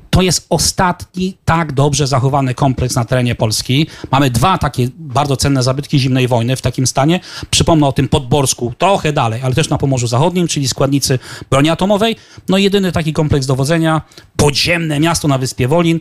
[0.09, 3.87] To jest ostatni tak dobrze zachowany kompleks na terenie Polski.
[4.11, 7.19] Mamy dwa takie bardzo cenne zabytki zimnej wojny w takim stanie.
[7.51, 11.19] Przypomnę o tym Podborsku, trochę dalej, ale też na Pomorzu Zachodnim, czyli składnicy
[11.49, 12.15] broni atomowej.
[12.49, 14.01] No jedyny taki kompleks dowodzenia,
[14.37, 15.99] podziemne miasto na Wyspie Wolin.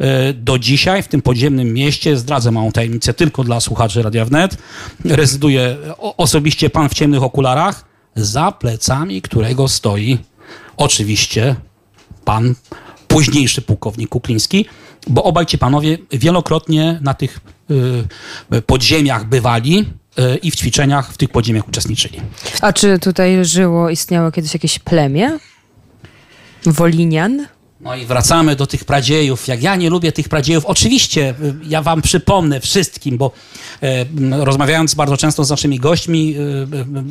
[0.00, 4.56] E, Do dzisiaj w tym podziemnym mieście, zdradzę małą tajemnicę tylko dla słuchaczy Radia Wnet,
[5.04, 7.84] rezyduje osobiście pan w ciemnych okularach,
[8.14, 10.18] za plecami którego stoi
[10.76, 11.56] oczywiście
[12.24, 12.54] pan
[13.08, 14.66] późniejszy pułkownik Kukliński,
[15.06, 17.40] bo obaj ci panowie wielokrotnie na tych
[18.52, 19.78] y, podziemiach bywali
[20.18, 22.20] y, i w ćwiczeniach w tych podziemiach uczestniczyli.
[22.60, 25.38] A czy tutaj żyło, istniało kiedyś jakieś plemię?
[26.66, 27.46] Wolinian?
[27.86, 29.48] No i wracamy do tych pradziejów.
[29.48, 33.30] Jak ja nie lubię tych pradziejów, oczywiście y, ja wam przypomnę wszystkim, bo
[33.82, 34.04] e,
[34.44, 36.40] rozmawiając bardzo często z naszymi gośćmi, y,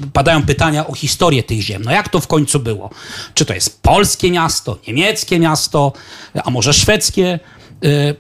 [0.07, 1.81] y, padają pytania o historię tych ziem.
[1.83, 2.89] No jak to w końcu było?
[3.33, 5.93] Czy to jest polskie miasto, niemieckie miasto,
[6.43, 7.39] a może szwedzkie?
[7.85, 8.15] E,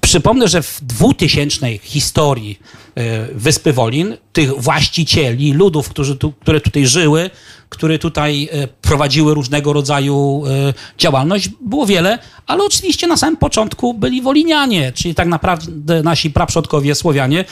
[0.00, 2.58] Przypomnę, że w 2000 historii
[2.94, 7.30] e, Wyspy Wolin, tych właścicieli, ludów, którzy tu, które tutaj żyły,
[7.68, 10.42] które tutaj e, prowadziły różnego rodzaju
[10.98, 16.94] działalność, było wiele, ale oczywiście na samym początku byli Wolinianie, czyli tak naprawdę nasi praprzodkowie
[16.94, 17.44] Słowianie,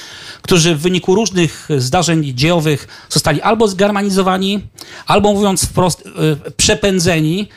[0.42, 4.60] którzy w wyniku różnych zdarzeń dziejowych zostali albo zgermanizowani,
[5.06, 6.04] albo mówiąc wprost,
[6.56, 7.48] przepędzeni,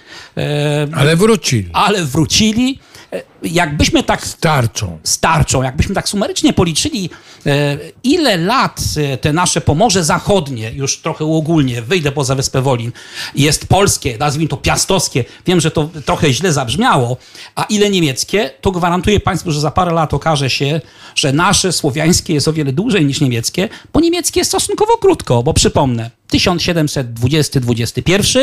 [0.93, 1.69] Ale wrócili.
[1.73, 2.79] ale wrócili.
[3.13, 4.99] E, Jakbyśmy tak Starczą.
[5.03, 5.63] starczą.
[5.63, 7.09] Jakbyśmy tak sumarycznie policzyli,
[7.45, 12.91] e, ile lat e, te nasze Pomorze Zachodnie, już trochę ogólnie, wyjdę poza Wyspę Wolin,
[13.35, 17.17] jest polskie, nazwijmy to piastowskie, wiem, że to trochę źle zabrzmiało,
[17.55, 20.81] a ile niemieckie, to gwarantuję Państwu, że za parę lat okaże się,
[21.15, 25.53] że nasze słowiańskie jest o wiele dłużej niż niemieckie, bo niemieckie jest stosunkowo krótko, bo
[25.53, 28.39] przypomnę, 1720-21,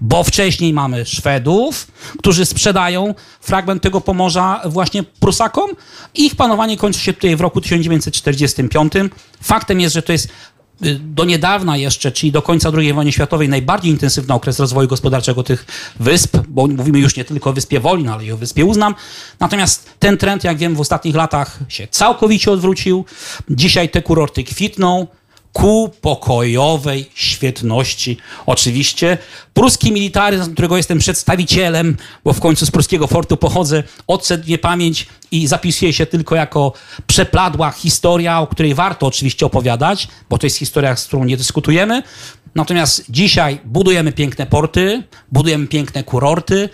[0.00, 1.86] bo wcześniej mamy Szwedów,
[2.18, 5.70] którzy sprzedają fragment tego Pomorza właśnie Prusakom.
[6.14, 8.92] Ich panowanie kończy się tutaj w roku 1945.
[9.42, 10.28] Faktem jest, że to jest
[10.86, 15.42] y, do niedawna jeszcze, czyli do końca II wojny światowej, najbardziej intensywny okres rozwoju gospodarczego
[15.42, 15.66] tych
[16.00, 18.94] wysp, bo mówimy już nie tylko o Wyspie Wolin, ale i o Wyspie Uznam.
[19.40, 23.04] Natomiast ten trend, jak wiem, w ostatnich latach się całkowicie odwrócił.
[23.50, 25.06] Dzisiaj te kurorty kwitną
[25.56, 28.16] ku pokojowej świetności.
[28.46, 29.18] Oczywiście
[29.54, 35.46] pruski militaryzm, którego jestem przedstawicielem, bo w końcu z pruskiego fortu pochodzę, odszedł pamięć i
[35.46, 36.72] zapisuje się tylko jako
[37.06, 42.02] przepladła historia, o której warto oczywiście opowiadać, bo to jest historia, z którą nie dyskutujemy.
[42.54, 45.02] Natomiast dzisiaj budujemy piękne porty,
[45.32, 46.68] budujemy piękne kurorty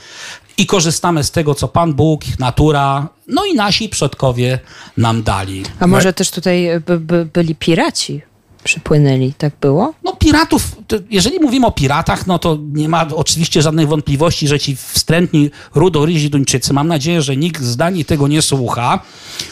[0.57, 4.59] i korzystamy z tego, co Pan Bóg, natura, no i nasi przodkowie
[4.97, 5.63] nam dali.
[5.81, 8.32] A może też tutaj by, by, byli piraci?
[8.65, 9.33] Przypłynęli.
[9.39, 9.95] Tak było?
[10.05, 10.77] No piratów,
[11.11, 16.31] jeżeli mówimy o piratach, no to nie ma oczywiście żadnej wątpliwości, że ci wstrętni rudoryzi
[16.31, 19.01] Duńczycy, mam nadzieję, że nikt z Danii tego nie słucha,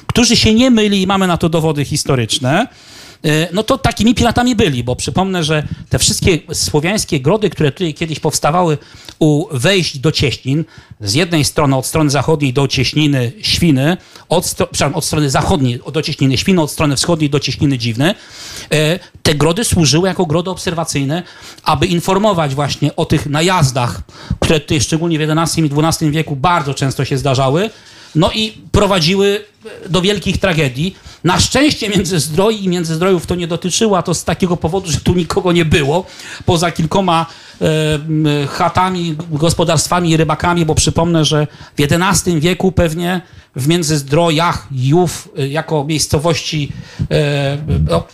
[0.07, 2.67] którzy się nie myli i mamy na to dowody historyczne,
[3.53, 8.21] no to takimi piratami byli, bo przypomnę, że te wszystkie słowiańskie grody, które tutaj kiedyś
[8.21, 8.79] powstawały
[9.19, 10.65] u wejść do Cieśnin,
[11.01, 13.97] z jednej strony od strony zachodniej do Cieśniny Świny,
[14.29, 14.57] od,
[14.95, 18.15] od strony zachodniej do Cieśniny Świny, od strony wschodniej do Cieśniny Dziwny,
[18.73, 21.23] e, te grody służyły jako grody obserwacyjne,
[21.63, 24.03] aby informować właśnie o tych najazdach,
[24.41, 27.71] które tutaj szczególnie w XI i XII wieku bardzo często się zdarzały,
[28.15, 29.45] no i prowadziły
[29.89, 30.97] do wielkich tragedii.
[31.25, 35.15] Na szczęście Międzyzdroi i Międzyzdrojów to nie dotyczyło, a to z takiego powodu, że tu
[35.15, 36.07] nikogo nie było,
[36.47, 37.27] poza kilkoma
[37.61, 41.47] e, chatami, gospodarstwami i rybakami, bo przypomnę, że
[41.79, 43.21] w XI wieku pewnie
[43.57, 46.73] w Międzyzdrojach, Jów, e, jako miejscowości
[47.11, 47.59] e,
[47.89, 48.05] no,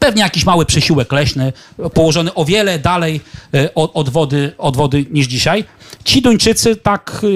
[0.00, 1.52] pewnie jakiś mały przesiłek leśny,
[1.94, 3.20] położony o wiele dalej
[3.54, 5.64] e, od, od, wody, od wody niż dzisiaj.
[6.04, 7.26] Ci Duńczycy, tak e,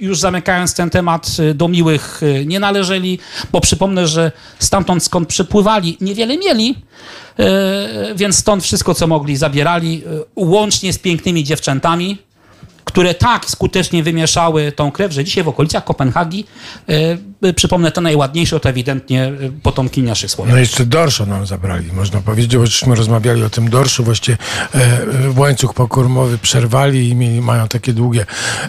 [0.00, 3.18] już zamykając ten temat, e, do miłych nie należeli,
[3.52, 6.74] bo przypomnę, że stamtąd skąd przypływali, niewiele mieli,
[8.16, 10.02] więc stąd wszystko, co mogli, zabierali,
[10.36, 12.18] łącznie z pięknymi dziewczętami,
[12.84, 16.44] które tak skutecznie wymieszały tą krew, że dzisiaj w okolicach Kopenhagi,
[16.88, 19.32] e, przypomnę, te najładniejsze to ewidentnie e,
[19.62, 20.54] potomki naszych Słowian.
[20.54, 24.38] No jeszcze dorsza nam zabrali, można powiedzieć, bo żeśmy rozmawiali o tym dorszu, właściwie
[24.74, 24.98] e,
[25.36, 28.26] łańcuch pokormowy przerwali i mieli, mają takie długie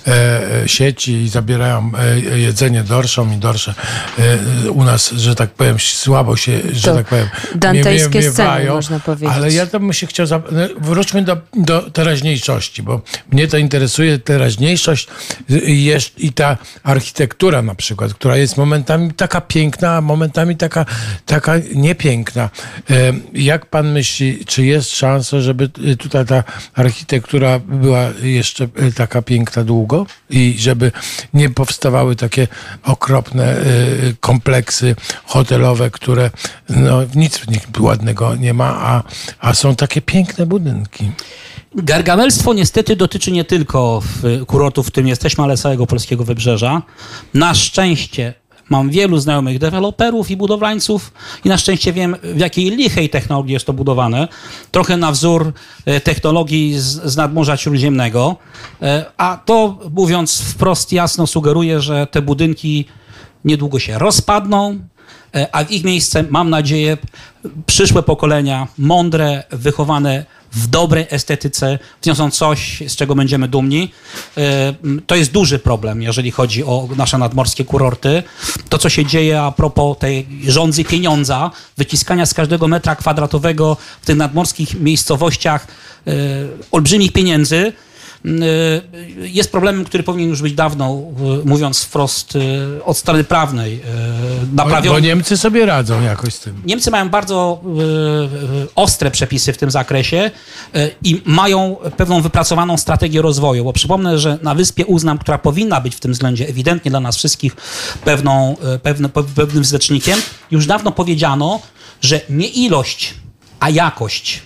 [0.08, 1.92] e, sieci i zabierają
[2.36, 3.74] jedzenie dorszom i dorsze
[4.74, 8.76] u nas, że tak powiem, słabo się, że To tak powiem, dantejskie sceny, miewają.
[8.76, 9.36] można powiedzieć.
[9.36, 13.02] Ale ja tam bym się chciał, no, wróćmy do, do teraźniejszości, bo
[13.32, 15.08] mnie to interesuje, teraźniejszość
[16.18, 20.86] i, ta architektura na przykład, która jest momentami taka piękna, a momentami taka,
[21.26, 22.50] taka niepiękna.
[23.34, 29.22] Jak pan myśli, czy jest szansa, żeby y, tutaj ta architektura była jeszcze y, taka
[29.22, 30.92] piękna długo i żeby
[31.34, 32.48] nie powstawały takie
[32.84, 34.96] okropne y, kompleksy
[35.26, 36.32] hotelowe, które
[36.70, 39.04] no, nic w nich ładnego nie ma, a,
[39.40, 41.12] a są takie piękne budynki.
[41.76, 44.02] Gargamelstwo niestety dotyczy nie tylko
[44.48, 46.82] kurortów, w którym jesteśmy, ale całego polskiego wybrzeża.
[47.34, 48.34] Na szczęście
[48.70, 51.14] mam wielu znajomych deweloperów i budowlańców
[51.46, 54.28] i na szczęście wiem, w jakiej lichej technologii jest to budowane.
[54.72, 55.54] Trochę na wzór
[55.86, 58.36] e, technologii z, z nadmorza śródziemnego.
[58.82, 62.86] E, A to, mówiąc wprost jasno, sugeruje, że te budynki
[63.46, 64.80] niedługo się rozpadną,
[65.36, 66.98] e, a w ich miejsce, mam nadzieję,
[67.66, 70.26] przyszłe pokolenia, mądre, wychowane
[70.56, 73.92] w dobrej estetyce, wniosą coś, z czego będziemy dumni.
[74.38, 74.74] E,
[75.08, 78.24] To jest duży problem, jeżeli chodzi o nasze nadmorskie kurorty.
[78.70, 84.06] To, co się dzieje a propos tej rządzy pieniądza, wyciskania z każdego metra kwadratowego w
[84.06, 85.68] tych nadmorskich miejscowościach
[86.08, 86.12] e,
[86.72, 87.74] olbrzymich pieniędzy,
[89.18, 91.02] jest problemem, który powinien już być dawno,
[91.44, 93.80] y, mówiąc wprost, y, od strony prawnej y,
[94.46, 95.02] Bo, naprawiony.
[95.02, 96.62] bo Niemcy sobie radzą jakoś z tym.
[96.66, 100.32] Niemcy mają bardzo y, y, ostre przepisy w tym zakresie
[100.76, 105.82] y, i mają pewną wypracowaną strategię rozwoju, bo przypomnę, że na wyspie Uznam, która powinna
[105.82, 107.56] być w tym względzie ewidentnie dla nas wszystkich
[108.06, 110.20] pewną, y, pewne, pe- pewnym wzlecznikiem,
[110.52, 111.60] już dawno powiedziano,
[112.02, 113.14] że nie ilość,
[113.60, 114.42] a jakość.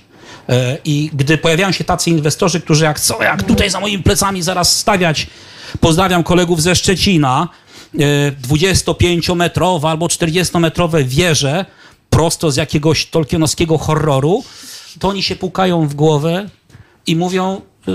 [0.50, 4.42] Y, I gdy pojawiają się tacy inwestorzy, którzy jak co, jak tutaj za moimi plecami
[4.42, 5.28] zaraz stawiać,
[5.80, 7.48] pozdrawiam kolegów ze Szczecina,
[7.96, 7.98] y,
[8.48, 11.66] 25-metrowe albo 40-metrowe wieże
[12.10, 14.44] prosto z jakiegoś tolkienowskiego horroru,
[15.00, 16.50] to oni się pukają w głowę
[17.08, 17.92] i mówią, y,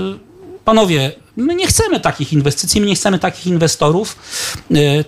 [0.65, 4.17] panowie, my nie chcemy takich inwestycji, my nie chcemy takich inwestorów.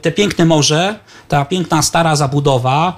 [0.02, 2.95] Te piękne morze, ta piękna stara zabudowa,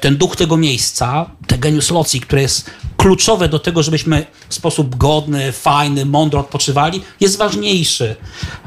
[0.00, 4.96] ten duch tego miejsca, te genius loci, które jest kluczowe do tego, żebyśmy w sposób
[4.96, 8.16] godny, fajny, mądro odpoczywali, jest ważniejszy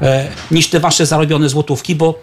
[0.02, 0.06] y,
[0.50, 2.22] niż te wasze zarobione złotówki, bo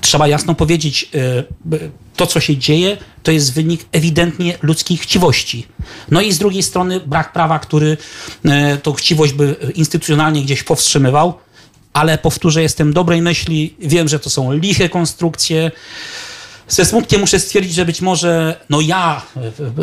[0.00, 1.82] trzeba jasno powiedzieć, y,
[2.16, 5.66] to co się dzieje, to jest wynik ewidentnie ludzkiej chciwości.
[6.10, 7.96] No i z drugiej strony brak prawa, który
[8.82, 11.34] tą chciwość by instytucjonalnie gdzieś powstrzymywał.
[11.92, 15.70] Ale powtórzę, jestem dobrej myśli, wiem, że to są liche konstrukcje.
[16.68, 19.22] Ze smutkiem muszę stwierdzić, że być może, no ja,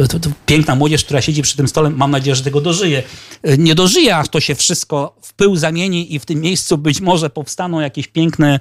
[0.04, 3.04] y, to, to piękna młodzież, która siedzi przy tym stole, mam nadzieję, że tego dożyje.
[3.48, 7.02] Y, Nie dożyje, aż to się wszystko w pył zamieni i w tym miejscu być
[7.02, 8.60] może powstaną jakieś piękne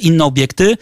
[0.00, 0.76] inne obiekty.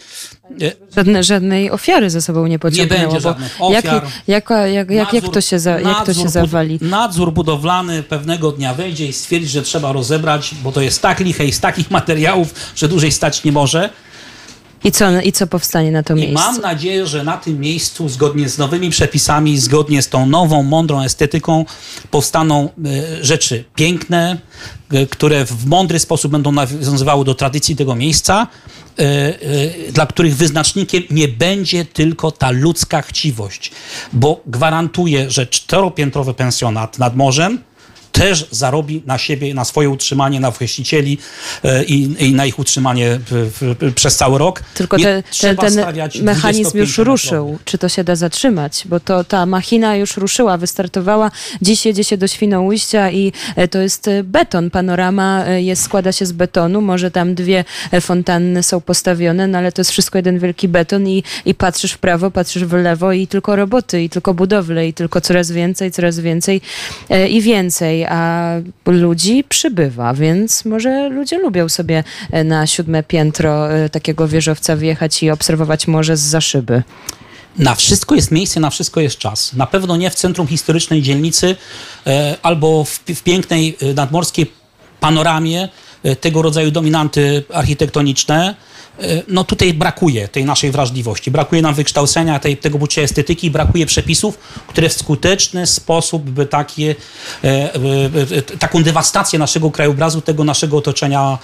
[0.95, 3.01] Żadne, żadnej ofiary ze sobą nie pociągnęło.
[3.01, 3.83] będzie bo żadnych ofiar.
[3.85, 6.79] Jak, jak, jak, jak, jak, to się za, jak to się zawali?
[6.81, 11.45] Nadzór budowlany pewnego dnia wejdzie i stwierdzi, że trzeba rozebrać, bo to jest tak liche
[11.45, 13.89] i z takich materiałów, że dłużej stać nie może.
[14.83, 16.33] I co, I co powstanie na to I miejsce?
[16.33, 21.01] mam nadzieję, że na tym miejscu, zgodnie z nowymi przepisami, zgodnie z tą nową, mądrą
[21.01, 21.65] estetyką,
[22.11, 24.37] powstaną e, rzeczy piękne,
[24.91, 28.47] e, które w mądry sposób będą nawiązywały do tradycji tego miejsca,
[28.99, 33.71] e, dla których wyznacznikiem nie będzie tylko ta ludzka chciwość.
[34.13, 37.59] Bo gwarantuję, że czteropiętrowy pensjonat nad morzem
[38.11, 41.17] też zarobi na siebie, na swoje utrzymanie, na właścicieli
[41.63, 44.63] e, i, i na ich utrzymanie w, przez cały rok.
[44.73, 45.85] Tylko te, te, trzeba ten
[46.21, 47.03] mechanizm już 25-metrowy.
[47.03, 47.59] ruszył.
[47.65, 48.83] Czy to się da zatrzymać?
[48.85, 51.31] Bo to ta machina już ruszyła, wystartowała.
[51.61, 54.69] Dziś jedzie się do Świnoujścia i e, to jest e, beton.
[54.69, 56.81] Panorama e, jest, składa się z betonu.
[56.81, 61.07] Może tam dwie e, fontanny są postawione, no ale to jest wszystko jeden wielki beton
[61.07, 64.93] i, i patrzysz w prawo, patrzysz w lewo i tylko roboty, i tylko budowle, i
[64.93, 66.61] tylko coraz więcej, coraz więcej
[67.09, 68.00] e, i więcej.
[68.09, 68.51] A
[68.85, 75.23] ludzi przybywa, więc może ludzie lubią sobie e, na siódme piętro e, takiego wieżowca wjechać
[75.23, 76.83] i obserwować morze z za szyby.
[77.57, 79.53] Na wszystko jest miejsce, na wszystko jest czas.
[79.53, 81.55] Na pewno nie w centrum historycznej dzielnicy
[82.07, 84.51] e, albo w, w pięknej nadmorskiej
[84.99, 85.69] panoramie
[86.21, 88.55] tego rodzaju dominanty architektoniczne.
[88.99, 93.85] E, No tutaj brakuje tej naszej wrażliwości, brakuje nam wykształcenia tej, tego poczucia estetyki, brakuje
[93.85, 94.37] przepisów,
[94.67, 96.95] które w skuteczny sposób by takie,
[97.43, 97.73] e,
[98.37, 101.37] e, taką dewastację naszego krajobrazu, tego naszego otoczenia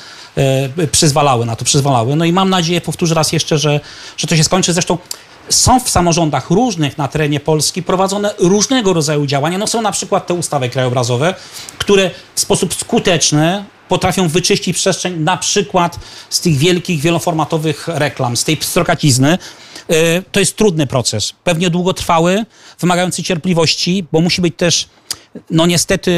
[0.91, 2.15] przyzwalały na to, przyzwalały.
[2.15, 3.80] No i mam nadzieję, powtórzę raz jeszcze, że,
[4.18, 4.74] że to się skończy.
[4.74, 4.98] Zresztą
[5.49, 9.57] są w samorządach różnych na terenie Polski prowadzone różnego rodzaju działania.
[9.57, 11.36] No są na przykład te ustawy krajobrazowe,
[11.78, 15.99] które w sposób skuteczny potrafią wyczyścić przestrzeń na przykład
[16.30, 19.38] z tych wielkich, wieloformatowych reklam, z tej pstrokacizny.
[19.91, 22.45] Y, To jest trudny proces, pewnie długotrwały,
[22.80, 24.88] wymagający cierpliwości, bo musi być też
[25.49, 26.11] no niestety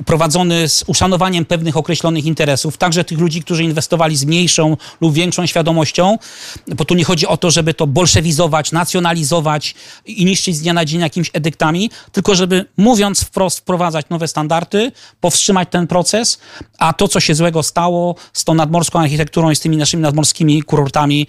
[0.00, 5.14] y, prowadzony z uszanowaniem pewnych określonych interesów, także tych ludzi, którzy inwestowali z mniejszą lub
[5.14, 6.18] większą świadomością,
[6.66, 9.74] bo tu nie chodzi o to, żeby to bolszewizować, nacjonalizować
[10.06, 14.92] i niszczyć z dnia na dzień jakimiś edyktami, tylko żeby mówiąc wprost wprowadzać nowe standardy,
[15.20, 16.38] powstrzymać ten proces,
[16.78, 20.62] a to, co się złego stało z tą nadmorską architekturą i z tymi naszymi nadmorskimi
[20.62, 21.26] kurortami,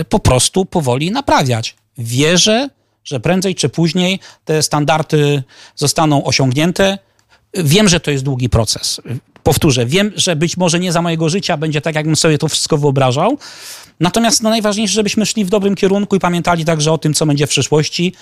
[0.00, 1.76] y, po prostu powoli naprawiać.
[1.98, 2.68] Wierzę,
[3.04, 5.42] że prędzej czy później te standardy
[5.76, 6.98] zostaną osiągnięte.
[7.54, 9.00] Wiem, że to jest długi proces.
[9.42, 12.78] Powtórzę, wiem, że być może nie za mojego życia będzie tak, jakbym sobie to wszystko
[12.78, 13.38] wyobrażał.
[14.00, 17.46] Natomiast no, najważniejsze, żebyśmy szli w dobrym kierunku i pamiętali także o tym, co będzie
[17.46, 18.12] w przyszłości.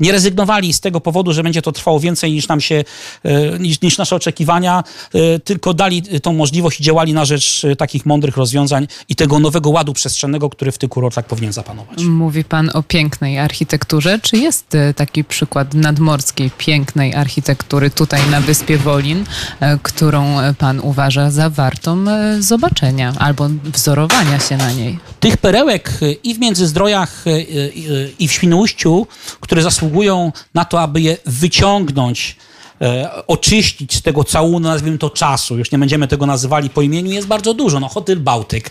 [0.00, 2.84] Nie rezygnowali z tego powodu, że będzie to trwało więcej niż nam się,
[3.24, 4.84] e, niż, niż nasze oczekiwania,
[5.14, 9.38] e, tylko dali tą możliwość i działali na rzecz e, takich mądrych rozwiązań i tego
[9.38, 12.04] nowego ładu przestrzennego, który w tych kurortach powinien zapanować.
[12.04, 14.18] Mówi pan o pięknej architekturze.
[14.22, 19.24] Czy jest e, taki przykład nadmorskiej, pięknej architektury tutaj na Wyspie Wolin,
[19.60, 24.98] e, którą e, pan uważa za wartą e, zobaczenia albo wzorowania się na niej?
[25.20, 29.06] Tych perełek y, i w Międzyzdrojach, y, y, i w Świnoujściu,
[29.40, 32.36] które zasługują na to, aby je wyciągnąć,
[32.80, 37.10] e, oczyścić z tego całunu, nazwijmy to czasu, już nie będziemy tego nazywali po imieniu,
[37.10, 37.80] jest bardzo dużo.
[37.80, 38.70] No, Hotel Bałtyk,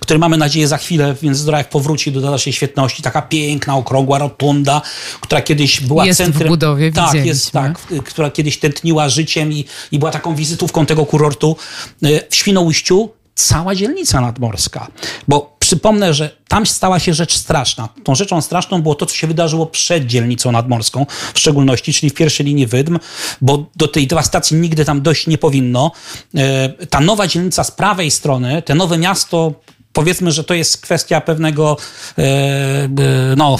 [0.00, 3.02] który mamy nadzieję za chwilę w Międzyzdrojach powróci do dalszej świetności.
[3.02, 4.82] Taka piękna, okrągła rotunda,
[5.20, 6.48] która kiedyś była Jest w centrum...
[6.48, 11.06] budowie, tak, jest, tak, w- która kiedyś tętniła życiem i, i była taką wizytówką tego
[11.06, 11.56] kurortu.
[12.02, 14.86] E, W Świnoujściu cała dzielnica nadmorska.
[15.28, 17.88] Bo przypomnę, że tam stała się rzecz straszna.
[18.04, 22.14] Tą rzeczą straszną było to, co się wydarzyło przed dzielnicą nadmorską, w szczególności, czyli w
[22.14, 22.98] pierwszej linii Wydm,
[23.40, 25.92] bo do tej dewastacji nigdy tam dojść nie powinno.
[26.34, 29.52] E, Ta nowa dzielnica z prawej strony, te nowe miasto
[29.92, 31.76] powiedzmy, że to jest kwestia pewnego
[32.18, 32.88] e, e,
[33.36, 33.56] no,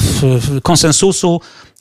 [0.63, 1.41] konsensusu.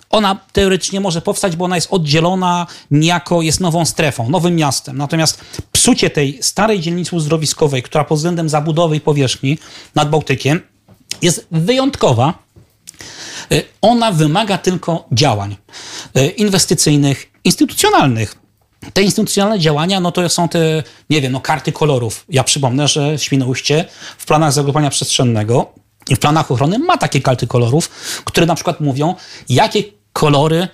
[0.09, 4.97] Ona teoretycznie może powstać, bo ona jest oddzielona, niejako jest nową strefą, nowym miastem.
[4.97, 9.57] Natomiast psucie tej starej dzielnicy uzdrowiskowej, która pod względem zabudowy i powierzchni
[9.95, 10.61] nad Bałtykiem
[11.21, 12.47] jest wyjątkowa,
[13.51, 15.55] Y, ona wymaga tylko działań
[16.17, 18.35] y, inwestycyjnych, instytucjonalnych.
[18.93, 22.25] Te instytucjonalne działania, no to są te, nie wiem, no karty kolorów.
[22.29, 23.85] Ja przypomnę, że Świnoujście
[24.17, 25.73] w planach zagrożenia przestrzennego
[26.15, 27.89] w planach ochrony ma takie karty kolorów,
[28.25, 29.15] które na przykład mówią,
[29.49, 30.67] jakie kolory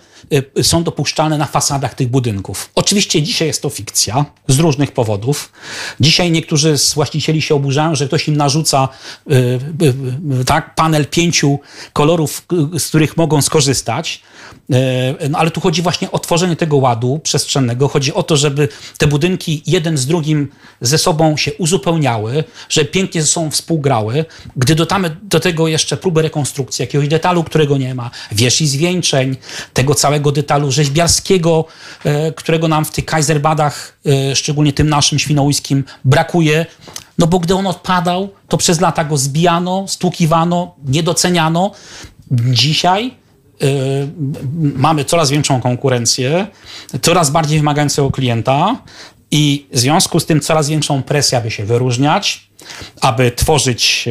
[0.62, 2.70] są dopuszczalne na fasadach tych budynków.
[2.76, 5.52] Oczywiście dzisiaj jest to fikcja z różnych powodów.
[6.00, 8.90] Dzisiaj niektórzy z właścicieli się oburzają, że ktoś im narzuca
[9.32, 11.60] y, y, y, tak, panel pięciu
[11.94, 12.46] kolorów,
[12.76, 14.22] y, z których mogą skorzystać.
[14.74, 17.88] Y, No, ale tu chodzi właśnie o tworzenie tego ładu przestrzennego.
[17.88, 18.68] Chodzi o to, żeby
[18.98, 20.48] te budynki jeden z drugim
[20.82, 24.26] ze sobą się uzupełniały, że pięknie ze sobą współgrały.
[24.56, 29.38] Gdy dodamy do tego jeszcze próbę rekonstrukcji jakiegoś detalu, którego nie ma, wież i zwieńczeń,
[29.74, 31.66] tego całego detalu rzeźbiarskiego,
[32.04, 36.66] e, którego nam w tych Kaiserbadach, e, szczególnie tym naszym świnoujskim, brakuje,
[37.18, 41.72] No bo gdy on odpadał, to przez lata go zbijano, stłukiwano, niedoceniano.
[42.32, 43.12] Dzisiaj
[43.64, 43.68] y,
[44.76, 46.48] mamy coraz większą konkurencję,
[47.02, 48.76] coraz bardziej wymagającego klienta
[49.32, 52.50] i w związku z tym coraz większą presję, aby się wyróżniać,
[53.02, 54.10] aby tworzyć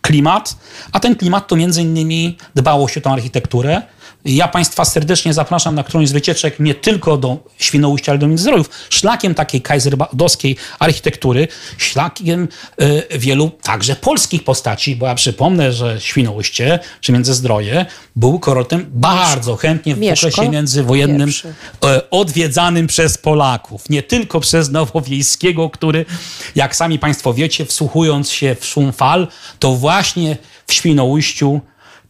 [0.00, 0.56] klimat,
[0.92, 3.82] a ten klimat to między innymi dbałość o tą architekturę,
[4.24, 8.70] ja Państwa serdecznie zapraszam na którąś z wycieczek nie tylko do Świnoujścia, ale do Międzyzdrojów.
[8.90, 12.48] Szlakiem takiej kaiserbadowskiej architektury, szlakiem
[12.82, 17.86] y, wielu także polskich postaci, bo ja przypomnę, że Świnoujście czy Międzyzdroje
[18.16, 21.48] był kurortem bardzo chętnie w Mieszko okresie międzywojennym pierwszy.
[21.48, 23.90] y, odwiedzanym przez Polaków.
[23.90, 26.04] Nie tylko przez Nowowiejskiego, który,
[26.54, 29.28] jak sami Państwo wiecie, wsłuchując się w szum fal,
[29.58, 30.36] to właśnie
[30.66, 31.60] w Świnoujściu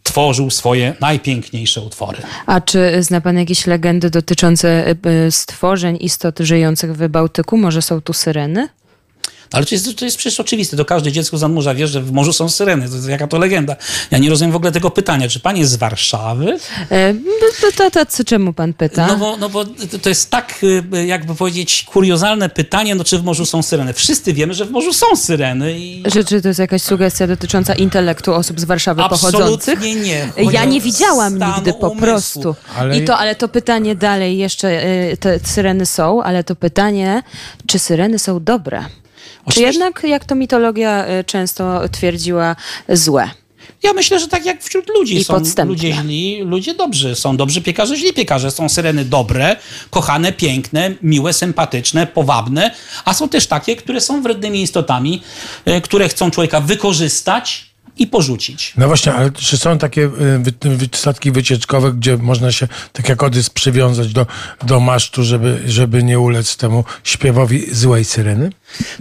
[0.03, 2.19] tworzył swoje najpiękniejsze utwory.
[2.47, 7.57] A czy zna pan jakieś legendy dotyczące y, y, stworzeń, istot żyjących w Bałtyku?
[7.57, 8.69] Może są tu syreny?
[9.53, 10.77] Ale to jest, to jest przecież oczywiste.
[10.77, 12.89] To każde dziecko z morza wie, że w morzu są syreny.
[12.89, 13.77] To jest, jaka to legenda.
[14.11, 15.29] Ja nie rozumiem w ogóle tego pytania.
[15.29, 16.59] Czy pan jest z Warszawy?
[16.91, 17.15] E,
[17.61, 19.07] to, to, to, to czemu pan pyta?
[19.07, 20.55] No bo, no bo to- to jest tak,
[20.95, 23.93] y, jakby powiedzieć, kuriozalne pytanie, no czy w morzu są syreny.
[23.93, 25.79] Wszyscy wiemy, że w morzu są syreny.
[25.79, 26.03] I...
[26.15, 29.75] Że, czy to jest jakaś sugestia dotycząca intelektu osób z Warszawy pochodzących?
[29.75, 30.29] Absolutnie nie.
[30.53, 31.97] Ja nie widziałam nigdy po umysłu.
[32.01, 32.55] prostu.
[32.79, 37.23] Ale- I to, ale to pytanie dalej jeszcze, y, te syreny są, ale to pytanie,
[37.67, 38.85] czy syreny są dobre?
[39.23, 39.67] Czy Oczywiście.
[39.81, 42.57] jednak, jak to mitologia y, często twierdziła,
[42.89, 43.31] złe?
[43.83, 45.73] Ja myślę, że tak jak wśród ludzi I są podstępne.
[45.73, 47.15] ludzie źli, ludzie dobrzy.
[47.15, 48.51] Są dobrzy piekarze, źli piekarze.
[48.51, 49.57] Są syreny dobre,
[49.91, 52.75] kochane, piękne, miłe, sympatyczne, powabne,
[53.05, 55.23] a są też takie, które są wrednymi istotami,
[55.65, 58.73] e, które chcą człowieka wykorzystać i porzucić.
[58.77, 63.23] No właśnie, ale czy są takie wy, wy, statki wycieczkowe, gdzie można się, tak jak
[63.23, 64.27] Odys, przywiązać do,
[64.63, 68.51] do masztu, żeby, żeby nie ulec temu śpiewowi złej syreny?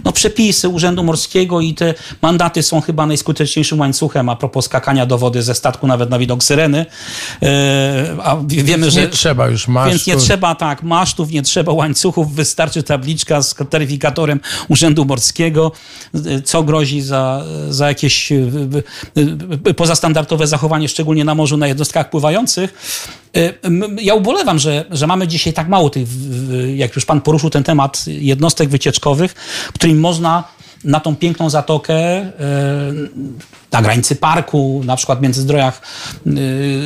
[0.04, 5.18] No przepisy Urzędu Morskiego i te mandaty są chyba najskuteczniejszym łańcuchem a propos skakania do
[5.18, 6.86] wody ze statku nawet na widok syreny.
[7.42, 9.00] E, a wie- wiemy, że...
[9.00, 9.90] Nie trzeba już masztu.
[9.90, 15.72] Więc nie trzeba tak masztów, nie trzeba łańcuchów, wystarczy tabliczka z taryfikatorem Urzędu Morskiego,
[16.14, 22.74] y, co grozi za, za jakieś y, pozastandardowe zachowanie, szczególnie na morzu, na jednostkach pływających.
[24.00, 26.08] Ja ubolewam, że, że mamy dzisiaj tak mało tych,
[26.74, 29.34] jak już pan poruszył ten temat, jednostek wycieczkowych,
[29.72, 30.44] którym można
[30.84, 32.32] na tą piękną zatokę e,
[33.72, 35.82] na granicy parku, na przykład w Międzyzdrojach,
[36.26, 36.30] e,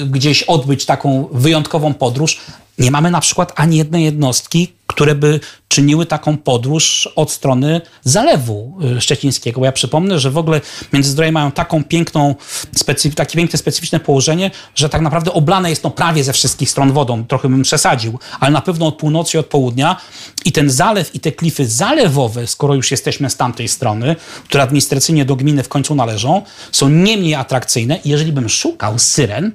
[0.06, 2.40] gdzieś odbyć taką wyjątkową podróż.
[2.78, 8.78] Nie mamy na przykład ani jednej jednostki, które by czyniły taką podróż od strony zalewu
[8.96, 9.60] e, szczecińskiego.
[9.60, 10.60] Bo ja przypomnę, że w ogóle
[10.92, 12.34] Międzyzdroje mają taką piękną,
[12.76, 16.92] specyf- takie piękne, specyficzne położenie, że tak naprawdę oblane jest no prawie ze wszystkich stron
[16.92, 17.24] wodą.
[17.24, 19.96] Trochę bym przesadził, ale na pewno od północy i od południa.
[20.44, 25.24] I ten zalew i te klify zalewowe, skoro już jesteśmy z tamtej strony, które administracyjnie
[25.24, 26.42] do gminy w końcu należą,
[26.72, 27.98] są nie mniej atrakcyjne.
[28.04, 29.52] I jeżeli bym szukał syren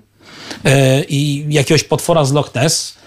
[0.66, 3.01] e, i jakiegoś potwora z Loch Ness,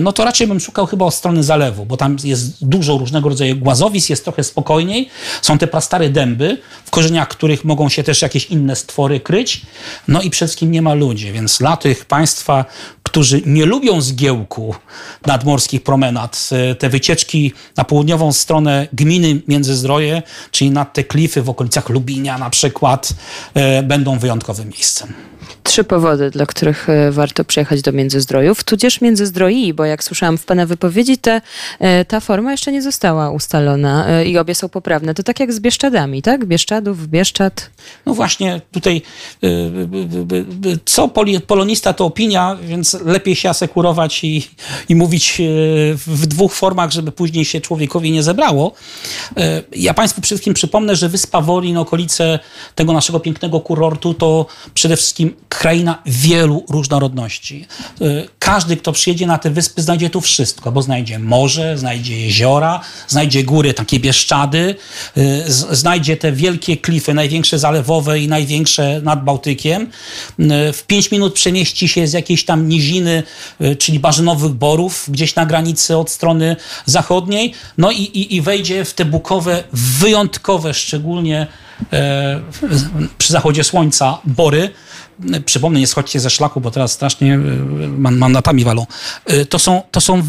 [0.00, 3.56] no to raczej bym szukał chyba od strony zalewu, bo tam jest dużo różnego rodzaju
[3.56, 5.08] głazowisk, jest trochę spokojniej.
[5.42, 9.62] Są te prastare dęby, w korzeniach których mogą się też jakieś inne stwory kryć.
[10.08, 12.64] No i przede wszystkim nie ma ludzi, więc dla tych państwa,
[13.02, 14.74] którzy nie lubią zgiełku
[15.26, 21.50] nadmorskich promenad, e, te wycieczki na południową stronę gminy Międzyzdroje, czyli nad te klify w
[21.50, 23.08] okolicach Lubinia na przykład,
[23.54, 25.35] e, będą wyjątkowym miejscem.
[25.62, 30.44] Trzy powody, dla których e, warto przyjechać do Międzyzdrojów, tudzież Międzyzdroi, bo jak słyszałam w
[30.44, 31.40] pana wypowiedzi, te,
[31.78, 35.14] e, ta forma jeszcze nie została ustalona e, i obie są poprawne.
[35.14, 36.44] To tak jak z Bieszczadami, tak?
[36.44, 37.70] Bieszczadów, Bieszczad.
[38.06, 39.02] No właśnie tutaj
[40.84, 41.08] co
[41.46, 44.48] polonista to opinia, więc lepiej się asekurować i,
[44.88, 45.42] i mówić
[45.94, 48.72] w dwóch formach, żeby później się człowiekowi nie zebrało.
[49.72, 52.38] Ja Państwu przede wszystkim przypomnę, że Wyspa Worin, okolice
[52.74, 57.66] tego naszego pięknego kurortu to przede wszystkim kraina wielu różnorodności.
[58.02, 62.80] Y, Każdy, kto przyjedzie na te wyspy, znajdzie tu wszystko, bo znajdzie morze, znajdzie jeziora,
[63.08, 64.74] znajdzie góry, takie bieszczady,
[65.16, 69.82] y, znajdzie te wielkie klify, największe zalewowe i największe nad Bałtykiem.
[70.40, 73.22] Y, W pięć minut przemieści się z jakiejś tam niziny,
[73.78, 76.56] czyli Barzynowych Borów, gdzieś na granicy od strony
[76.86, 81.46] zachodniej, no i, i, i wejdzie w te bukowe, wyjątkowe, szczególnie
[81.92, 82.40] e,
[83.18, 84.70] przy zachodzie słońca, bory.
[85.44, 87.38] Przypomnę, nie schodźcie ze szlaku, bo teraz strasznie e,
[87.88, 88.86] man- mandatami walą.
[89.26, 90.22] E, To są, to są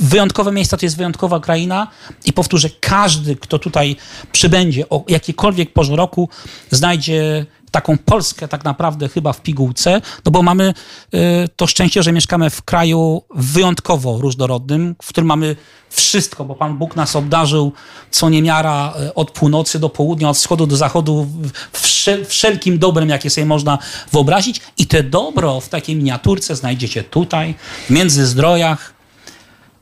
[0.00, 1.88] wyjątkowe miejsca, to jest wyjątkowa kraina
[2.24, 3.96] i powtórzę, każdy, kto tutaj
[4.32, 6.28] przybędzie o jakiejkolwiek porze roku,
[6.70, 10.74] znajdzie taką Polskę tak naprawdę chyba w pigułce, no bo mamy
[11.14, 11.18] y,
[11.56, 15.56] to szczęście, że mieszkamy w kraju wyjątkowo różnorodnym, w którym mamy
[15.90, 17.72] wszystko, bo Pan Bóg nas obdarzył
[18.10, 21.26] co niemiara y, od północy do południa, od wschodu do zachodu
[21.72, 23.78] wszel wszelkim dobrem, jakie sobie można
[24.12, 24.60] wyobrazić.
[24.78, 27.54] I te dobro w takiej miniaturce znajdziecie tutaj,
[27.86, 28.99] w Międzyzdrojach,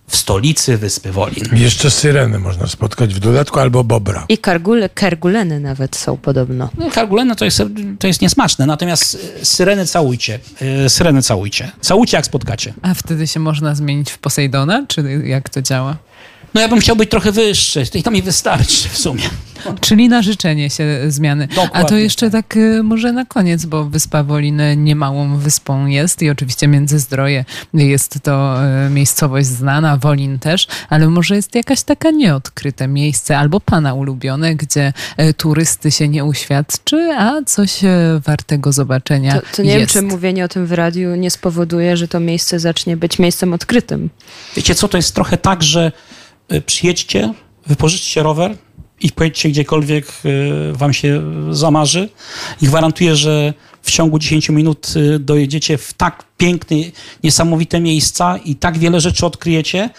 [0.08, 1.44] w stolicy Wyspy Wolin.
[1.52, 4.26] Jeszcze syreny można spotkać w dodatku albo bobra.
[4.28, 6.70] I kargule, kerguleny nawet są podobno.
[6.78, 7.62] No, karguleny to jest,
[7.98, 10.38] to jest niesmaczne, natomiast e, syreny całujcie.
[10.84, 11.70] E, syreny całujcie.
[11.80, 12.74] Całujcie jak spotkacie.
[12.82, 15.96] A wtedy się można zmienić w Posejdona, czy jak to działa?
[16.58, 19.22] No ja bym chciał być trochę wyższy i to mi wystarczy w sumie.
[19.80, 21.46] Czyli na życzenie się zmiany.
[21.46, 21.70] Dokładnie.
[21.72, 26.30] A to jeszcze tak y, może na koniec, bo Wyspa Woliny niemałą wyspą jest i
[26.30, 27.44] oczywiście Międzyzdroje
[27.74, 28.56] jest to
[28.86, 34.54] y, miejscowość znana, Wolin też, ale może jest jakaś taka nieodkryte miejsce albo pana ulubione,
[34.54, 37.80] gdzie y, turysty się nie uświadczy, a coś
[38.26, 39.94] wartego zobaczenia To, to nie jest.
[39.94, 43.52] wiem, czy mówienie o tym w radiu nie spowoduje, że to miejsce zacznie być miejscem
[43.52, 44.10] odkrytym.
[44.56, 45.92] Wiecie co, to jest trochę tak, że
[46.66, 47.34] przyjedźcie,
[47.66, 48.56] wypożyczcie rower,
[49.00, 50.12] i pojedźcie gdziekolwiek
[50.72, 52.08] wam się zamarzy.
[52.62, 56.76] I gwarantuję, że w ciągu 10 minut dojedziecie w tak piękne,
[57.24, 59.90] niesamowite miejsca i tak wiele rzeczy odkryjecie,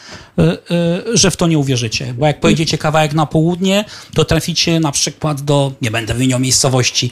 [1.14, 2.14] że w to nie uwierzycie.
[2.14, 7.12] Bo jak pojedziecie kawałek na południe, to traficie na przykład do, nie będę wymieniał miejscowości,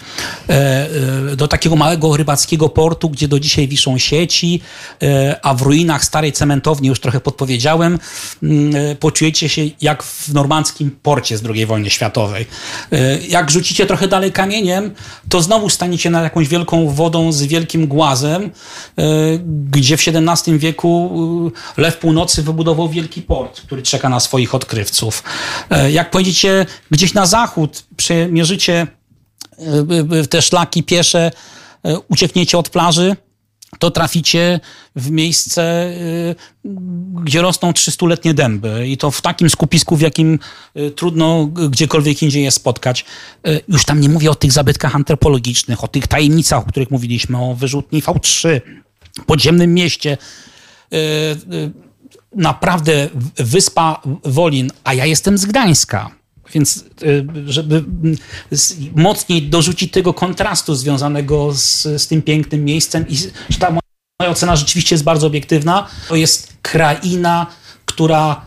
[1.38, 4.62] do takiego małego rybackiego portu, gdzie do dzisiaj wiszą sieci,
[5.42, 8.00] a w ruinach starej cementowni, już trochę podpowiedziałem,
[9.00, 12.46] poczujecie się jak w normandzkim porcie z II wojny światowej.
[13.30, 14.92] Jak rzucicie trochę dalej kamieniem,
[15.30, 18.52] to znowu staniecie nad jakąś wielką wodą z wielkim głazem,
[19.70, 21.12] gdzie w XVII wieku
[21.78, 25.24] Lew Północy wybudował wielki port, który czeka na swoich odkrywców.
[25.92, 28.88] Jak pojedziecie gdzieś na zachód, przemierzycie
[30.30, 31.32] te szlaki piesze,
[32.10, 33.16] uciekniecie od plaży,
[33.80, 34.60] to traficie
[34.96, 35.94] w miejsce,
[37.24, 40.40] gdzie rosną 300-letnie dęby i to w takim skupisku, w jakim
[40.96, 43.06] trudno gdziekolwiek indziej je spotkać.
[43.68, 47.56] Już tam nie mówię o tych zabytkach antropologicznych, o tych tajemnicach, o których mówiliśmy, o
[47.56, 48.62] wyrzutni V3,
[49.26, 50.18] podziemnym mieście.
[52.36, 56.12] Naprawdę wyspa Wolin, a ja jestem z Gdańska.
[56.54, 56.86] Więc
[57.46, 57.84] żeby
[58.96, 63.16] mocniej dorzucić tego kontrastu związanego z, z tym pięknym miejscem i
[63.50, 67.48] że ta moja ocena rzeczywiście jest bardzo obiektywna, to jest kraina,
[67.86, 68.47] która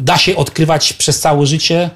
[0.00, 1.90] da się odkrywać przez całe życie.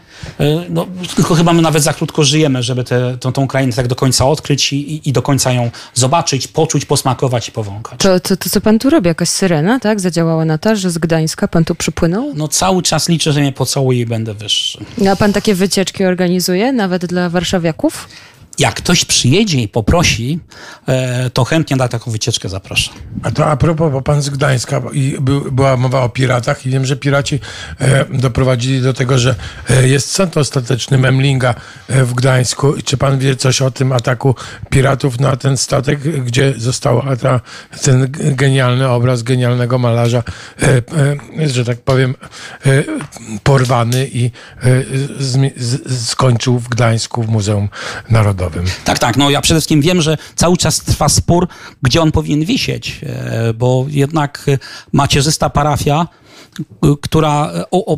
[0.68, 0.86] No,
[1.16, 4.26] tylko chyba my nawet za krótko żyjemy, żeby tę tą, tą krainę tak do końca
[4.26, 8.00] odkryć i, i do końca ją zobaczyć, poczuć, posmakować i powąchać.
[8.00, 9.08] To, to, to co pan tu robi?
[9.08, 10.00] Jakaś syrena, tak?
[10.00, 12.32] Zadziałała na że z Gdańska pan tu przypłynął?
[12.34, 14.78] No cały czas liczę, że mnie pocałuje i będę wyższy.
[15.12, 18.08] A pan takie wycieczki organizuje, nawet dla warszawiaków?
[18.58, 20.38] Jak ktoś przyjedzie i poprosi,
[21.32, 22.94] to chętnie na taką wycieczkę zapraszam.
[23.22, 26.70] A to a propos, bo pan z Gdańska i by, była mowa o piratach i
[26.70, 27.40] wiem, że piraci
[27.80, 29.34] e, doprowadzili do tego, że
[29.70, 31.54] e, jest sąd ostateczny Memlinga
[31.88, 32.74] e, w Gdańsku.
[32.84, 34.34] Czy pan wie coś o tym ataku
[34.70, 37.40] piratów na ten statek, gdzie został ta,
[37.82, 40.22] ten genialny obraz genialnego malarza,
[41.46, 42.14] że tak powiem,
[43.42, 44.30] porwany i
[46.06, 47.68] skończył w Gdańsku w Muzeum
[48.10, 48.41] Narodowym?
[48.84, 49.16] Tak, tak.
[49.16, 51.48] No ja przede wszystkim wiem, że cały czas trwa spór,
[51.82, 53.00] gdzie on powinien wisieć,
[53.54, 54.46] bo jednak
[54.92, 56.08] macierzysta parafia,
[57.00, 57.52] która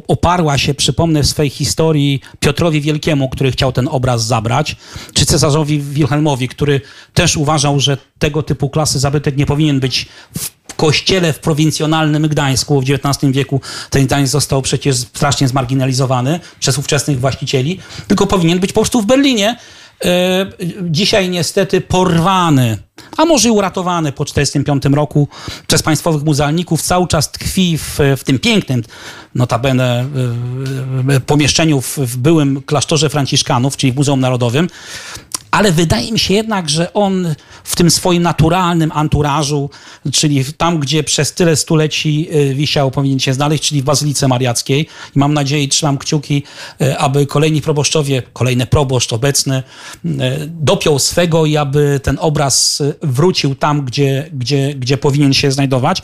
[0.09, 4.77] oparła się, przypomnę, w swojej historii Piotrowi Wielkiemu, który chciał ten obraz zabrać,
[5.15, 6.81] czy cesarzowi Wilhelmowi, który
[7.15, 10.07] też uważał, że tego typu klasy zabytek nie powinien być
[10.39, 13.61] w kościele w prowincjonalnym Gdańsku w XIX wieku.
[13.91, 19.07] Ten Gdańsk został przecież strasznie zmarginalizowany przez ówczesnych właścicieli, tylko powinien być po prostu w
[19.07, 19.57] Berlinie,
[20.83, 22.79] dzisiaj niestety porwany,
[23.17, 25.29] a może uratowany po 1945 roku
[25.67, 28.83] przez państwowych muzealników, cały czas tkwi w, w tym pięknym,
[29.35, 30.07] notabene
[31.27, 34.69] pomieszczeniu w, w byłym klasztorze franciszkanów, czyli w Muzeum Narodowym.
[35.55, 39.71] Ale wydaje mi się jednak, że on w tym swoim naturalnym anturażu,
[40.13, 44.89] czyli tam, gdzie przez tyle stuleci wisiał, powinien się znaleźć, czyli w Bazylice Mariackiej.
[45.17, 46.43] I mam nadzieję, trzymam kciuki,
[46.99, 49.63] aby kolejni proboszczowie, kolejny proboszcz obecny,
[50.47, 56.03] dopiął swego i aby ten obraz wrócił tam, gdzie, gdzie, gdzie powinien się znajdować.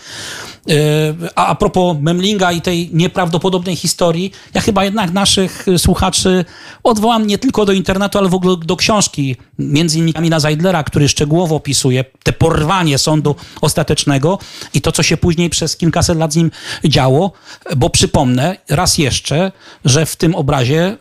[1.35, 6.45] A, a propos Memlinga i tej nieprawdopodobnej historii, ja chyba jednak naszych słuchaczy
[6.83, 11.09] odwołam nie tylko do internetu, ale w ogóle do książki, między innymi Kamila Zajdlera, który
[11.09, 14.39] szczegółowo opisuje te porwanie sądu ostatecznego
[14.75, 16.51] i to, co się później przez kilkaset lat z nim
[16.85, 17.33] działo,
[17.77, 19.53] bo przypomnę raz jeszcze,
[19.85, 20.97] że w tym obrazie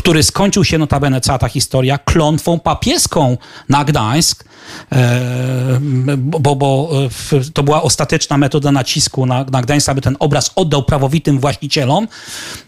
[0.00, 3.36] który skończył się notabene cała ta historia klątwą papieską
[3.68, 4.44] na Gdańsk,
[4.92, 5.20] e,
[6.16, 6.90] bo, bo
[7.32, 12.08] e, to była ostateczna metoda nacisku na, na Gdańsk, aby ten obraz oddał prawowitym właścicielom.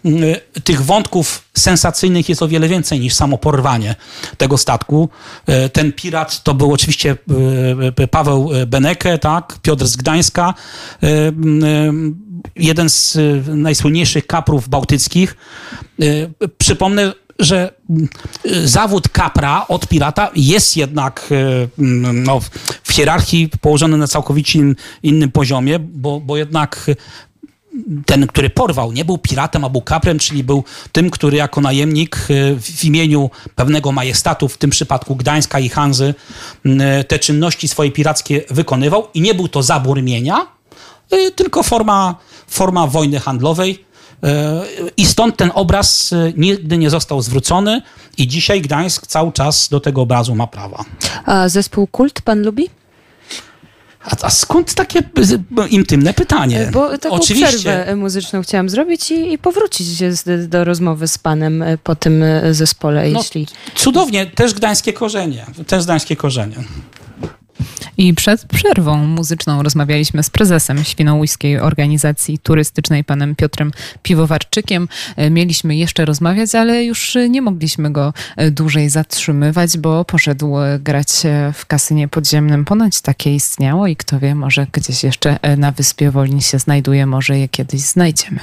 [0.05, 3.95] E, tych wątków sensacyjnych jest o wiele więcej niż samo porwanie
[4.37, 5.09] tego statku.
[5.73, 7.15] Ten pirat to był oczywiście
[8.11, 9.57] Paweł Beneke, tak?
[9.61, 10.53] Piotr z Gdańska,
[12.55, 15.35] jeden z najsłynniejszych kaprów bałtyckich.
[16.57, 17.13] Przypomnę,
[17.43, 18.07] że mm,
[18.63, 22.39] zawód kapra od pirata jest jednak e, mm, no,
[22.83, 24.59] w hierarchii położony na całkowicie
[25.03, 26.85] innym poziomie, bo, bo jednak
[28.05, 32.27] ten, który porwał, nie był piratem, a był kaprem, czyli był tym, który jako najemnik
[32.61, 36.13] w imieniu pewnego majestatu, w tym przypadku Gdańska i Hanzy,
[36.65, 40.47] e, te czynności swoje pirackie wykonywał i nie był to zabór mienia,
[41.35, 42.15] tylko forma,
[42.47, 43.85] forma wojny handlowej
[44.97, 47.81] I stąd ten obraz e, nigdy nie został zwrócony
[48.17, 50.85] i dzisiaj Gdańsk cały czas do tego obrazu ma prawa.
[51.25, 52.69] A zespół Kult pan lubi?
[54.05, 54.99] A, a, skąd takie
[55.69, 56.69] intymne pytanie?
[56.73, 57.57] Bo taką Oczywiście.
[57.57, 62.23] przerwę muzyczną chciałam zrobić i, i powrócić do, do, rozmowy z panem e, po tym
[62.51, 63.47] zespole, no, jeśli...
[63.75, 65.45] Cudownie, też gdańskie korzenie.
[65.67, 66.55] Też gdańskie korzenie.
[67.97, 73.71] I przed przerwą muzyczną rozmawialiśmy z prezesem Świnoujskiej Organizacji Turystycznej, panem Piotrem
[74.03, 74.87] Piwowarczykiem.
[75.15, 80.79] E, mieliśmy jeszcze rozmawiać, ale już nie mogliśmy go e, dłużej zatrzymywać, bo poszedł e,
[80.79, 81.09] grać
[81.53, 82.65] w kasynie podziemnym.
[82.65, 87.39] Ponoć takie istniało i kto wie, może gdzieś jeszcze na Wyspie Wolni się znajduje, może
[87.39, 88.39] je kiedyś znajdziemy.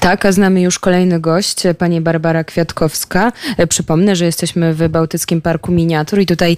[0.00, 3.32] Tak, a znamy już kolejny gość, pani Barbara Kwiatkowska.
[3.68, 6.56] Przypomnę, że jesteśmy w Bałtyckim Parku Miniatur i tutaj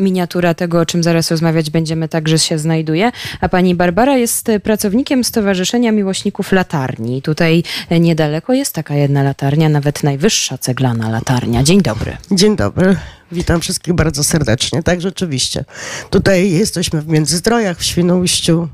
[0.00, 3.12] miniatura tego, o czym zaraz rozmawiać będziemy także się znajduje.
[3.40, 7.22] A pani Barbara jest pracownikiem Stowarzyszenia Miłośników Latarni.
[7.22, 11.62] Tutaj niedaleko jest taka jedna latarnia, nawet najwyższa ceglana latarnia.
[11.62, 12.16] Dzień dobry.
[12.30, 12.96] Dzień dobry.
[13.32, 14.82] Witam wszystkich bardzo serdecznie.
[14.82, 15.64] Tak, rzeczywiście.
[16.10, 18.68] Tutaj jesteśmy w Międzyzdrojach, w Świnoujściu.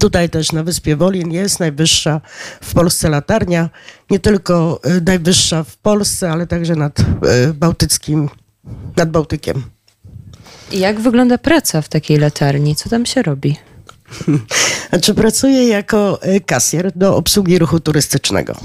[0.00, 2.20] Tutaj też na Wyspie Wolin jest najwyższa
[2.62, 3.70] w Polsce latarnia.
[4.10, 7.04] Nie tylko y, najwyższa w Polsce, ale także nad y,
[7.54, 8.28] Bałtyckim,
[8.96, 9.62] nad Bałtykiem.
[10.70, 12.76] Jak wygląda praca w takiej latarni?
[12.76, 13.56] Co tam się robi?
[14.90, 18.56] Znaczy, pracuję jako e, kasjer do obsługi ruchu turystycznego.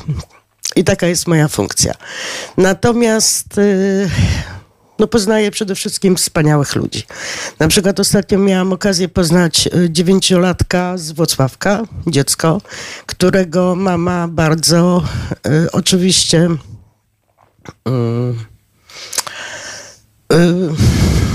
[0.75, 1.93] I taka jest moja funkcja.
[2.57, 3.61] Natomiast e,
[4.99, 7.03] no, poznaję przede wszystkim wspaniałych ludzi.
[7.59, 12.61] Na przykład ostatnio miałam okazję poznać e, dziewięciolatka z Włocławka, dziecko,
[13.05, 15.03] którego mama bardzo
[15.47, 16.47] y, oczywiście
[17.87, 17.91] y,
[20.33, 21.26] y,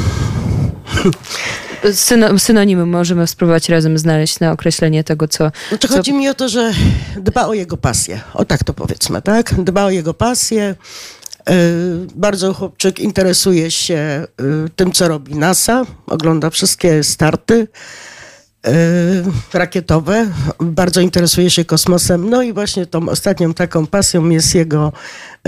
[1.93, 5.51] Syno, synonimy możemy spróbować razem znaleźć na określenie tego, co...
[5.69, 5.97] Znaczy, co...
[5.97, 6.73] Chodzi mi o to, że
[7.16, 8.20] dba o jego pasję.
[8.35, 9.55] O tak to powiedzmy, tak?
[9.55, 10.74] Dba o jego pasję.
[11.49, 11.55] Yy,
[12.15, 15.85] bardzo chłopczyk interesuje się yy, tym, co robi NASA.
[16.07, 17.69] Ogląda wszystkie starty.
[18.67, 20.31] Y, rakietowe.
[20.61, 22.31] Bardzo interesuje się kosmosem.
[22.31, 24.93] No i właśnie tą ostatnią taką pasją jest jego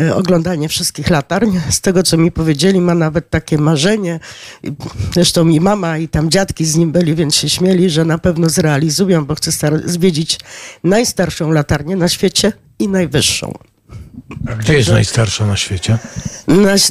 [0.00, 1.58] y, oglądanie wszystkich latarń.
[1.70, 4.20] Z tego, co mi powiedzieli, ma nawet takie marzenie.
[5.14, 8.48] Zresztą mi mama i tam dziadki z nim byli, więc się śmieli, że na pewno
[8.48, 10.38] zrealizują, bo chce zwiedzić
[10.84, 13.73] najstarszą latarnię na świecie i najwyższą.
[14.52, 15.98] A gdzie jest najstarsza na świecie?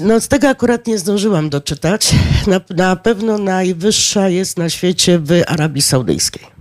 [0.02, 2.10] no z tego akurat nie zdążyłam doczytać.
[2.48, 6.54] Na, na pewno najwyższa jest na świecie w Arabii Saudyjskiej.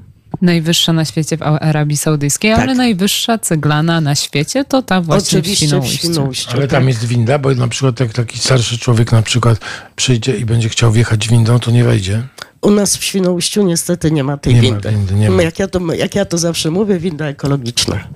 [0.42, 2.60] Najwyższa na świecie w Arabii Saudyjskiej, tak.
[2.60, 5.96] ale najwyższa ceglana na świecie to ta właśnie Oczywiście w Świnoujściu.
[5.96, 6.50] w Świnoujściu.
[6.52, 6.88] Ale tam tak.
[6.88, 9.58] jest winda, bo na przykład jak taki starszy człowiek na przykład
[9.96, 12.22] przyjdzie i będzie chciał wjechać windą, to nie wejdzie.
[12.62, 14.90] U nas w Świnoujściu niestety nie ma tej nie windy.
[14.92, 15.42] Ma windy nie ma.
[15.42, 18.08] Jak, ja to, jak ja to zawsze mówię, winda ekologiczna.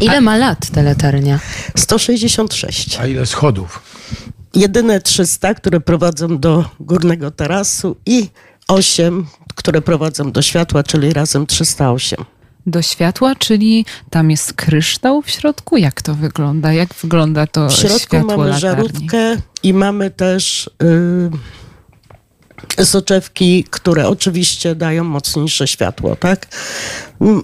[0.00, 1.38] Ile ma lat ta latarnia?
[1.76, 2.98] 166.
[3.00, 3.82] A ile schodów?
[4.54, 8.28] Jedyne 300, które prowadzą do górnego tarasu i
[8.68, 12.24] 8, które prowadzą do światła, czyli razem 308
[12.66, 15.76] do światła, czyli tam jest kryształ w środku?
[15.76, 16.72] Jak to wygląda?
[16.72, 18.60] Jak wygląda to w środku światło mamy latarni?
[18.60, 21.30] żarówkę i mamy też yy,
[22.84, 26.46] soczewki, które oczywiście dają mocniejsze światło, tak?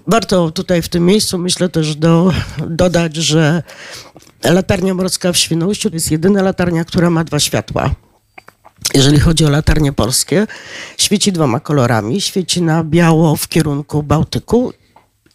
[0.07, 2.33] Warto tutaj w tym miejscu myślę też do,
[2.69, 3.63] dodać, że
[4.45, 7.95] latarnia morska w Świnoujściu jest jedyna latarnia, która ma dwa światła.
[8.95, 10.47] Jeżeli chodzi o latarnie polskie,
[10.99, 12.21] świeci dwoma kolorami.
[12.21, 14.73] Świeci na biało w kierunku Bałtyku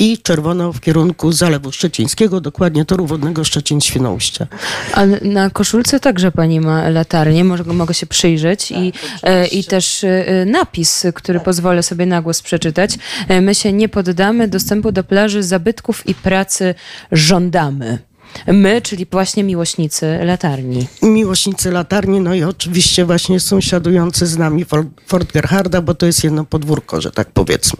[0.02, 4.48] i czerwono w kierunku Zalewu Szczecińskiego, dokładnie toru wodnego Szczecin-Świnoujście.
[4.94, 10.04] A na koszulce także pani ma latarnię, mogę się przyjrzeć tak, i, e, i też
[10.04, 11.46] e, napis, który tak.
[11.46, 12.98] pozwolę sobie na głos przeczytać.
[13.28, 16.76] E, my się nie poddamy dostępu do plaży zabytków i pracy
[17.12, 18.11] żądamy.
[18.48, 20.88] My, czyli właśnie miłośnicy latarni.
[21.02, 26.24] Miłośnicy latarni, no i oczywiście właśnie sąsiadujący z nami Fort, Fort Gerharda, bo to jest
[26.24, 27.80] jedno podwórko, że tak powiedzmy.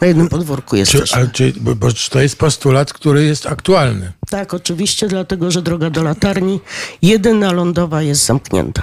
[0.00, 1.16] Na jednym podwórku Czy, jesteśmy.
[1.16, 4.12] ale, czy, bo, bo to jest postulat, który jest aktualny.
[4.30, 6.60] Tak, oczywiście, dlatego że droga do latarni,
[7.02, 8.82] jedyna lądowa jest zamknięta.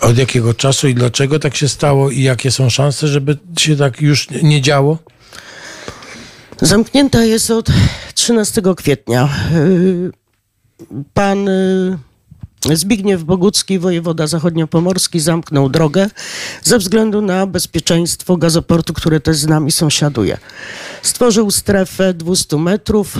[0.00, 4.00] Od jakiego czasu i dlaczego tak się stało i jakie są szanse, żeby się tak
[4.00, 4.98] już nie działo?
[6.62, 7.68] Zamknięta jest od
[8.14, 9.28] 13 kwietnia.
[9.52, 10.12] Yy,
[11.14, 16.10] Pan yy, Zbigniew Bogucki, wojewoda zachodniopomorski, zamknął drogę
[16.62, 20.38] ze względu na bezpieczeństwo gazoportu, który też z nami sąsiaduje.
[21.02, 23.16] Stworzył strefę 200 metrów.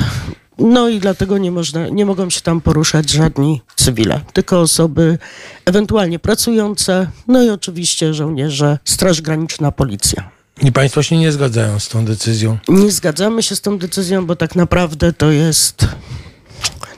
[0.58, 5.18] No i dlatego nie, można, nie mogą się tam poruszać żadni cywile, tylko osoby
[5.64, 10.37] ewentualnie pracujące, no i oczywiście żołnierze, Straż Graniczna, Policja.
[10.60, 12.58] I państwo się nie zgadzają z tą decyzją.
[12.68, 15.86] Nie zgadzamy się z tą decyzją, bo tak naprawdę to jest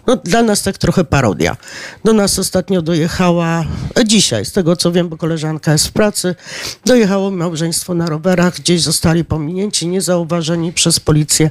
[0.06, 1.56] no, dla nas tak trochę parodia.
[2.04, 3.64] Do nas ostatnio dojechała,
[3.98, 6.34] e, dzisiaj, z tego co wiem, bo koleżanka jest w pracy,
[6.84, 11.50] dojechało małżeństwo na rowerach, gdzieś zostali pominięci, niezauważeni przez policję.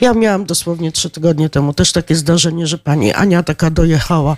[0.00, 4.36] Ja miałam dosłownie trzy tygodnie temu też takie zdarzenie, że pani Ania taka dojechała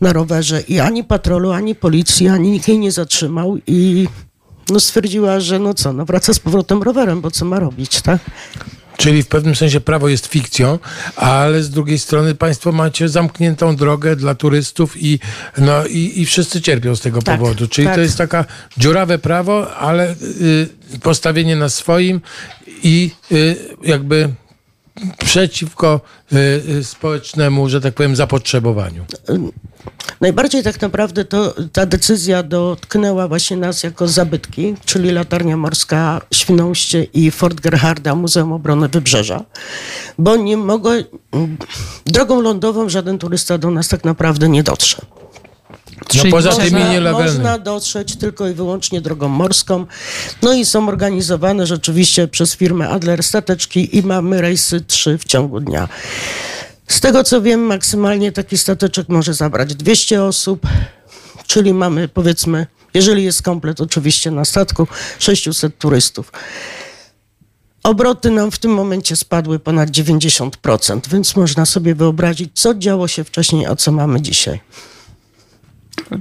[0.00, 4.08] na rowerze i ani patrolu, ani policji, ani nikt jej nie zatrzymał i
[4.70, 8.20] no stwierdziła, że no co, no wraca z powrotem rowerem, bo co ma robić, tak?
[8.96, 10.78] Czyli w pewnym sensie prawo jest fikcją,
[11.16, 15.18] ale z drugiej strony państwo macie zamkniętą drogę dla turystów i,
[15.58, 17.68] no, i, i wszyscy cierpią z tego Tak, powodu.
[17.68, 17.94] Czyli tak.
[17.94, 18.44] to jest taka
[18.78, 20.68] dziurawe prawo, ale y,
[21.02, 22.20] postawienie na swoim
[22.82, 24.28] i y, jakby
[25.18, 26.00] przeciwko
[26.32, 26.36] y,
[26.68, 29.04] y, społecznemu, że tak powiem, zapotrzebowaniu.
[30.20, 37.04] Najbardziej tak naprawdę to ta decyzja dotknęła właśnie nas jako zabytki, czyli Latarnia Morska Świnoujście
[37.04, 39.44] i Fort Gerharda, Muzeum Obrony Wybrzeża,
[40.18, 41.04] bo nie mogę,
[42.06, 44.96] drogą lądową żaden turysta do nas tak naprawdę nie dotrze.
[46.14, 47.36] No Czyli poza można- tymi nielegalnymi.
[47.38, 49.86] można dotrzeć tylko i wyłącznie drogą morską.
[50.42, 55.60] No i są organizowane rzeczywiście przez firmę Adler stateczki i mamy rejsy trzy w ciągu
[55.60, 55.88] dnia.
[56.88, 60.60] Z tego co wiem, maksymalnie taki stateczek może zabrać 200 osób,
[61.46, 64.86] czyli mamy powiedzmy, jeżeli jest komplet oczywiście na statku,
[65.18, 66.32] 600 turystów.
[67.82, 73.24] Obroty nam w tym momencie spadły ponad 90%, więc można sobie wyobrazić, co działo się
[73.24, 74.60] wcześniej, a co mamy dzisiaj.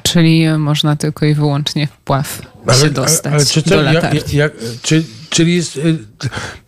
[0.03, 2.41] Czyli można tylko i wyłącznie w pław
[2.76, 4.22] się dostać ale czy to, do jak, latarni.
[4.34, 4.51] jak,
[4.81, 5.97] czy, czyli jest, y,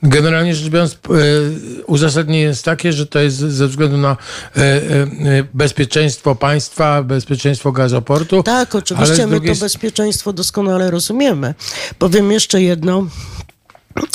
[0.04, 4.18] generalnie rzecz biorąc, y, uzasadnienie jest takie, że to jest ze względu na
[4.58, 8.44] y, bezpieczeństwo państwa, bezpieczeństwo gazoportu.
[8.44, 11.54] Tak, ale oczywiście my drugiej to bezpieczeństwo doskonale rozumiemy.
[12.00, 13.08] Powiem jeszcze jedno.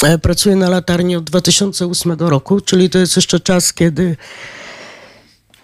[0.03, 4.17] E, Pracuję na latarni od 2008 roku, czyli to jest jeszcze czas, kiedy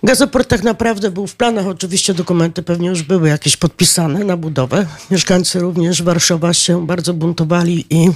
[0.03, 1.67] gazoport tak naprawdę był w planach.
[1.67, 4.87] Oczywiście dokumenty pewnie już były jakieś podpisane na budowę.
[5.11, 8.11] Mieszkańcy również Warszawa się bardzo buntowali i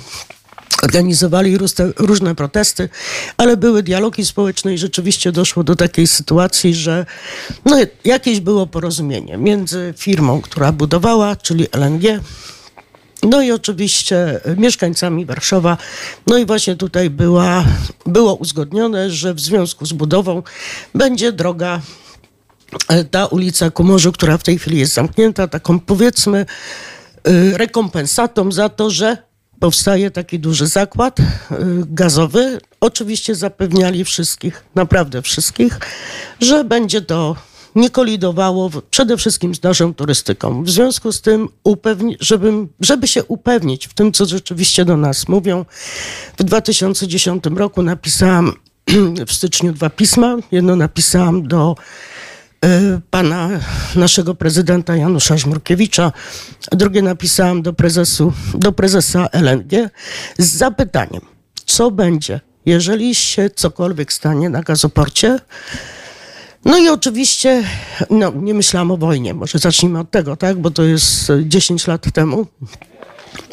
[0.83, 1.59] organizowali
[1.97, 2.89] różne, protesty,
[3.37, 7.07] ale były dialogi społeczne i rzeczywiście doszło do takiej sytuacji, że
[7.65, 12.21] no, jakieś było porozumienie między firmą, która budowała, czyli LNG,
[13.25, 15.77] no i oczywiście mieszkańcami Warszawa.
[16.27, 17.65] No i właśnie tutaj była,
[18.07, 20.43] było uzgodnione, że w związku z budową
[20.95, 21.81] będzie droga
[22.89, 26.47] e, ta ulica ku morzu, która w tej chwili jest zamknięta, taką powiedzmy
[27.29, 29.17] y, rekompensatą za to, że
[29.61, 31.17] powstaje taki duży zakład
[31.87, 32.61] gazowy.
[32.81, 35.79] Oczywiście zapewniali wszystkich, naprawdę wszystkich,
[36.41, 37.37] że będzie to
[37.75, 40.65] nie kolidowało w, przede wszystkim z naszą turystyką.
[40.65, 45.29] W związku z tym, upewni, żeby, żeby się upewnić w tym, co rzeczywiście do nas
[45.29, 45.65] mówią,
[46.37, 48.53] w 2010 roku napisałam
[49.29, 50.37] w styczniu dwa pisma.
[50.53, 51.77] Jedno napisałam do
[52.65, 53.51] y, pana
[53.97, 56.13] naszego prezydenta Janusza Żmurkiewicza,
[56.73, 59.91] drugie napisałam do, prezesu, do prezesa LNG
[60.39, 61.23] z zapytaniem,
[61.67, 65.39] co będzie, jeżeli się cokolwiek stanie na gazoporcie.
[66.65, 67.65] No i oczywiście,
[68.11, 71.87] no nie myślałam o wojnie, może zacznijmy od tego, tak, bo to jest e, 10
[71.87, 72.47] lat temu.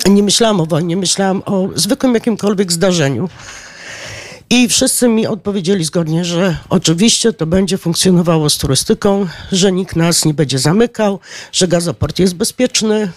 [0.10, 3.30] Nie myślałam o wojnie, myślałam o zwykłym jakimkolwiek zdarzeniu.
[4.50, 10.26] I wszyscy mi odpowiedzieli zgodnie, że oczywiście to będzie funkcjonowało z turystyką, że nikt nas
[10.26, 11.20] nie będzie zamykał,
[11.52, 13.12] że gazoport jest bezpieczny.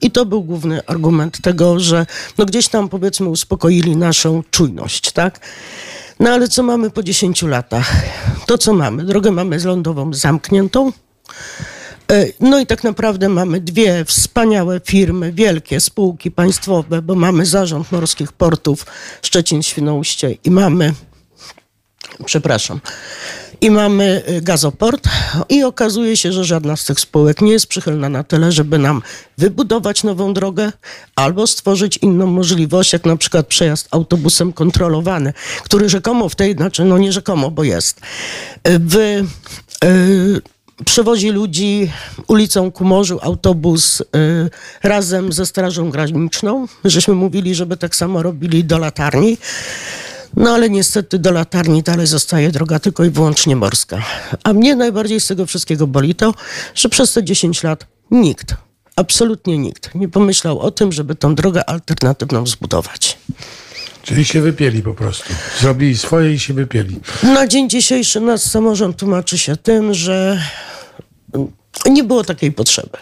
[0.00, 2.06] I to był główny argument tego, że
[2.38, 5.40] no gdzieś tam powiedzmy uspokoili naszą czujność, tak?
[6.20, 7.92] No ale co mamy po 10 latach?
[8.46, 9.04] To co mamy?
[9.04, 10.92] Drogę mamy lądową zamkniętą.
[12.12, 17.92] E, No i tak naprawdę mamy dwie wspaniałe firmy, wielkie spółki państwowe, bo mamy Zarząd
[17.92, 18.86] Morskich Portów
[19.22, 20.94] Szczecin-Świnoujście i mamy
[22.24, 22.80] przepraszam.
[23.60, 25.08] I mamy y, gazoport
[25.48, 29.02] i okazuje się, że żadna z tych spółek nie jest przychylna na tyle, żeby nam
[29.38, 30.72] wybudować nową drogę
[31.16, 36.84] albo stworzyć inną możliwość, jak na przykład przejazd autobusem kontrolowany, który rzekomo w tej, znaczy
[36.84, 38.00] no nie rzekomo, bo jest,
[38.64, 38.96] w,
[39.84, 40.42] y,
[40.84, 41.92] przewozi ludzi
[42.28, 44.04] ulicą ku morzu autobus y,
[44.82, 46.66] razem ze Strażą Graniczną.
[46.84, 49.38] Żeśmy mówili, żeby tak samo robili do latarni.
[50.36, 54.02] No ale niestety do latarni dalej zostaje droga tylko i wyłącznie morska.
[54.44, 56.34] A mnie najbardziej z tego wszystkiego boli to,
[56.74, 58.54] że przez te 10 lat nikt,
[58.96, 63.18] absolutnie nikt nie pomyślał o tym, żeby tą drogę alternatywną zbudować.
[64.02, 65.32] Czyli się wypieli po prostu.
[65.60, 67.00] Zrobili swoje i się wypieli.
[67.22, 70.42] Na dzień dzisiejszy nasz samorząd tłumaczy się tym, że
[71.86, 72.98] nie było takiej potrzeby.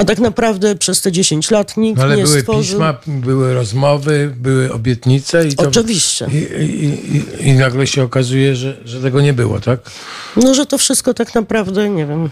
[0.00, 2.62] A tak naprawdę przez te 10 lat nikt No ale nie były stworzył...
[2.62, 5.68] pisma, były rozmowy, były obietnice i to...
[5.68, 6.26] Oczywiście.
[6.32, 9.80] I, i, i, I nagle się okazuje, że, że tego nie było, tak?
[10.36, 12.30] No, że to wszystko tak naprawdę, nie wiem,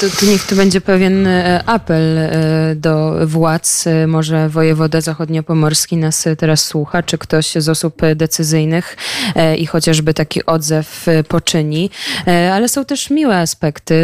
[0.00, 3.86] To, to niech to będzie pewien e, apel e, do władz.
[3.86, 8.96] E, Może wojewoda zachodniopomorski nas teraz słucha, czy ktoś z osób decyzyjnych
[9.58, 11.90] i chociażby taki odzew poczyni.
[12.52, 13.94] Ale są też miłe aspekty.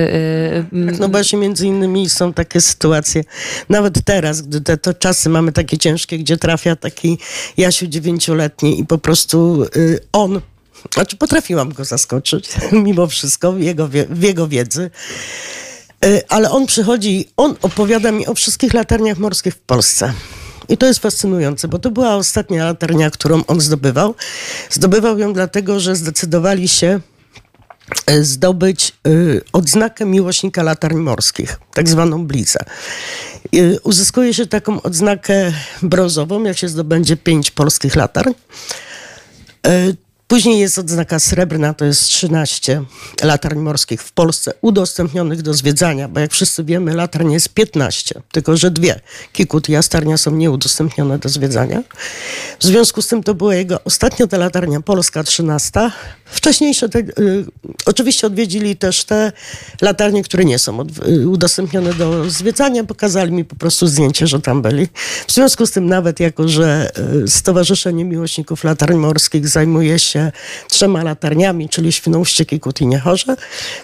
[0.73, 3.25] m, No właśnie między innymi są takie sytuacje,
[3.69, 7.19] nawet teraz, gdy te to czasy mamy takie ciężkie, gdzie trafia taki
[7.57, 10.41] Jasiu dziewięcioletni i po prostu y, on,
[10.95, 14.91] znaczy potrafiłam go zaskoczyć mimo wszystko jego, w jego wiedzy,
[16.05, 20.13] Y, ale on przychodzi, on opowiada mi o wszystkich latarniach morskich w Polsce.
[20.69, 24.15] I to jest fascynujące, bo to była ostatnia latarnia, którą on zdobywał.
[24.71, 27.01] Zdobywał ją dlatego, że zdecydowali się
[28.07, 32.65] e, zdobyć y, odznakę miłośnika latarni morskich, tak zwaną blicę.
[33.55, 35.53] Y, uzyskuje się taką odznakę
[35.83, 38.33] brązową, jak się zdobędzie pięć polskich latarń.
[40.31, 42.83] Później jest odznaka srebrna, to jest 13
[43.23, 48.57] latarń morskich w Polsce udostępnionych do zwiedzania, bo jak wszyscy wiemy, latarń jest 15, tylko
[48.57, 49.01] że dwie,
[49.33, 51.83] Kikut i Jastarnia są nieudostępnione do zwiedzania.
[52.59, 55.91] W związku z tym to była jego ostatnia ta latarnia polska, 13.
[56.25, 57.45] Wcześniejsze, te, y,
[57.87, 59.33] oczywiście odwiedzili też te
[59.81, 64.41] latarnie, które nie są od, y, udostępnione do zwiedzania, pokazali mi po prostu zdjęcie, że
[64.41, 64.89] tam byli.
[65.27, 66.93] W związku z tym nawet jako, że
[67.25, 70.20] y, Stowarzyszenie Miłośników Latarni Morskich zajmuje się
[70.69, 73.37] trzema latarniami, czyli Świnoujście, Kikut i Niechorze.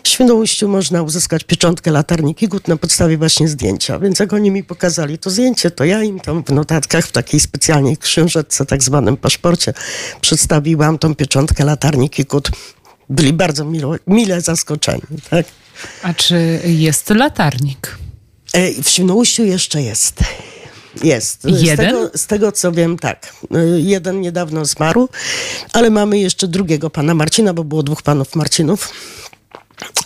[0.02, 3.98] W Świnoujściu można uzyskać pieczątkę latarni Kikut na podstawie właśnie zdjęcia.
[3.98, 7.40] Więc jak oni mi pokazali to zdjęcie, to ja im tam w notatkach, w takiej
[7.40, 9.72] specjalnej książeczce, tak zwanym paszporcie,
[10.20, 12.50] przedstawiłam tą pieczątkę latarni Kikut.
[13.10, 15.02] Byli bardzo milo, mile zaskoczeni.
[15.30, 15.46] Tak?
[16.02, 17.98] A czy jest latarnik?
[18.52, 20.20] E, W Świnoujściu jeszcze jest.
[21.04, 21.44] Jest.
[21.44, 21.76] Jeden?
[21.76, 23.32] Z tego, z tego co wiem, tak.
[23.56, 25.08] Y, Jeden niedawno zmarł,
[25.72, 28.92] ale mamy jeszcze drugiego pana Marcina, bo było dwóch panów Marcinów.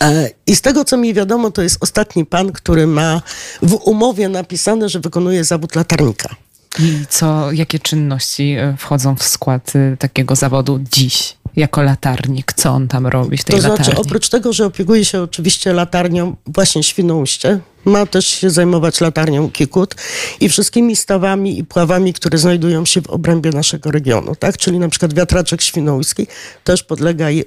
[0.01, 3.21] E, I z tego, co mi wiadomo, to jest ostatni pan, który ma
[3.61, 6.35] w umowie napisane, że wykonuje zawód latarnika.
[6.79, 11.35] I co, jakie czynności e, wchodzą w skład e, takiego zawodu dziś?
[11.55, 13.85] Jako latarnik, co on tam robi w tej To latarni?
[13.85, 19.51] znaczy, oprócz tego, że opiekuje się oczywiście latarnią właśnie Świnoujście, ma też się zajmować latarnią
[19.51, 19.95] Kikut
[20.39, 24.57] i wszystkimi stawami i pławami, które znajdują się w obrębie naszego regionu, tak?
[24.57, 26.27] Czyli na przykład wiatraczek świnoujski
[26.63, 27.45] też podlega y,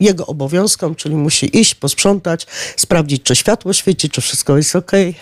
[0.00, 5.14] jego obowiązkom, czyli musi iść, posprzątać, sprawdzić, czy światło świeci, czy wszystko jest okej.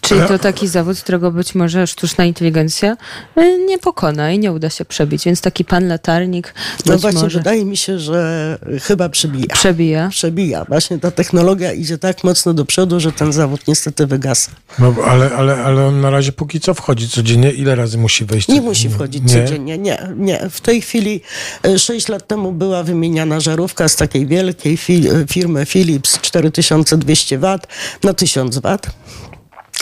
[0.00, 2.96] Czyli to taki zawód, którego być może sztuczna inteligencja
[3.38, 5.24] y, nie pokona i nie uda się przebić.
[5.24, 6.54] Więc taki pan latarnik
[6.86, 9.46] No właśnie, może wydaje mi się, że chyba przebija.
[9.54, 10.08] przebija.
[10.08, 10.64] Przebija.
[10.68, 14.50] Właśnie ta technologia idzie tak mocno do przodu, że ten zawód niestety wygasa.
[14.78, 17.50] No, ale, ale, ale on na razie póki co wchodzi codziennie.
[17.50, 18.48] Ile razy musi wejść?
[18.48, 19.44] Nie musi wchodzić Nie?
[19.44, 20.50] codziennie, nie, nie.
[20.50, 21.20] W tej chwili,
[21.64, 24.78] e, sześć lat temu była wymieniana żarówka z takiej wielkiej e,
[25.26, 27.58] firmy Philips 4200 W
[28.02, 28.78] na 1000 W.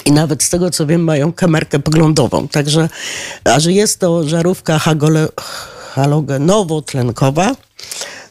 [0.04, 2.48] I nawet z tego co wiem, mają kamerkę poglądową.
[2.48, 2.88] Także,
[3.44, 5.28] a że jest to żarówka hagole,
[5.94, 7.54] halogenowo-tlenkowa,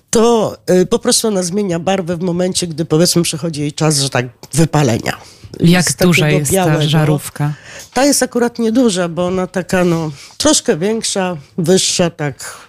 [0.09, 4.09] to y, po prostu ona zmienia barwę w momencie, gdy powiedzmy przychodzi jej czas, że
[4.09, 5.17] tak wypalenia.
[5.59, 7.53] Jak duża jest białego- ta żarówka?
[7.93, 12.68] ta jest akurat nieduża, bo ona taka, no, troszkę większa, wyższa, tak.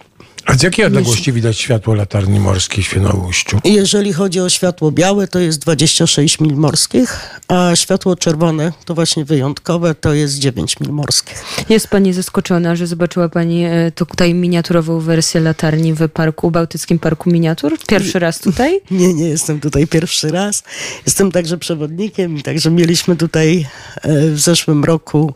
[0.51, 3.61] A z jakiej odległości widać światło latarni morskiej w Świnoujściu?
[3.65, 9.25] Jeżeli chodzi o światło białe, to jest 26 mil morskich, a światło czerwone, to właśnie
[9.25, 11.45] wyjątkowe, to jest 9 mil morskich.
[11.69, 17.31] Jest pani zaskoczona, że zobaczyła pani e, tutaj miniaturową wersję latarni w parku, Bałtyckim Parku
[17.31, 17.79] Miniatur?
[17.89, 18.81] Pierwszy raz tutaj?
[18.91, 20.63] Nie, nie jestem tutaj pierwszy raz.
[21.07, 23.67] Jestem także przewodnikiem i także mieliśmy tutaj
[24.03, 25.33] e, w zeszłym roku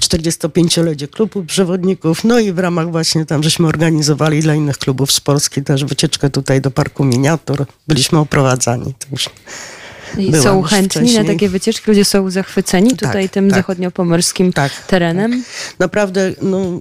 [0.00, 5.20] 45-lecie klubu przewodników, no i w ramach właśnie tam, żeśmy organizowali dla innych klubów z
[5.20, 7.66] Polski też wycieczkę tutaj do Parku Miniatur.
[7.88, 8.94] Byliśmy oprowadzani.
[10.18, 11.26] I Byłam są chętni na wcześniej.
[11.26, 13.58] takie wycieczki, ludzie są zachwyceni Tak, tutaj tym tak.
[13.58, 15.44] zachodniopomorskim Tak, terenem.
[15.78, 16.80] naprawdę, no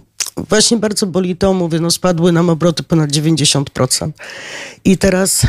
[0.50, 4.12] właśnie bardzo boli to, mówię, no spadły nam obroty ponad 90%.
[4.86, 5.42] I teraz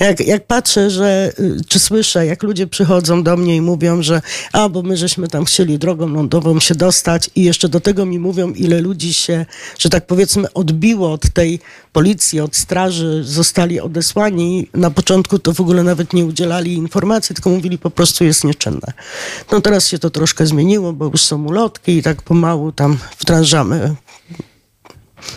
[0.00, 4.22] jak, jak patrzę, że, y, czy słyszę, jak ludzie przychodzą do mnie i mówią, że
[4.52, 8.18] a, bo my żeśmy tam chcieli drogą lądową się dostać i jeszcze do tego mi
[8.18, 9.46] mówią, ile ludzi się,
[9.78, 11.60] że tak powiedzmy, odbiło od tej
[11.92, 14.68] policji, od straży, zostali odesłani.
[14.74, 18.92] Na początku to w ogóle nawet nie udzielali informacji, tylko mówili po prostu jest nieczynne.
[19.52, 23.94] No teraz się to troszkę zmieniło, bo już są ulotki i tak pomału tam wdrażamy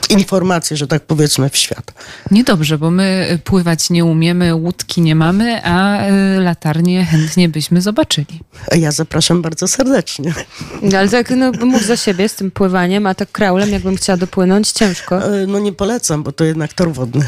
[0.09, 1.93] informacje, że tak powiedzmy, w świat.
[2.31, 8.39] Niedobrze, bo my pływać nie umiemy, łódki nie mamy, a y, latarnie chętnie byśmy zobaczyli.
[8.71, 10.33] A Ja zapraszam bardzo serdecznie.
[10.81, 14.17] No, Ale tak, no mów za siebie z tym pływaniem, a tak kraulem, jakbym chciała
[14.17, 15.41] dopłynąć, ciężko.
[15.41, 17.25] E, No nie polecam, bo to jednak tor wodny.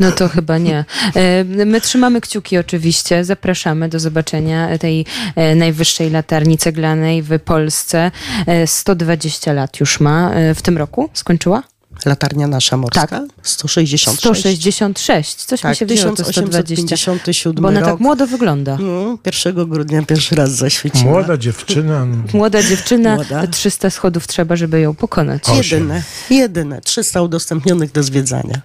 [0.00, 0.84] No to chyba nie.
[1.16, 3.24] E, My trzymamy kciuki oczywiście.
[3.24, 5.06] Zapraszamy do zobaczenia tej
[5.36, 8.10] e, najwyższej latarni ceglanej w Polsce.
[8.46, 10.30] E, 120 lat już ma.
[10.54, 11.62] W tym roku skończyła?
[12.06, 13.22] Latarnia nasza morska, Tak.
[13.42, 14.18] 166.
[14.18, 15.44] 166.
[15.44, 16.62] Coś mi Tak, się wzięło to 120.
[16.62, 17.88] 1857 Bo ona rok.
[17.90, 18.78] tak młodo wygląda.
[18.80, 21.04] No, 1 grudnia pierwszy raz zaświeciła.
[21.10, 22.06] Młoda dziewczyna.
[22.32, 23.46] Młoda dziewczyna, Młoda.
[23.46, 25.42] 300 schodów trzeba, żeby ją pokonać.
[25.56, 26.80] Jedyne, jedyne.
[26.80, 28.60] 300 udostępnionych do zwiedzania.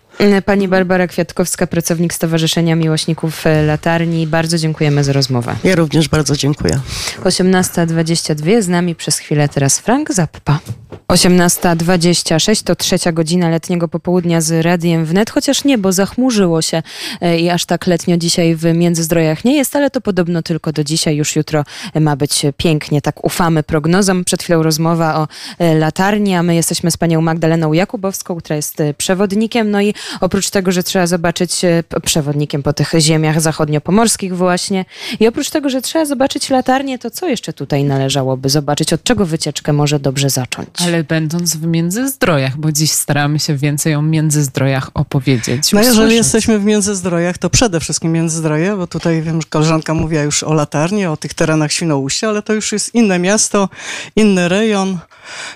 [0.46, 4.28] Pani Barbara Kwiatkowska, pracownik Stowarzyszenia Miłośników e, Latarni.
[4.28, 5.56] Bardzo dziękujemy za rozmowę.
[5.64, 6.80] Ja również bardzo dziękuję.
[7.24, 10.60] 18.22 z nami przez chwilę teraz Frank Zappa.
[11.08, 16.84] 18.26 to trzecia godzina letniego popołudnia z Radiem Wnet, chociaż niebo zachmurzyło się
[17.22, 20.84] e, i aż tak letnio dzisiaj w Międzyzdrojach nie jest, ale to podobno tylko do
[20.84, 21.64] dzisiaj, już jutro
[22.00, 24.26] ma być pięknie, tak ufamy prognozom.
[24.26, 25.28] Przed chwilą rozmowa o
[25.60, 29.94] e, latarni, a my jesteśmy z panią Magdaleną Jakubowską, która jest e, przewodnikiem, no i
[30.22, 34.86] oprócz tego, że trzeba zobaczyć e, przewodnikiem po tych ziemiach zachodniopomorskich właśnie
[35.20, 38.94] i oprócz tego, że trzeba zobaczyć latarnię, to co jeszcze tutaj należałoby zobaczyć?
[38.94, 40.70] Od czego wycieczkę może dobrze zacząć?
[40.86, 45.74] Ale będąc w Międzyzdrojach, bo dziś staramy się więcej o Międzyzdrojach opowiedzieć.
[45.74, 50.22] No jeżeli jesteśmy w Międzyzdrojach, to przede wszystkim Międzyzdroje, bo tutaj wiem, że koleżanka mówiła
[50.22, 53.70] już o latarni, o tych terenach Świnoujścia, ale to już jest inne miasto,
[54.16, 54.98] inny rejon.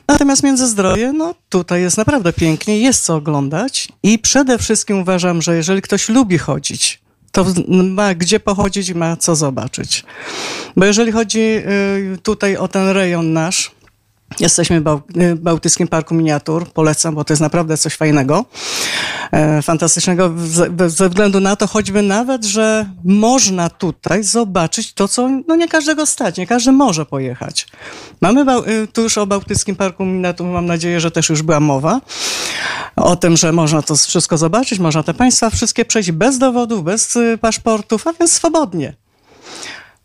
[0.08, 5.56] Natomiast Międzyzdroje, no tutaj jest naprawdę pięknie, jest co oglądać i przede wszystkim uważam, że
[5.56, 7.00] jeżeli ktoś lubi chodzić,
[7.32, 10.04] to ma gdzie pochodzić i ma co zobaczyć.
[10.76, 13.72] Bo jeżeli chodzi y, tutaj o ten rejon nasz,
[14.40, 15.02] Jesteśmy w Bał-
[15.36, 16.68] Bałtyckim Parku Miniatur.
[16.74, 18.46] Polecam, bo to jest naprawdę coś fajnego,
[19.32, 20.34] e, fantastycznego
[20.88, 26.06] ze, względu na to choćby nawet, że można tutaj zobaczyć to, co no nie każdego
[26.06, 27.68] stać, nie każdy może pojechać.
[28.22, 32.02] Mamy y, tu już o Bałtyckim Parku Miniatur, mam nadzieję, że też już była mowa
[32.96, 37.16] o tym, że można to wszystko zobaczyć, można te państwa wszystkie przejść bez dowodów, bez
[37.16, 39.03] y, paszportów, a więc swobodnie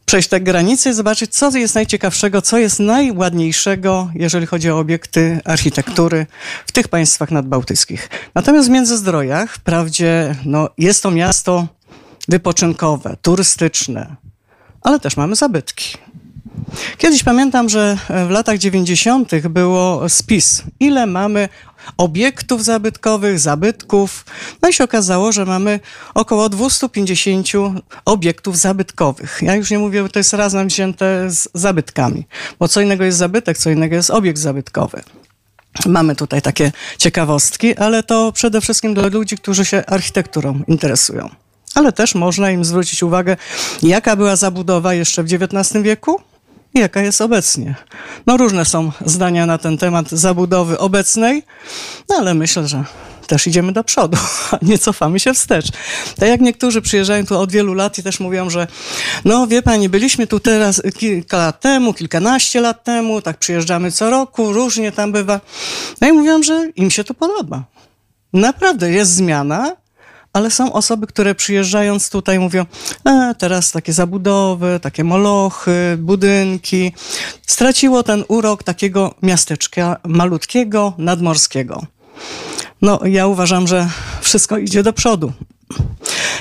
[0.09, 5.41] przejść te granice i zobaczyć, co jest najciekawszego, co jest najładniejszego, jeżeli chodzi o obiekty
[5.45, 6.27] architektury
[6.67, 8.11] w tych państwach nadbałtyckich.
[8.35, 11.67] Natomiast w Międzyzdrojach, wprawdzie, no, jest to miasto
[12.29, 14.17] wypoczynkowe, turystyczne,
[14.83, 15.99] ale też mamy zabytki.
[16.99, 19.49] Kiedyś pamiętam, że w latach 90.
[19.49, 21.49] było spis, ile mamy
[21.97, 24.25] obiektów zabytkowych, zabytków.
[24.63, 25.81] No i się okazało, że mamy
[26.15, 27.49] około 250
[28.05, 29.39] obiektów zabytkowych.
[29.43, 32.27] Ja już nie mówię, to jest razem wzięte z zabytkami,
[32.59, 35.03] bo co innego jest zabytek, co innego jest obiekt zabytkowy.
[35.87, 41.31] Mamy tutaj takie ciekawostki, ale to przede wszystkim dla ludzi, którzy się architekturą interesują.
[41.75, 43.37] Ale też można im zwrócić uwagę,
[43.83, 46.21] jaka była zabudowa jeszcze w XIX wieku
[46.75, 47.75] jaka jest obecnie.
[48.27, 51.43] No różne są zdania na ten temat zabudowy obecnej,
[52.09, 52.85] no ale myślę, że
[53.27, 54.19] też idziemy do przodu,
[54.53, 55.67] a nie cofamy się wstecz.
[56.19, 58.67] Tak jak niektórzy przyjeżdżają tu od wielu lat i też mówią, że
[59.25, 64.11] no wie pani, byliśmy tu teraz kilka lat temu, kilkanaście lat temu, tak przyjeżdżamy co
[64.11, 65.41] roku, różnie tam bywa.
[66.01, 67.65] No i mówią, że im się tu podoba.
[68.33, 69.77] Naprawdę jest zmiana,
[70.39, 72.67] ale są osoby, które przyjeżdżając tutaj mówią,
[73.05, 76.93] e, teraz takie zabudowy, takie molochy, budynki.
[77.47, 81.83] Straciło ten urok takiego miasteczka malutkiego, nadmorskiego.
[82.83, 83.89] No, ja uważam, że
[84.21, 85.33] wszystko idzie do przodu.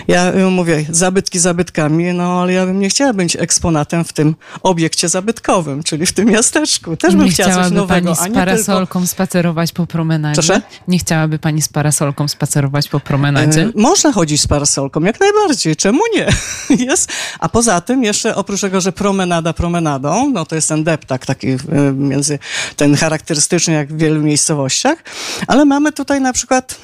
[0.07, 5.09] Ja mówię, zabytki zabytkami, no ale ja bym nie chciała być eksponatem w tym obiekcie
[5.09, 6.97] zabytkowym, czyli w tym miasteczku.
[6.97, 10.33] Też bym nie chciała coś nowego, pani z parasolką spacerować po promenadzie?
[10.33, 10.61] Proszę?
[10.87, 13.63] Nie chciałaby pani z parasolką spacerować po promenadzie?
[13.63, 13.79] tylko...
[13.79, 16.27] Y, Można chodzić z parasolką, jak najbardziej, czemu nie?
[16.87, 17.11] Jest.
[17.39, 21.47] A poza tym jeszcze oprócz tego, że promenada promenadą, no to jest ten deptak taki
[21.47, 21.57] y,
[21.93, 22.39] między,
[22.75, 25.03] ten charakterystyczny jak w wielu miejscowościach,
[25.47, 26.77] ale mamy tutaj na przykład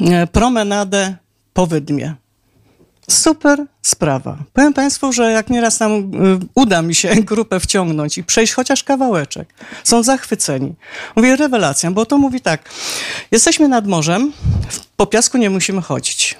[0.00, 1.16] e, promenadę
[1.52, 2.14] po Wydmie.
[3.10, 4.36] Super sprawa.
[4.52, 6.02] Powiem Państwu, że jak nieraz tam y,
[6.54, 9.54] uda mi się grupę wciągnąć i przejść chociaż kawałeczek,
[9.84, 10.74] są zachwyceni.
[11.16, 12.70] Mówię, rewelacja, bo to mówi tak,
[13.30, 14.32] jesteśmy nad morzem,
[14.96, 16.36] po piasku nie musimy chodzić.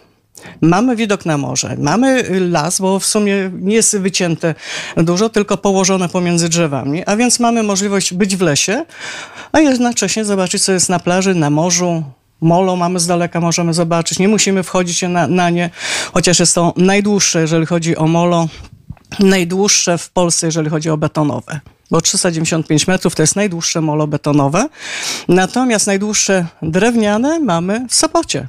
[0.61, 4.55] Mamy widok na morze, mamy las, bo w sumie nie jest wycięte
[4.97, 8.85] dużo, tylko położone pomiędzy drzewami, a więc mamy możliwość być w lesie,
[9.53, 12.05] a jednocześnie zobaczyć, co jest na plaży, na morzu.
[12.41, 14.19] Molo mamy z daleka, możemy zobaczyć.
[14.19, 15.71] Nie musimy wchodzić na, na nie,
[16.13, 18.49] chociaż jest to najdłuższe, jeżeli chodzi o molo,
[19.19, 21.61] najdłuższe w Polsce, jeżeli chodzi o betonowe.
[21.91, 24.69] Bo 395 metrów to jest najdłuższe molo betonowe.
[25.29, 28.49] Natomiast najdłuższe drewniane mamy w Sopocie.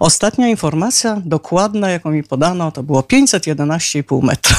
[0.00, 4.56] Ostatnia informacja dokładna, jaką mi podano, to było 511,5 metra.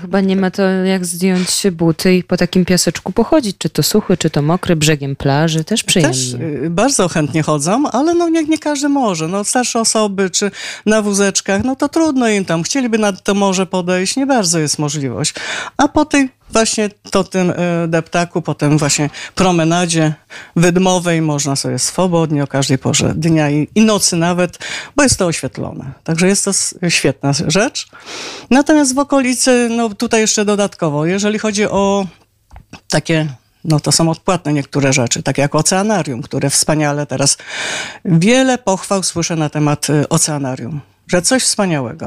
[0.00, 4.16] Chyba nie ma to jak zdjąć buty i po takim piaseczku pochodzić, czy to suchy,
[4.16, 6.14] czy to mokry, brzegiem plaży, też przyjemnie.
[6.14, 9.28] Też y, bardzo chętnie chodzą, ale no nie, nie każdy może.
[9.28, 10.50] No starsze osoby, czy
[10.86, 12.62] na wózeczkach, no to trudno im tam.
[12.62, 15.34] Chcieliby nad to morze podejść, nie bardzo jest możliwość.
[15.76, 17.54] A po tej właśnie to tym y,
[17.88, 20.14] deptaku, potem właśnie promenadzie
[20.56, 24.58] wydmowej można sobie swobodnie o każdej porze dnia i, i nocy nawet,
[24.96, 25.92] bo jest to oświetlone.
[26.04, 26.52] Także jest to
[26.90, 27.88] świetna rzecz.
[28.50, 32.06] Natomiast w okolicy, no tutaj jeszcze dodatkowo, jeżeli chodzi o
[32.88, 33.28] takie,
[33.64, 37.36] no to są odpłatne niektóre rzeczy, takie jak oceanarium, które wspaniale teraz,
[38.04, 40.80] wiele pochwał słyszę na temat y, oceanarium,
[41.10, 42.06] że coś wspaniałego.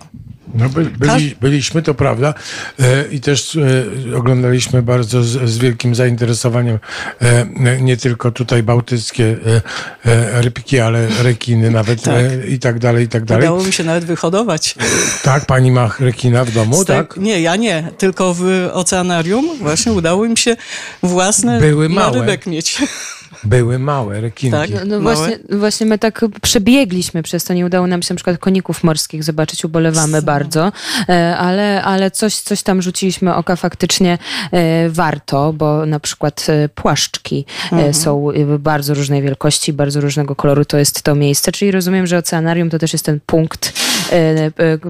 [0.54, 2.34] No by, byli, byliśmy, to prawda,
[2.80, 6.80] e, i też e, oglądaliśmy bardzo z, z wielkim zainteresowaniem
[7.22, 9.38] e, nie tylko tutaj bałtyckie
[10.06, 12.16] e, e, rybki, ale rekiny nawet Tak.
[12.16, 13.44] e, i tak dalej, i tak dalej.
[13.44, 14.76] Udało mi się nawet wyhodować.
[15.24, 17.18] Tak, pani ma rekina w domu, tak?
[17.18, 20.56] Nie, ja nie, tylko w oceanarium właśnie udało mi się
[21.04, 22.20] własne Były małe.
[22.20, 22.78] rybek mieć.
[23.44, 24.52] Były małe rekinki.
[24.58, 24.70] Tak.
[24.70, 25.16] No, no Małe?
[25.16, 29.24] właśnie, właśnie my tak przebiegliśmy przez to, nie udało nam się na przykład koników morskich
[29.24, 30.72] zobaczyć, ubolewamy bardzo,
[31.10, 34.18] e, ale, ale coś, coś tam rzuciliśmy oka faktycznie
[34.52, 38.28] e, warto, bo na przykład e, płaszczki e, są
[38.60, 42.80] bardzo różnej wielkości, bardzo różnego koloru, to jest to miejsce, czyli rozumiem, że oceanarium to
[42.80, 43.74] też jest ten punkt,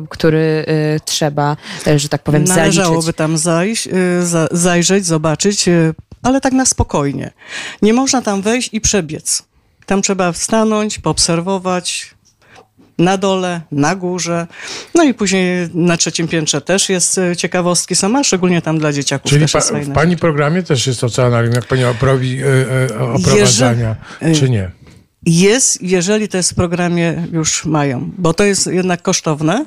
[0.09, 0.65] który
[1.05, 1.57] trzeba,
[1.95, 2.77] że tak powiem, zaliczyć.
[2.77, 3.89] Należałoby tam zajść,
[4.23, 5.69] za- zajrzeć, zobaczyć,
[6.23, 7.31] ale tak na spokojnie.
[7.81, 9.43] Nie można tam wejść i przebiec.
[9.85, 12.15] Tam trzeba stanąć, poobserwować
[12.97, 14.47] na dole, na górze.
[14.95, 19.31] No i później na trzecim piętrze też jest y, ciekawostki sama, szczególnie tam dla dzieciaków
[19.31, 22.45] Czyli pa, w pani programie też jest oceanarium, jak pani oprowi, e,
[22.91, 24.71] e, oprowadzania, Jeżeli- czy nie?
[25.25, 29.65] Jest, jeżeli to jest w programie już mają, bo to jest jednak kosztowne.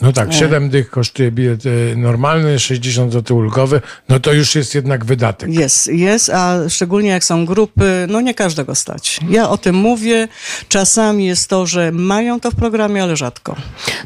[0.00, 4.74] No tak, 7 dych kosztuje bilet e, normalny, 60 zł ulgowy, no to już jest
[4.74, 5.50] jednak wydatek.
[5.52, 9.20] Jest, jest, a szczególnie jak są grupy, no nie każdego stać.
[9.30, 10.28] Ja o tym mówię.
[10.68, 13.56] Czasami jest to, że mają to w programie, ale rzadko.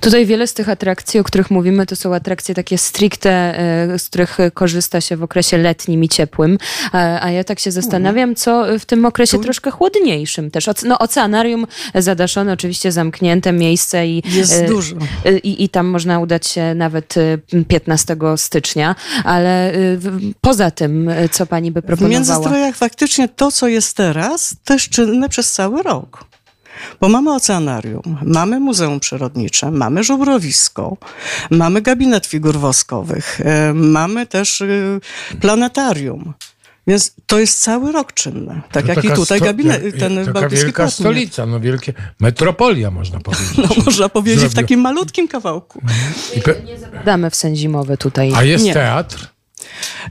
[0.01, 4.09] Tutaj wiele z tych atrakcji, o których mówimy, to są atrakcje takie stricte, e, z
[4.09, 6.59] których korzysta się w okresie letnim i ciepłym.
[6.93, 10.67] A, a ja tak się zastanawiam, co w tym okresie troszkę chłodniejszym też.
[10.85, 14.97] No, oceanarium zadaszone, oczywiście zamknięte miejsce i, Jest e, dużo.
[15.25, 17.39] e, i, i tam można udać się nawet e,
[17.69, 18.95] 15 stycznia,
[19.25, 22.11] ale w- poza tym, e, co pani by W proponowała?
[22.13, 26.25] Międzyzdrojach faktycznie to, co jest teraz, też czynne przez cały rok.
[27.01, 30.97] Bo mamy oceanarium, mamy Muzeum Przyrodnicze, mamy żubrowisko,
[31.51, 33.41] mamy gabinet figur woskowych,
[33.75, 34.63] mamy też
[35.41, 36.35] planetarium.
[36.89, 38.61] Więc to jest cały rok czynne.
[38.73, 42.91] Tak To jak i tutaj gabinet, jak- ten Taka bałtycki wielka stolica, no wielkie, metropolia
[42.91, 43.57] można powiedzieć.
[43.57, 44.57] No można powiedzieć w Zrobił.
[44.57, 45.83] takim malutkim kawałku.
[46.37, 46.55] I pe-
[47.05, 48.33] Damy w sen zimowy tutaj.
[48.37, 48.75] A jest Nie.
[48.75, 49.29] teatr?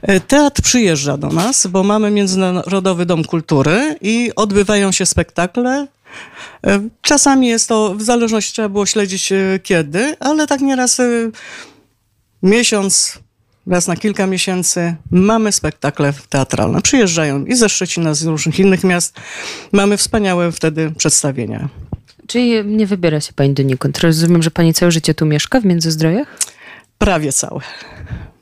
[0.02, 5.86] E, Teatr przyjeżdża do nas, bo mamy Międzynarodowy Dom Kultury i odbywają się spektakle.
[6.66, 11.00] E, Czasami jest to, w zależności trzeba było śledzić e, kiedy, ale tak nieraz
[12.42, 13.18] miesiąc,
[13.68, 16.82] raz na kilka miesięcy mamy spektakle teatralne.
[16.82, 19.20] Przyjeżdżają i ze Szczecina, z różnych innych miast.
[19.72, 21.68] Mamy wspaniałe wtedy przedstawienia.
[22.26, 23.98] Czyli nie wybiera się pani donikąd.
[23.98, 26.36] Rozumiem, że pani całe życie tu mieszka w Międzyzdrojach?
[26.98, 27.60] Prawie całe.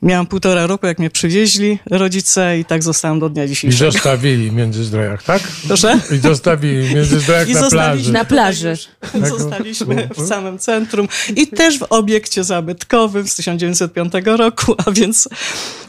[0.01, 3.91] Miałam półtora roku, jak mnie przywieźli rodzice i tak zostałam do dnia I dzisiejszego.
[3.91, 5.41] zostawili w Międzyzdrojach, tak?
[5.67, 5.99] Proszę?
[6.11, 8.11] I zostawili w Międzyzdrojach I na plaży.
[8.11, 8.77] Na plaży.
[9.11, 9.27] Tak.
[9.27, 15.29] Zostaliśmy w samym centrum i też w obiekcie zabytkowym z 1905 roku, a więc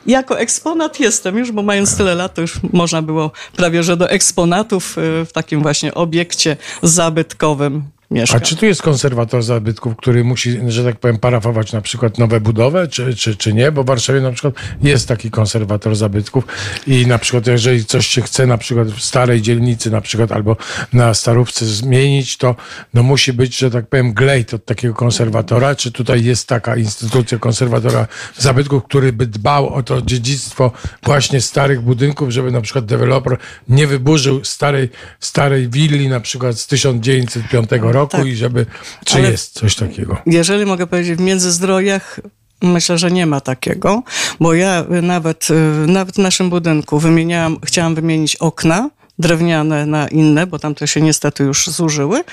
[0.06, 4.10] jako eksponat jestem już, bo mając tyle lat, to już można było prawie że do
[4.10, 8.48] eksponatów y, w takim właśnie obiekcie zabytkowym A mieszkać.
[8.48, 12.88] czy tu jest konserwator zabytków, który musi, że tak powiem, parafować na przykład nowe budowę,
[12.88, 13.72] czy, czy, czy nie?
[13.72, 16.44] Bo w Warszawie na przykład jest taki konserwator zabytków
[16.86, 20.56] i na przykład jeżeli coś się chce na przykład w starej dzielnicy na przykład albo
[20.92, 22.56] na Starówce zmienić, to
[22.94, 25.74] no musi być, że tak powiem, glejt od takiego konserwatora.
[25.74, 28.06] Czy tutaj jest taka instytucja konserwatora
[28.36, 30.72] zabytków, który by dbał o to dziedzictwo
[31.02, 33.36] właśnie starych budynków, żeby na przykład deweloper
[33.68, 34.88] nie wyburzył starej,
[35.20, 38.26] starej willi na przykład z 1905 roku Tak.
[38.26, 38.66] i żeby,
[39.04, 40.16] czy Ale- jest coś takiego?
[40.26, 42.20] Jeżeli mogę powiedzieć, w Międzyzdrojach
[42.62, 44.02] myślę, że nie ma takiego,
[44.40, 50.46] bo ja nawet, y, nawet w naszym budynku wymieniałam, chciałam wymienić okna drewniane na inne,
[50.46, 52.24] bo tamte się niestety już zużyły,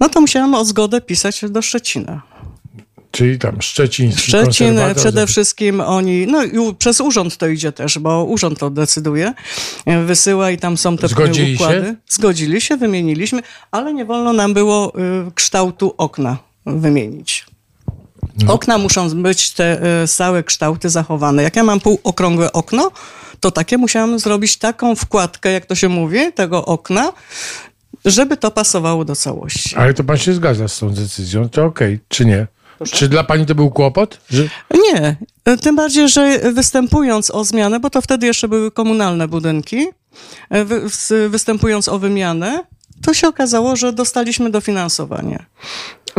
[0.00, 2.22] no to musiałam o zgodę pisać do Szczecina.
[3.16, 8.24] Czyli tam Szczecin konserwator przede wszystkim oni, no i przez urząd to idzie też, bo
[8.24, 9.34] urząd to decyduje,
[9.86, 11.74] e, wysyła i tam są te Zgodzili układy.
[11.74, 11.94] się?
[12.08, 14.92] Zgodzili się, wymieniliśmy, ale nie wolno nam było
[15.28, 17.46] y, kształtu okna wymienić.
[18.44, 18.52] No.
[18.52, 21.42] Okna muszą być te y, stałe kształty zachowane.
[21.42, 22.90] Jak ja mam półokrągłe okno,
[23.40, 27.12] to takie musiałam zrobić taką wkładkę, jak to się mówi, tego okna,
[28.04, 29.76] żeby to pasowało do całości.
[29.76, 32.46] Ale to pan się zgadza z tą decyzją, to okej, czy nie?
[32.84, 34.20] Czy dla pani to był kłopot?
[34.30, 34.42] Że...
[34.74, 35.16] Nie,
[35.62, 39.86] tym bardziej, że występując o zmianę, bo to wtedy jeszcze były komunalne budynki,
[40.50, 40.82] e, wy,
[41.28, 42.64] występując o wymianę,
[43.02, 45.46] to się okazało, że dostaliśmy dofinansowanie.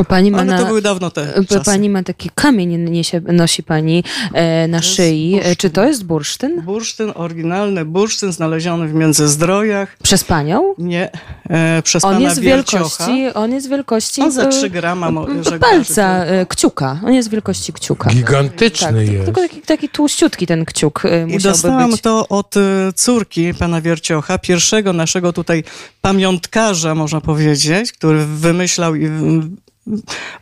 [0.06, 0.60] Pani ma Ale na...
[0.60, 1.66] to były dawno te e, czasy.
[1.66, 4.04] Pani ma taki kamień, niesie, nosi pani
[4.34, 5.40] e, na szyi.
[5.44, 6.62] E, Czy to jest bursztyn?
[6.62, 9.98] Bursztyn, oryginalny bursztyn znaleziony w Międzyzdrojach.
[10.04, 10.74] Przez panią?
[10.78, 11.10] Nie,
[11.50, 13.06] e, przez On pana jest Wierciocha.
[13.08, 15.08] wielkości, on jest wielkości On za e, 3 grama
[15.54, 17.00] e, palca, e, kciuka.
[17.06, 18.10] On jest wielkości kciuka.
[18.10, 19.26] Gigantyczny Tak, jest.
[19.26, 22.02] tylko taki, taki tłuściutki ten kciuk e, I dostałam być.
[22.02, 22.62] to od y,
[22.96, 25.64] córki pana Wierciocha, pierwszego naszego tutaj
[26.02, 29.10] pamiątkarza, można powiedzieć, który wymyślał i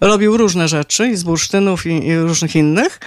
[0.01, 2.99] robił różne rzeczy i z bursztynów i, i różnych innych.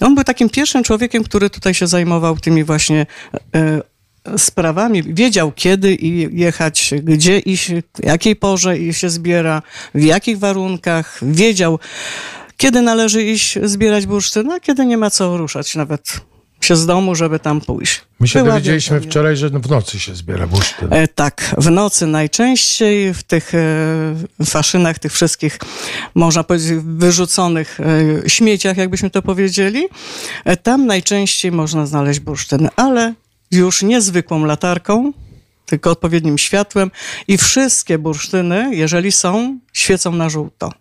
[0.00, 3.06] On był takim pierwszym człowiekiem, który tutaj się zajmował tymi właśnie
[3.56, 5.02] y, sprawami.
[5.02, 5.98] Wiedział kiedy
[6.32, 7.70] jechać, gdzie iść,
[8.02, 9.62] jakiej porze i się zbiera,
[9.94, 11.18] w jakich warunkach.
[11.22, 11.78] Wiedział,
[12.56, 16.20] kiedy należy iść zbierać bursztyn, a kiedy nie ma co ruszać nawet
[16.60, 18.00] się z domu, żeby tam pójść.
[18.20, 20.92] My się Była dowiedzieliśmy wielka- wczoraj, że w nocy się zbiera bursztyn.
[20.92, 25.58] E, tak, w nocy najczęściej, w tych e, faszynach, tych wszystkich,
[26.14, 27.78] można powiedzieć, wyrzuconych
[28.24, 29.84] e, śmieciach, jakbyśmy to powiedzieli,
[30.44, 33.14] e, tam najczęściej można znaleźć bursztyn, ale
[33.50, 35.12] już nie zwykłą latarką,
[35.66, 36.90] tylko odpowiednim światłem
[37.28, 40.72] i wszystkie bursztyny, jeżeli są, świecą na żółto.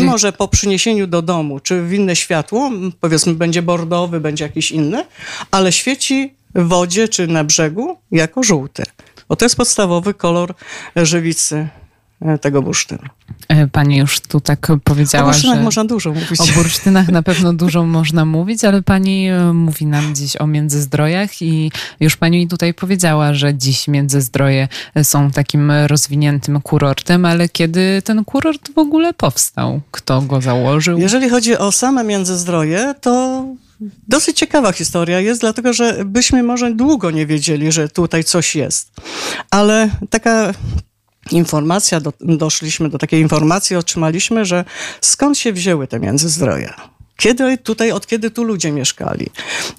[0.00, 2.70] Mimo, że po przyniesieniu do domu, czy w inne światło,
[3.00, 5.04] powiedzmy będzie bordowy, będzie jakiś inny,
[5.50, 8.82] ale świeci w wodzie czy na brzegu jako żółty.
[9.28, 10.54] Bo to jest podstawowy kolor
[10.96, 11.68] żywicy
[12.40, 13.02] tego bursztynu.
[13.48, 15.62] E, Pani już tu tak O powiedziała, bursztynach że...
[15.62, 16.40] można dużo mówić.
[16.40, 21.42] O bursztynach na pewno dużo można mówić, ale pani e, mówi nam dziś o Międzyzdrojach
[21.42, 24.68] i już pani tutaj powiedziała, że dziś Międzyzdroje
[25.02, 29.80] są takim rozwiniętym kurortem, ale kiedy ten kurort w ogóle powstał?
[29.90, 30.98] Kto go założył?
[30.98, 33.44] Jeżeli chodzi o same Międzyzdroje, to
[34.08, 38.90] dosyć ciekawa historia jest, dlatego że byśmy może długo nie wiedzieli, że tutaj coś jest.
[39.50, 40.52] Ale taka
[41.30, 44.64] informacja, do, doszliśmy do takiej informacji, otrzymaliśmy, że
[45.00, 46.72] skąd się wzięły te Międzyzdroje.
[47.16, 49.26] Kiedy tutaj, od kiedy tu ludzie mieszkali?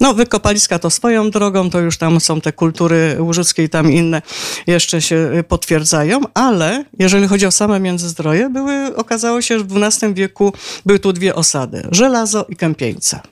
[0.00, 4.22] No, wykopaliska to swoją drogą, to już tam są te kultury łużyckie i tam inne
[4.66, 9.76] jeszcze się y, potwierdzają, ale jeżeli chodzi o same Międzyzdroje, były, okazało się, że w
[9.76, 10.52] XII wieku
[10.86, 13.22] były tu dwie osady, Żelazo i Kępieńca.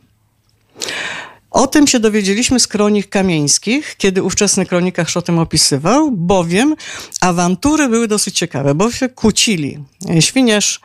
[1.57, 6.75] O tym się dowiedzieliśmy z kronik kamieńskich, kiedy ówczesny kronikarz o tym opisywał, bowiem
[7.21, 9.79] awantury były dosyć ciekawe, bo się kłócili.
[10.21, 10.81] Świniarz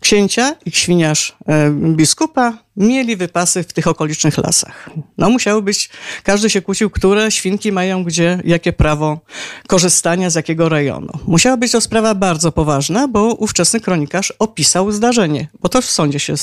[0.00, 4.90] księcia i świniarz e, biskupa mieli wypasy w tych okolicznych lasach.
[5.18, 5.90] No musiały być,
[6.22, 9.20] każdy się kłócił, które świnki mają gdzie, jakie prawo
[9.66, 11.12] korzystania z jakiego rejonu.
[11.26, 16.18] Musiała być to sprawa bardzo poważna, bo ówczesny kronikarz opisał zdarzenie, bo to w sądzie
[16.20, 16.34] się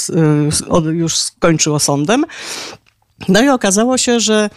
[0.69, 2.25] od- już skończyło sądem.
[3.29, 4.49] No i okazało się, że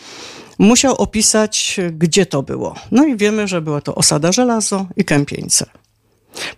[0.59, 2.75] musiał opisać, gdzie to było.
[2.91, 5.67] No i wiemy, że była to osada Żelazo i Kępieńce.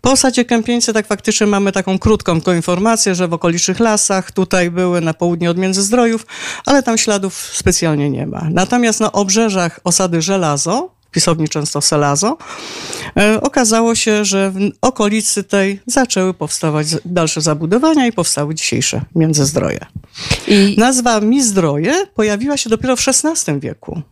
[0.01, 5.01] Po osadzie Kępieńcy tak faktycznie mamy taką krótką informację, że w okolicznych lasach tutaj były
[5.01, 6.27] na południe od Międzyzdrojów,
[6.67, 8.47] ale tam śladów specjalnie nie ma.
[8.51, 12.39] Natomiast na obrzeżach osady Żelazo, pisowni często Selazo,
[13.17, 19.87] e, okazało się, że w okolicy tej zaczęły powstawać dalsze zabudowania i powstały dzisiejsze Międzyzdroje.
[20.47, 24.03] I Nazwa Mizdroje pojawiła się dopiero w XVI wieku.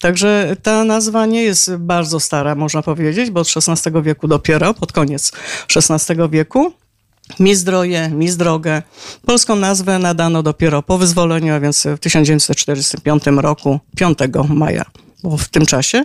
[0.00, 4.92] Także ta nazwa nie jest bardzo stara, można powiedzieć, bo od XVI wieku dopiero, pod
[4.92, 5.32] koniec
[5.76, 6.72] XVI wieku.
[7.40, 8.82] Mizdroje, Mizdrogę.
[9.26, 14.84] Polską nazwę nadano dopiero po wyzwoleniu, a więc w 1945 roku, 5 maja.
[15.24, 16.04] W tym czasie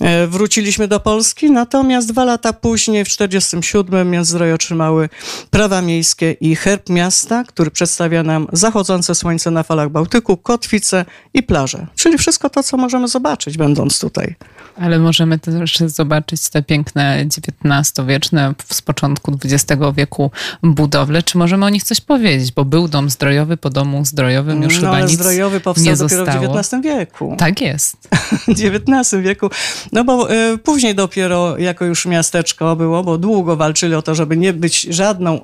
[0.00, 5.08] e, wróciliśmy do Polski, natomiast dwa lata później, w 1947, Międzyzdroje otrzymały
[5.50, 11.04] prawa miejskie i herb miasta, który przedstawia nam zachodzące słońce na falach Bałtyku, kotwice
[11.34, 11.86] i plaże.
[11.96, 14.34] Czyli wszystko to, co możemy zobaczyć, będąc tutaj.
[14.80, 20.30] Ale możemy też zobaczyć te piękne XIX-wieczne, z początku XX wieku
[20.62, 21.22] budowle.
[21.22, 22.52] Czy możemy o nich coś powiedzieć?
[22.52, 26.24] Bo był dom zdrojowy, po domu zdrojowym już no, chyba nic zdrojowy powstał nie dopiero
[26.24, 26.54] zostało.
[26.54, 27.36] w XIX wieku.
[27.38, 28.08] Tak jest.
[28.48, 29.50] XIX wieku.
[29.92, 34.36] No bo y, później dopiero jako już miasteczko było, bo długo walczyli o to, żeby
[34.36, 35.40] nie być żadną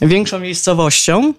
[0.00, 1.34] większą miejscowością.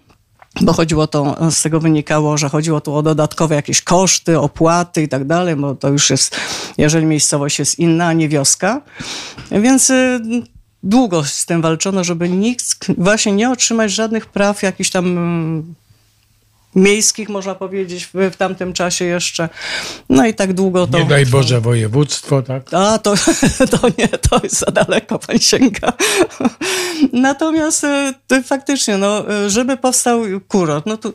[0.61, 5.07] Bo chodziło to, z tego wynikało, że chodziło tu o dodatkowe jakieś koszty, opłaty i
[5.07, 6.35] tak dalej, bo to już jest,
[6.77, 8.81] jeżeli miejscowość jest inna, a nie wioska.
[9.51, 10.19] Więc y,
[10.83, 15.15] długo z tym walczono, żeby nikt właśnie nie otrzymać żadnych praw jakichś tam
[16.75, 19.49] miejskich, można powiedzieć, w, w tamtym czasie jeszcze.
[20.09, 20.99] No i tak długo to...
[20.99, 22.73] Nie daj Boże województwo, tak?
[22.73, 23.13] A, to,
[23.79, 25.93] to nie, to jest za daleko, pan sięga.
[27.13, 27.85] Natomiast
[28.27, 31.13] to faktycznie, no, żeby powstał kurort, no tu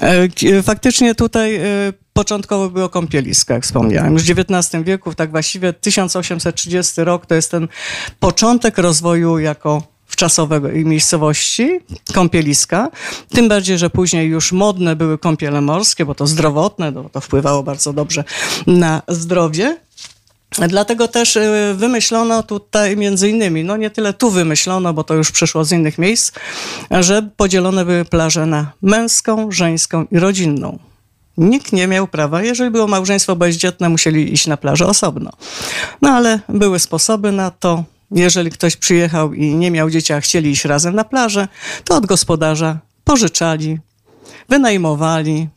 [0.00, 1.60] e, k- faktycznie tutaj
[2.12, 4.12] początkowo było kąpielisko, jak wspomniałem.
[4.12, 7.68] Już w XIX wieku, tak właściwie 1830 rok to jest ten
[8.20, 9.82] początek rozwoju jako
[10.20, 11.80] wczasowego i miejscowości,
[12.14, 12.88] kąpieliska.
[13.28, 17.62] Tym bardziej, że później już modne były kąpiele morskie, bo to zdrowotne, bo to wpływało
[17.62, 18.24] bardzo dobrze
[18.66, 19.76] na zdrowie.
[20.68, 25.30] Dlatego też y, wymyślono tutaj między innymi, no nie tyle tu wymyślono, bo to już
[25.30, 26.32] przyszło z innych miejsc,
[26.90, 30.78] że podzielone były plaże na męską, żeńską i rodzinną.
[31.36, 35.30] Nikt nie miał prawa, jeżeli było małżeństwo bezdzietne, musieli iść na plażę osobno.
[36.02, 37.84] No ale były sposoby na to.
[38.10, 41.48] Jeżeli ktoś przyjechał i nie miał dzieci, a chcieli iść razem na plażę,
[41.84, 43.78] to od gospodarza pożyczali,
[44.48, 45.48] wynajmowali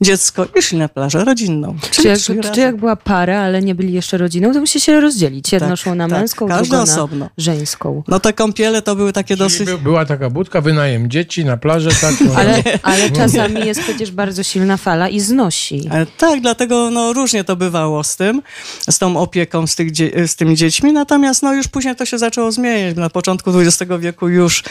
[0.00, 1.76] dziecko i szli na plażę rodzinną.
[1.82, 4.80] czy Czyli jak, szli czy jak była para, ale nie byli jeszcze rodziną, to musi
[4.80, 5.52] się rozdzielić.
[5.52, 6.18] Jedno Tak, szło na tak.
[6.18, 7.28] męską, Każdy drugo na osobno.
[7.38, 8.02] żeńską.
[8.08, 9.66] No te kąpiele to były takie Czyli dosyć...
[9.66, 12.14] by, była taka budka, wynajem dzieci na plażę, tak?
[12.20, 15.88] No, Ale, ale czasami jest przecież bardzo silna fala i znosi.
[15.92, 18.42] E, Tak, dlatego no, różnie to bywało z tym,
[18.90, 22.18] z tą opieką z, tych dzie- z tymi dziećmi, natomiast no, już później to się
[22.18, 22.96] zaczęło zmieniać.
[22.96, 24.62] Na początku XX wieku już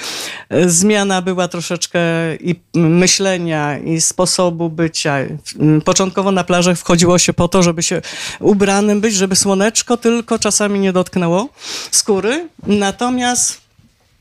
[0.50, 2.00] e, zmiana była troszeczkę
[2.40, 5.15] i myślenia, i sposobu bycia.
[5.22, 8.02] M, Początkowo na plażach wchodziło się po to, żeby się
[8.40, 11.50] ubranym być, żeby słoneczko tylko czasami nie dotknęło
[11.92, 13.62] skóry, natomiast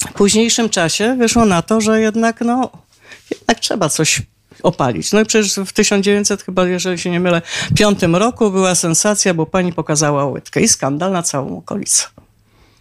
[0.08, 2.70] w późniejszym czasie wyszło na to, że jednak no,
[3.30, 4.22] jednak trzeba coś
[4.62, 5.12] opalić.
[5.12, 7.42] No i przecież w 1900 chyba, jeżeli się nie mylę,
[7.76, 12.04] piątym roku była sensacja, bo pani pokazała łydkę i skandal na całą okolicę.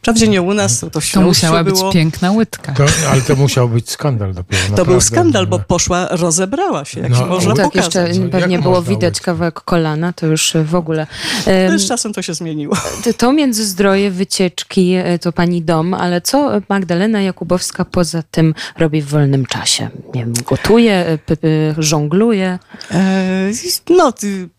[0.03, 1.91] Wprawdzie nie u nas, to, to, musiała być było.
[1.91, 2.71] piękna łydka.
[2.73, 4.63] To, ale to musiał być skandal dopiero.
[4.63, 4.91] To naprawdę.
[4.91, 7.95] był skandal, bo poszła, rozebrała się, jak No, się można tak, pokazać.
[7.95, 11.07] jeszcze No, pewnie było widać kawałek kolana, to już w ogóle.
[11.47, 12.77] Ale Em, z czasem to się zmieniło.
[13.17, 19.05] To Międzyzdroje, wycieczki, e, to pani dom, ale co Magdalena Jakubowska poza tym robi w
[19.07, 19.89] wolnym czasie?
[20.15, 21.47] Nie wiem, gotuje, e, p- p-
[21.77, 22.59] żongluje.
[22.91, 23.51] E,
[23.89, 24.13] No,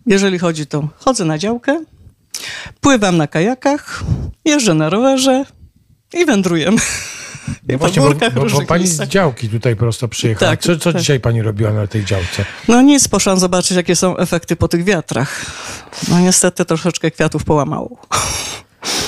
[0.06, 1.84] jeżeli chodzi, to chodzę na działkę,
[2.80, 4.04] pływam na kajakach,
[4.44, 5.44] jeżdżę na rowerze
[6.14, 6.78] i wędrujemy.
[7.68, 9.08] No właśnie, bo, bo, bo pani miejscach.
[9.08, 10.52] z działki tutaj prosto przyjechała.
[10.52, 11.00] Tak, co co tak.
[11.00, 12.44] dzisiaj pani robiła na tej działce?
[12.68, 15.46] No nic, poszłam zobaczyć, jakie są efekty po tych wiatrach.
[16.08, 17.96] No niestety troszeczkę kwiatów połamało.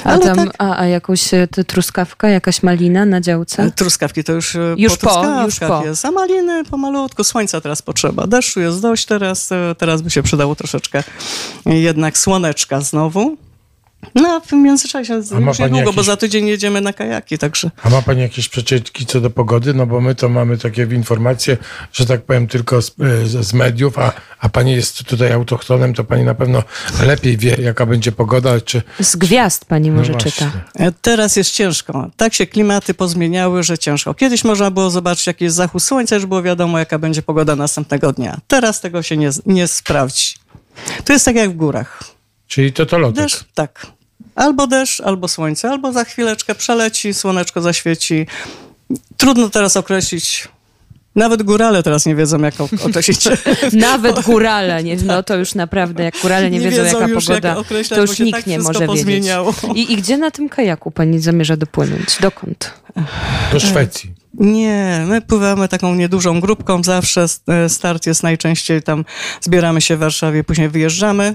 [0.05, 0.49] A tam, tak.
[0.59, 3.71] a, a jakąś e, t- truskawka, jakaś malina na działce?
[3.77, 5.85] Truskawki to już, e, Już po po, już po.
[5.85, 6.05] jest.
[6.05, 8.27] A maliny pomalutku, słońca teraz potrzeba.
[8.27, 11.03] Deszczu jest dość teraz, e, teraz by się przydało troszeczkę
[11.67, 13.37] jednak słoneczka znowu.
[14.15, 17.71] No w międzyczasie już niedługo, bo jakieś- za tydzień jedziemy na kajaki, także...
[17.83, 19.75] A ma pani jakieś przecieki co do pogody?
[19.75, 21.57] No bo my to mamy takie informacje,
[21.93, 26.05] że tak powiem, tylko z, z z mediów, a, a pani jest tutaj autochtonem, to
[26.05, 26.63] pani na pewno
[27.07, 28.83] lepiej wie, jaka będzie pogoda, czy...
[29.01, 30.31] Z gwiazd pani No może właśnie.
[30.31, 30.51] czyta.
[30.75, 32.11] E, Teraz jest ciężko.
[32.17, 34.15] Tak się klimaty pozmieniały, że ciężko.
[34.15, 38.13] Kiedyś można było zobaczyć, jaki jest zachód słońca, już było wiadomo, jaka będzie pogoda następnego
[38.13, 38.41] dnia.
[38.49, 40.35] Teraz tego się nie, nie sprawdzi.
[41.05, 42.05] To jest tak jak w górach.
[42.47, 43.17] Czyli to to lotek.
[43.25, 43.87] Deszcz, tak.
[44.37, 48.27] Albo deszcz, albo słońce, albo za chwileczkę przeleci, słoneczko zaświeci.
[49.17, 50.49] Trudno teraz określić.
[51.17, 53.25] Nawet górale teraz nie wiedzą, jak określić.
[53.73, 57.25] Nawet górale, nie, no to już naprawdę, jak górale nie, Nie wiedzą, wiedzą jaka już,
[57.25, 59.53] pogoda, jak określać, to bo już się nikt tak nie może pozmieniało.
[59.53, 59.77] wiedzieć.
[59.91, 62.17] I, I gdzie na tym kajaku pani zamierza dopłynąć?
[62.21, 62.75] Dokąd?
[63.53, 64.15] Do Szwecji.
[64.35, 67.27] Nie, my pływamy taką niedużą grupką zawsze.
[67.49, 69.05] e, Start jest najczęściej tam,
[69.41, 71.35] zbieramy się w Warszawie, później wyjeżdżamy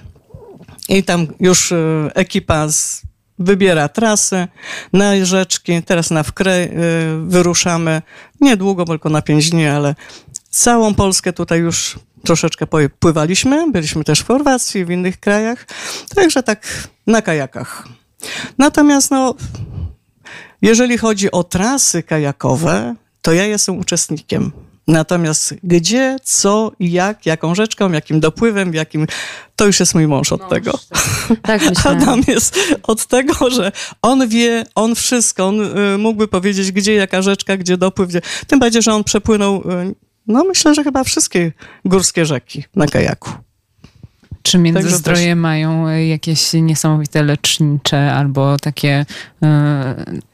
[0.90, 1.76] i tam już e,
[2.14, 3.02] ekipa z,
[3.40, 4.48] wybiera trasy
[4.94, 5.84] na rzeczki.
[5.84, 6.72] Teraz na Wkrej e,
[7.26, 8.02] wyruszamy.
[8.42, 9.96] Niedługo, tylko na pięć dni, ale
[10.50, 12.68] całą Polskę tutaj już troszeczkę
[13.00, 13.72] pływaliśmy.
[13.72, 15.68] Byliśmy też w Chorwacji, w innych krajach.
[16.16, 17.88] Także tak na kajakach.
[18.58, 19.36] Natomiast no,
[20.62, 24.52] jeżeli chodzi o trasy kajakowe, to ja jestem uczestnikiem.
[24.88, 29.08] Natomiast gdzie, co jak, jaką rzeczką, jakim dopływem, jakim,
[29.56, 30.80] to już jest mój mąż od tego.
[31.42, 32.02] Tak myślałam.
[32.04, 33.72] Adam jest od tego, że
[34.02, 38.22] on wie, on wszystko, on y, mógłby powiedzieć, gdzie jaka rzeczka, gdzie dopływ, gdzie...
[38.48, 39.96] Tym bardziej, że on przepłynął, y,
[40.28, 41.52] no myślę, że chyba wszystkie
[41.86, 43.32] górskie rzeki na kajaku.
[44.44, 49.06] Czy Międzyzdroje Także mają e, jakieś niesamowite lecznicze albo takie,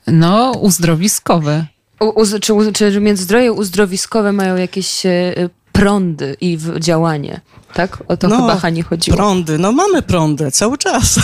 [0.08, 1.66] no, uzdrowiskowe?
[2.00, 5.34] U, uz, czy, czy międzyzdroje uzdrowiskowe mają jakieś e,
[5.80, 7.42] prądy i w, działanie?
[7.74, 8.04] Tak?
[8.08, 9.18] O to No, chyba Hani chodziło.
[9.18, 11.20] Prądy, no mamy prądy cały czas.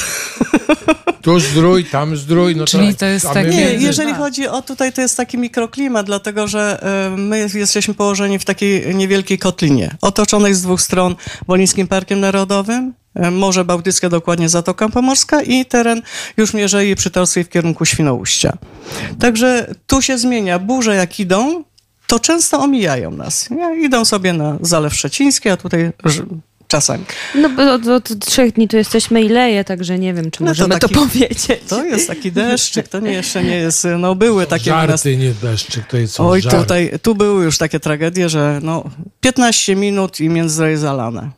[1.22, 2.56] Tu zdrój, tam zdrój.
[2.56, 6.06] No Czyli tak, to jest takie- Nie, jeżeli chodzi o tutaj, to jest taki mikroklimat,
[6.06, 11.16] dlatego że e, my jesteśmy położeni w takiej niewielkiej kotlinie, otoczonej z dwóch stron
[11.48, 16.02] Wolińskim Parkiem Narodowym, e, Morze Bałtyckie, dokładnie Zatoka Pomorska i teren
[16.38, 18.58] już Mierzei Przytorskiej w kierunku Świnoujścia.
[19.20, 20.60] Także tu się zmienia.
[20.60, 21.64] Burze jak idą,
[22.14, 23.49] to często omijają nas.
[23.49, 23.85] Nie?
[23.85, 25.91] Idą sobie na Zalew Szczeciński, a tutaj
[26.68, 27.03] czasami.
[27.35, 30.45] No bo od, od trzech dni tu jesteśmy i leje, także nie wiem, czy No
[30.45, 31.48] to możemy to, taki- powiedzieć.
[31.68, 35.85] To jest taki deszczyk, to nie, jeszcze nie jest, no były takie Żarty, nie deszczyk,
[35.88, 36.57] to jest Oj, żarty.
[36.60, 38.84] tutaj, tu były już takie tragedie, że no
[39.22, 41.30] 15 minut i międzyzdroje zalane.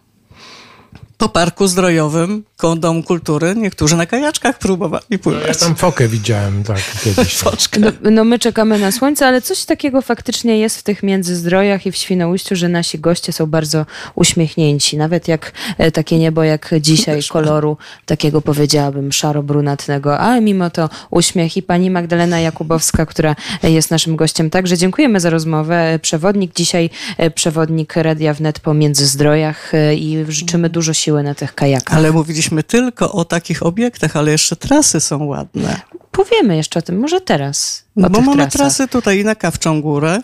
[1.18, 2.44] Po parku zdrojowym,
[2.78, 5.60] Domu Kultury, niektórzy na kajaczkach próbowali Ja pływać.
[5.60, 7.44] tam fokę widziałem, tak, kiedyś.
[7.80, 11.92] No, no my czekamy na słońce, ale coś takiego faktycznie jest w tych międzyzdrojach i
[11.92, 14.98] w Świnoujściu, że nasi goście są bardzo uśmiechnięci.
[14.98, 21.58] Nawet jak e, takie niebo jak dzisiaj, koloru takiego powiedziałabym szaro-brunatnego, a mimo to uśmiech
[21.58, 24.50] i pani Magdalena Jakubowska, która jest naszym gościem.
[24.50, 26.00] Także dziękujemy za rozmowę.
[26.02, 31.56] Przewodnik dzisiaj, e, przewodnik Radia Wnet po Międzyzdrojach e, i życzymy dużo siły na tych
[31.56, 31.98] kajakach.
[31.98, 35.82] Ale mówiliśmy tylko o takich obiektach, ale jeszcze trasy są ładne.
[36.12, 37.84] Powiemy jeszcze o tym, może teraz.
[37.98, 38.52] O No bo mamy trasach.
[38.52, 40.22] trasy tutaj i na Kawczą Górę,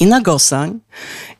[0.00, 0.80] i na Gosań,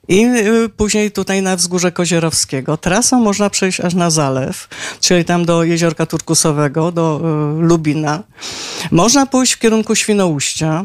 [0.08, 0.24] i
[0.64, 2.76] y, później tutaj na Wzgórze Kozierowskiego.
[2.76, 4.68] Trasą można przejść aż na Zalew,
[5.00, 7.20] czyli tam do Jeziorka Turkusowego, do
[7.58, 8.22] y, Lubina.
[8.90, 10.84] Można pójść w kierunku Świnoujścia.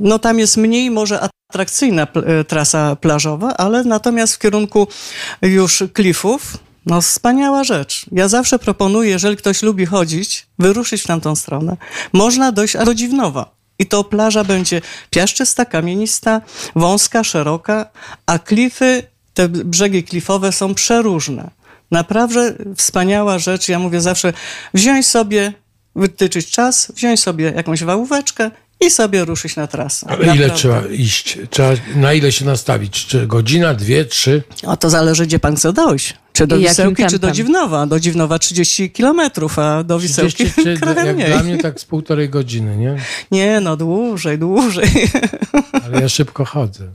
[0.00, 1.20] No tam jest mniej może
[1.50, 4.86] atrakcyjna pl- y, trasa plażowa, ale natomiast w kierunku
[5.42, 6.56] już klifów,
[6.88, 8.06] no wspaniała rzecz.
[8.12, 11.76] Ja zawsze proponuję, jeżeli ktoś lubi chodzić, wyruszyć w tamtą stronę.
[12.12, 13.58] Można dojść do Dziwnowa.
[13.78, 16.40] I to plaża będzie piaszczysta, kamienista,
[16.76, 17.86] wąska, szeroka,
[18.26, 19.02] a klify,
[19.34, 21.50] te brzegi klifowe są przeróżne.
[21.90, 23.68] Naprawdę wspaniała rzecz.
[23.68, 24.32] Ja mówię zawsze,
[24.74, 25.52] wziąć sobie,
[25.96, 28.50] wytyczyć czas, wziąć sobie jakąś wałóweczkę
[28.80, 30.06] i sobie ruszyć na trasę.
[30.10, 30.54] Ale ile Naprawdę.
[30.54, 31.38] trzeba iść?
[31.50, 33.06] Trzeba, na ile się nastawić?
[33.06, 34.42] Czy godzina, dwie, trzy?
[34.66, 36.14] A to zależy, gdzie pan chce dojść.
[36.38, 37.30] Czy do I Wisełki, czy do?
[37.30, 37.86] Dziwnowa.
[37.86, 41.28] Do Dziwnowa 30 kilometrów, a do Wisełki 30, czy trochę jak mniej.
[41.28, 42.96] dla mnie tak z półtorej godziny, nie?
[43.30, 44.90] Nie, no dłużej, dłużej.
[45.84, 46.88] Ale ja szybko chodzę.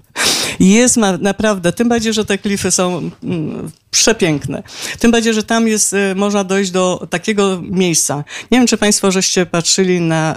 [0.59, 4.63] Jest ma, naprawdę, tym bardziej, że te klify są mm, przepiękne.
[4.99, 8.23] Tym bardziej, że tam jest, y, można dojść do takiego miejsca.
[8.51, 10.35] Nie wiem, czy państwo żeście patrzyli na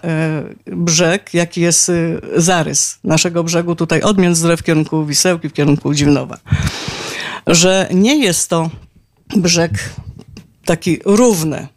[0.66, 5.52] y, brzeg, jaki jest y, zarys naszego brzegu tutaj od Międzyzdroja w kierunku Wisełki, w
[5.52, 6.38] kierunku Dziwnowa.
[7.46, 8.70] Że nie jest to
[9.36, 9.70] brzeg
[10.64, 11.68] taki równy.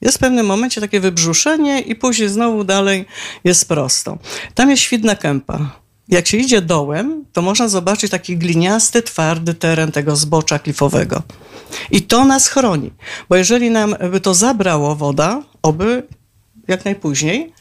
[0.00, 3.06] Jest w pewnym momencie takie wybrzuszenie i później znowu dalej
[3.44, 4.18] jest prosto.
[4.54, 5.82] Tam jest świdna kępa.
[6.08, 11.22] Jak się idzie dołem, to można zobaczyć taki gliniasty, twardy teren tego zbocza klifowego.
[11.90, 12.90] I to nas chroni,
[13.28, 16.02] bo jeżeli nam by to zabrało woda, oby
[16.68, 17.52] jak najpóźniej,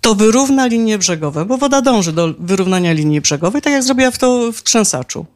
[0.00, 4.18] to wyrówna linie brzegowe, bo woda dąży do wyrównania linii brzegowej, tak jak zrobiła w
[4.18, 5.26] to w Trzęsaczu.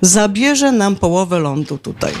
[0.00, 2.12] Zabierze nam połowę lądu tutaj.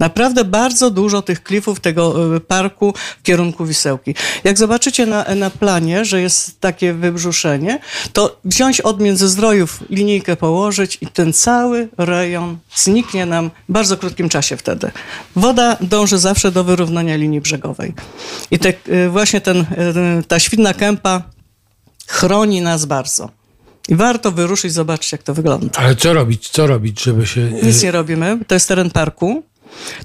[0.00, 4.14] Naprawdę bardzo dużo tych klifów tego y, parku w kierunku Wisełki.
[4.44, 7.78] Jak zobaczycie na, na planie, że jest takie wybrzuszenie,
[8.12, 14.28] to wziąć od Międzyzdrojów linijkę położyć i ten cały rejon zniknie nam w bardzo krótkim
[14.28, 14.90] czasie wtedy.
[15.36, 17.94] Woda dąży zawsze do wyrównania linii brzegowej.
[18.50, 19.66] I te, y, właśnie ten, y,
[20.28, 21.22] ta świdna kępa
[22.06, 23.30] chroni nas bardzo.
[23.88, 25.80] I warto wyruszyć, zobaczyć, jak to wygląda.
[25.80, 26.48] Ale co robić?
[26.48, 27.50] Co robić, żeby się...
[27.62, 28.38] Nic nie robimy.
[28.46, 29.42] To jest teren parku.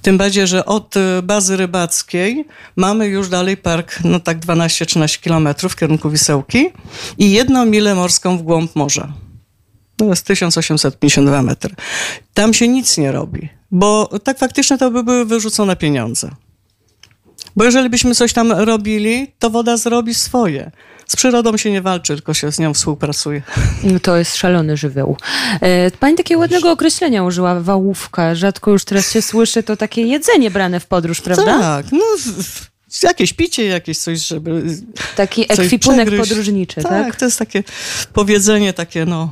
[0.02, 5.72] Tym bardziej, że od y, bazy rybackiej mamy już dalej park, no tak 12-13 kilometrów
[5.72, 6.70] w kierunku Wisełki
[7.18, 9.14] i jedną milę morską w głąb morza.
[9.98, 11.76] To jest 1852 metry.
[12.34, 16.32] Tam się nic nie robi, bo tak faktycznie to by były wyrzucone pieniądze.
[17.56, 20.72] Bo jeżeli byśmy coś tam robili, to woda zrobi swoje.
[21.07, 23.41] Z przyrodą się nie walczy, tylko się z nią współpracuje.
[24.02, 25.18] To jest szalony żywioł.
[25.61, 28.36] E, Pani takiego ładnego określenia użyła, wałówka.
[28.36, 31.60] Rzadko już teraz się słyszy to takie jedzenie brane w podróż, prawda?
[31.60, 32.03] Tak, no
[33.03, 34.64] jakieś picie, jakieś coś, żeby
[35.15, 36.30] Taki coś ekwipunek przegryźć.
[36.30, 36.91] podróżniczy, tak?
[36.91, 37.15] tak?
[37.15, 37.64] to jest takie
[38.14, 39.30] powiedzenie takie, no.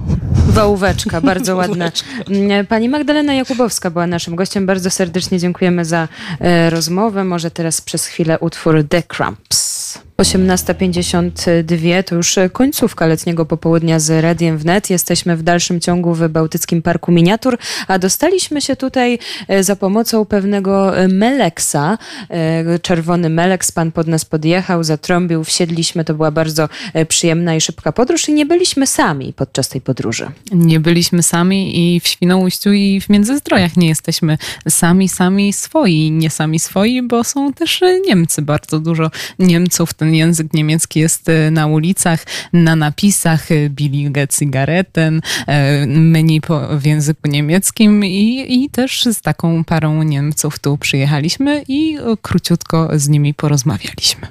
[0.47, 1.91] Wałóweczka, bardzo ładna.
[2.29, 4.65] Mm, Pani Magdalena Jakubowska była naszym gościem.
[4.65, 6.07] Bardzo serdecznie dziękujemy za
[6.39, 7.23] e, rozmowę.
[7.23, 9.82] Może teraz przez chwilę utwór The Cramps.
[10.17, 14.89] 18.52 to już końcówka letniego popołudnia z Radiem Wnet.
[14.89, 17.57] Jesteśmy w dalszym ciągu w Bałtyckim Parku Miniatur,
[17.87, 21.97] a dostaliśmy się tutaj e, za pomocą pewnego e, Meleksa.
[22.29, 26.05] E, Czerwony Meleks, pan pod nas podjechał, zatrąbił, wsiedliśmy.
[26.05, 30.27] To była bardzo e, przyjemna i szybka podróż i nie byliśmy sami podczas tej podróży.
[30.51, 34.37] Nie byliśmy sami i w Świnoujściu i w Międzyzdrojach nie jesteśmy
[34.69, 36.11] sami, sami swoi.
[36.11, 38.41] Nie sami swoi, bo są też Niemcy.
[38.41, 39.82] Bardzo dużo Niemców.
[39.93, 46.77] Ten język niemiecki jest e, na ulicach, na napisach e, Billige Zigaretten, e, menu po,
[46.77, 53.09] w języku niemieckim i, i też z taką parą Niemców tu przyjechaliśmy i króciutko z
[53.09, 54.27] nimi porozmawialiśmy.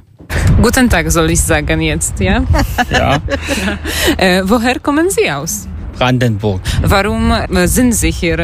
[0.59, 2.43] Guten Tag soll ich sagen jetzt, ja?
[2.91, 3.21] Ja,
[4.51, 5.67] woher kommen Sie aus?
[5.99, 6.63] Brandenburg.
[6.83, 7.33] Warum
[7.67, 8.39] sind Sie hier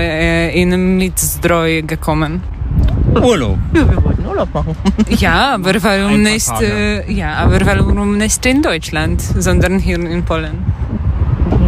[0.53, 2.41] in Mitzdroi gekommen?
[3.15, 3.59] Urlaub.
[5.09, 6.47] Ja, aber warum Ein paar nicht?
[6.47, 7.05] Tage.
[7.09, 10.59] Äh, ja, aber warum nicht in Deutschland, sondern hier in Polen?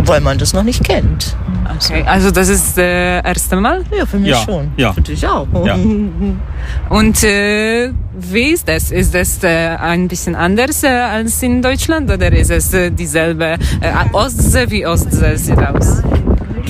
[0.07, 1.37] weil man das noch nicht kennt.
[1.77, 3.85] Okay, also das ist äh, erste Mal.
[3.97, 4.73] Ja, für mich Ja, schon.
[4.77, 4.93] ja.
[4.93, 5.47] Für dich auch.
[5.65, 5.77] Ja.
[6.89, 8.91] Und äh, wie ist das?
[8.91, 13.53] Ist das äh, ein bisschen anders äh, als in Deutschland oder ist es äh, dieselbe
[13.81, 16.03] äh, Ostsee wie Ostsee sieht aus?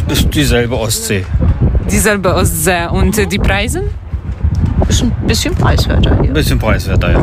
[0.08, 1.24] Ist dieselbe Ostsee.
[1.90, 3.84] Dieselbe Ostsee und äh, die Preise?
[4.90, 6.32] Ist ein bisschen preiswerter hier.
[6.32, 7.20] Bisschen preiswerter, ja.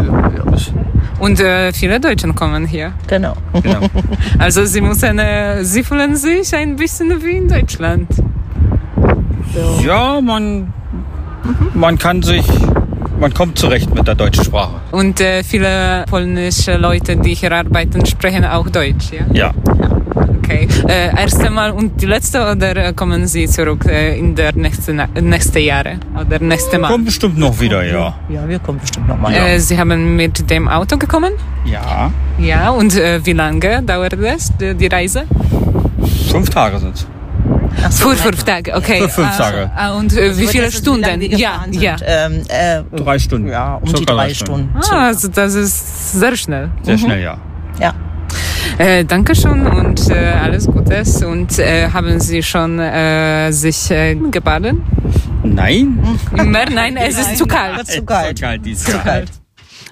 [1.19, 2.93] Und äh, viele Deutschen kommen hier.
[3.07, 3.33] Genau.
[3.61, 3.81] Genau.
[4.39, 8.07] Also sie müssen, äh, sie fühlen sich ein bisschen wie in Deutschland.
[9.83, 10.71] Ja, man,
[11.73, 12.45] man kann sich,
[13.19, 14.75] man kommt zurecht mit der deutschen Sprache.
[14.91, 19.25] Und äh, viele polnische Leute, die hier arbeiten, sprechen auch Deutsch, ja?
[19.33, 19.53] Ja.
[20.37, 20.67] Okay.
[20.87, 25.01] Äh, erste Mal und die letzte oder äh, kommen Sie zurück äh, in der nächsten
[25.19, 26.89] nächste Jahre oder nächste Mal?
[26.89, 28.15] Kommt bestimmt noch wieder, ja.
[28.29, 29.33] Ja, wir kommen bestimmt nochmal.
[29.33, 31.33] Äh, Sie haben mit dem Auto gekommen?
[31.65, 32.11] Ja.
[32.39, 32.69] Ja.
[32.69, 35.25] Und äh, wie lange dauert das, die, die Reise?
[36.31, 36.79] Fünf Tage
[37.81, 37.99] sind's.
[38.01, 39.01] Für fünf Tage, okay.
[39.01, 39.71] Für fünf Ah, Tage.
[39.75, 41.19] Ah, und äh, wie viele ist, wie lange Stunden?
[41.21, 41.97] wir Ja, gefahren ja.
[41.97, 42.07] sind.
[42.07, 42.43] Ähm,
[42.95, 43.47] äh, Drei Stunden.
[43.49, 44.75] ja, um Circa die drei Stunden.
[44.91, 46.69] Ah, also das ist sehr schnell.
[46.83, 47.37] Sehr schnell, ja.
[47.79, 47.93] Ja.
[48.77, 51.23] Äh, Dankeschön und äh, alles Gutes.
[51.23, 54.75] Und äh, haben Sie schon äh, sich äh, gebadet?
[55.43, 55.97] Nein.
[56.37, 56.69] Im Meer?
[56.69, 57.87] Nein, es ist zu kalt.
[57.87, 58.37] Zu kalt.
[58.37, 59.03] Zu kalt dieses Zu Jahr.
[59.03, 59.31] kalt.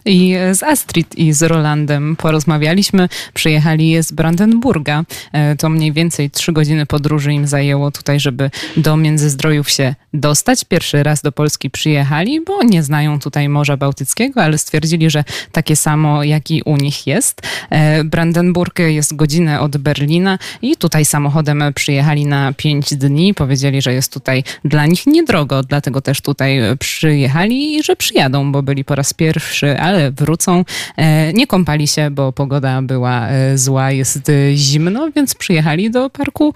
[0.06, 3.10] I z Astrid i z Rolandem porozmawialiśmy.
[3.34, 5.04] Przyjechali z Brandenburga.
[5.34, 10.66] E, To mniej więcej trzy godziny podróży im zajęło tutaj, żeby do Międzyzdrojów się dostać.
[10.66, 15.76] Pierwszy raz do Polski przyjechali, bo nie znają tutaj Morza Bałtyckiego, ale stwierdzili, że takie
[15.76, 17.42] samo jak i u nich jest.
[17.70, 23.34] E, Brandenburg jest godzinę od Berlina i tutaj samochodem przyjechali na pięć dni.
[23.34, 28.64] Powiedzieli, że jest tutaj dla nich niedrogo, dlatego też tutaj przyjechali i że przyjadą, bo
[28.64, 30.66] byli po raz pierwszy, ale wrócą.
[30.98, 36.10] E, Nie kąpali się, bo pogoda była e, zła, jest e, zimno, więc przyjechali do
[36.10, 36.54] parku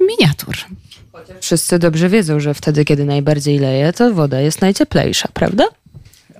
[0.00, 0.56] miniatur.
[1.40, 5.64] Wszyscy dobrze wiedzą, że wtedy, kiedy najbardziej leje, to woda jest najcieplejsza, prawda?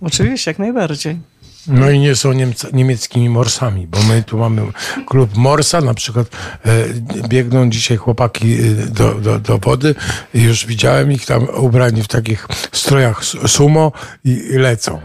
[0.01, 1.19] Oczywiście, jak najbardziej.
[1.67, 4.63] No i nie są Niemca, niemieckimi morsami, bo my tu mamy
[5.07, 6.27] klub Morsa, na przykład
[6.65, 8.57] e, biegną dzisiaj chłopaki
[8.91, 9.95] do, do, do wody
[10.35, 13.93] i już widziałem ich tam ubrani w takich strojach sumo
[14.25, 15.01] i, i lecą.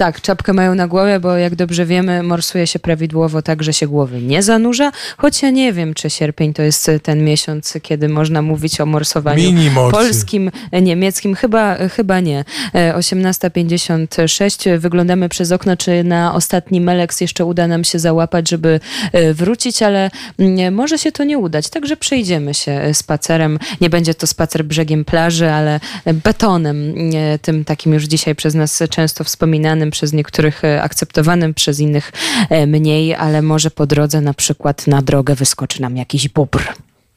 [0.00, 3.86] Tak, czapkę mają na głowie, bo jak dobrze wiemy, morsuje się prawidłowo tak, że się
[3.86, 8.42] głowy nie zanurza, choć ja nie wiem, czy sierpień to jest ten miesiąc, kiedy można
[8.42, 9.52] mówić o morsowaniu
[9.90, 10.50] polskim,
[10.82, 11.34] niemieckim.
[11.34, 12.44] Chyba, chyba nie.
[12.74, 14.78] E, 18.56.
[14.78, 18.80] Wyglądamy przez okno, czy na ostatni Meleks jeszcze uda nam się załapać, żeby
[19.12, 21.68] e, wrócić, ale mm, może się to nie udać.
[21.68, 23.58] Także przejdziemy się e, spacerem.
[23.80, 25.80] Nie będzie to spacer brzegiem plaży, ale
[26.24, 31.80] betonem, e, tym takim już dzisiaj przez nas często wspominanym, przez niektórych e, akceptowanym, przez
[31.80, 32.12] innych
[32.50, 36.62] e, mniej, ale może po drodze na przykład na drogę wyskoczy nam jakiś bóbr.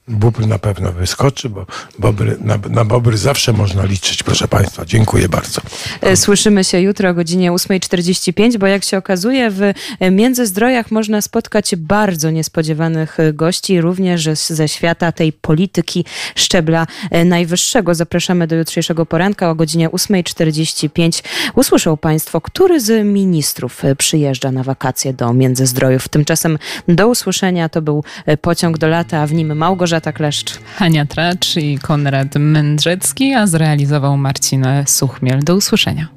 [0.07, 1.65] Bóbr na pewno wyskoczy, bo
[1.99, 4.85] bobry, na, na bobry zawsze można liczyć, proszę Państwa.
[4.85, 5.61] Dziękuję bardzo.
[6.01, 11.21] E, Słyszymy się jutro o godzinie 8.45, bo jak się okazuje, w e, Międzyzdrojach można
[11.21, 16.05] spotkać bardzo niespodziewanych e, gości, również ze świata tej polityki
[16.35, 16.87] szczebla
[17.25, 17.95] najwyższego.
[17.95, 21.23] Zapraszamy do jutrzejszego poranka o godzinie 8.45.
[21.55, 26.07] Usłyszą Państwo, który z ministrów przyjeżdża na wakacje do Międzyzdrojów.
[26.07, 26.57] Tymczasem
[26.87, 28.03] do usłyszenia to był
[28.41, 29.53] pociąg do lata, a w nim
[29.93, 30.59] Małgorzata Kleszcz.
[30.75, 35.39] Hania Tracz i Konrad Mędrzecki, a zrealizował Marcin Suchmiel.
[35.43, 36.07] Do usłyszenia.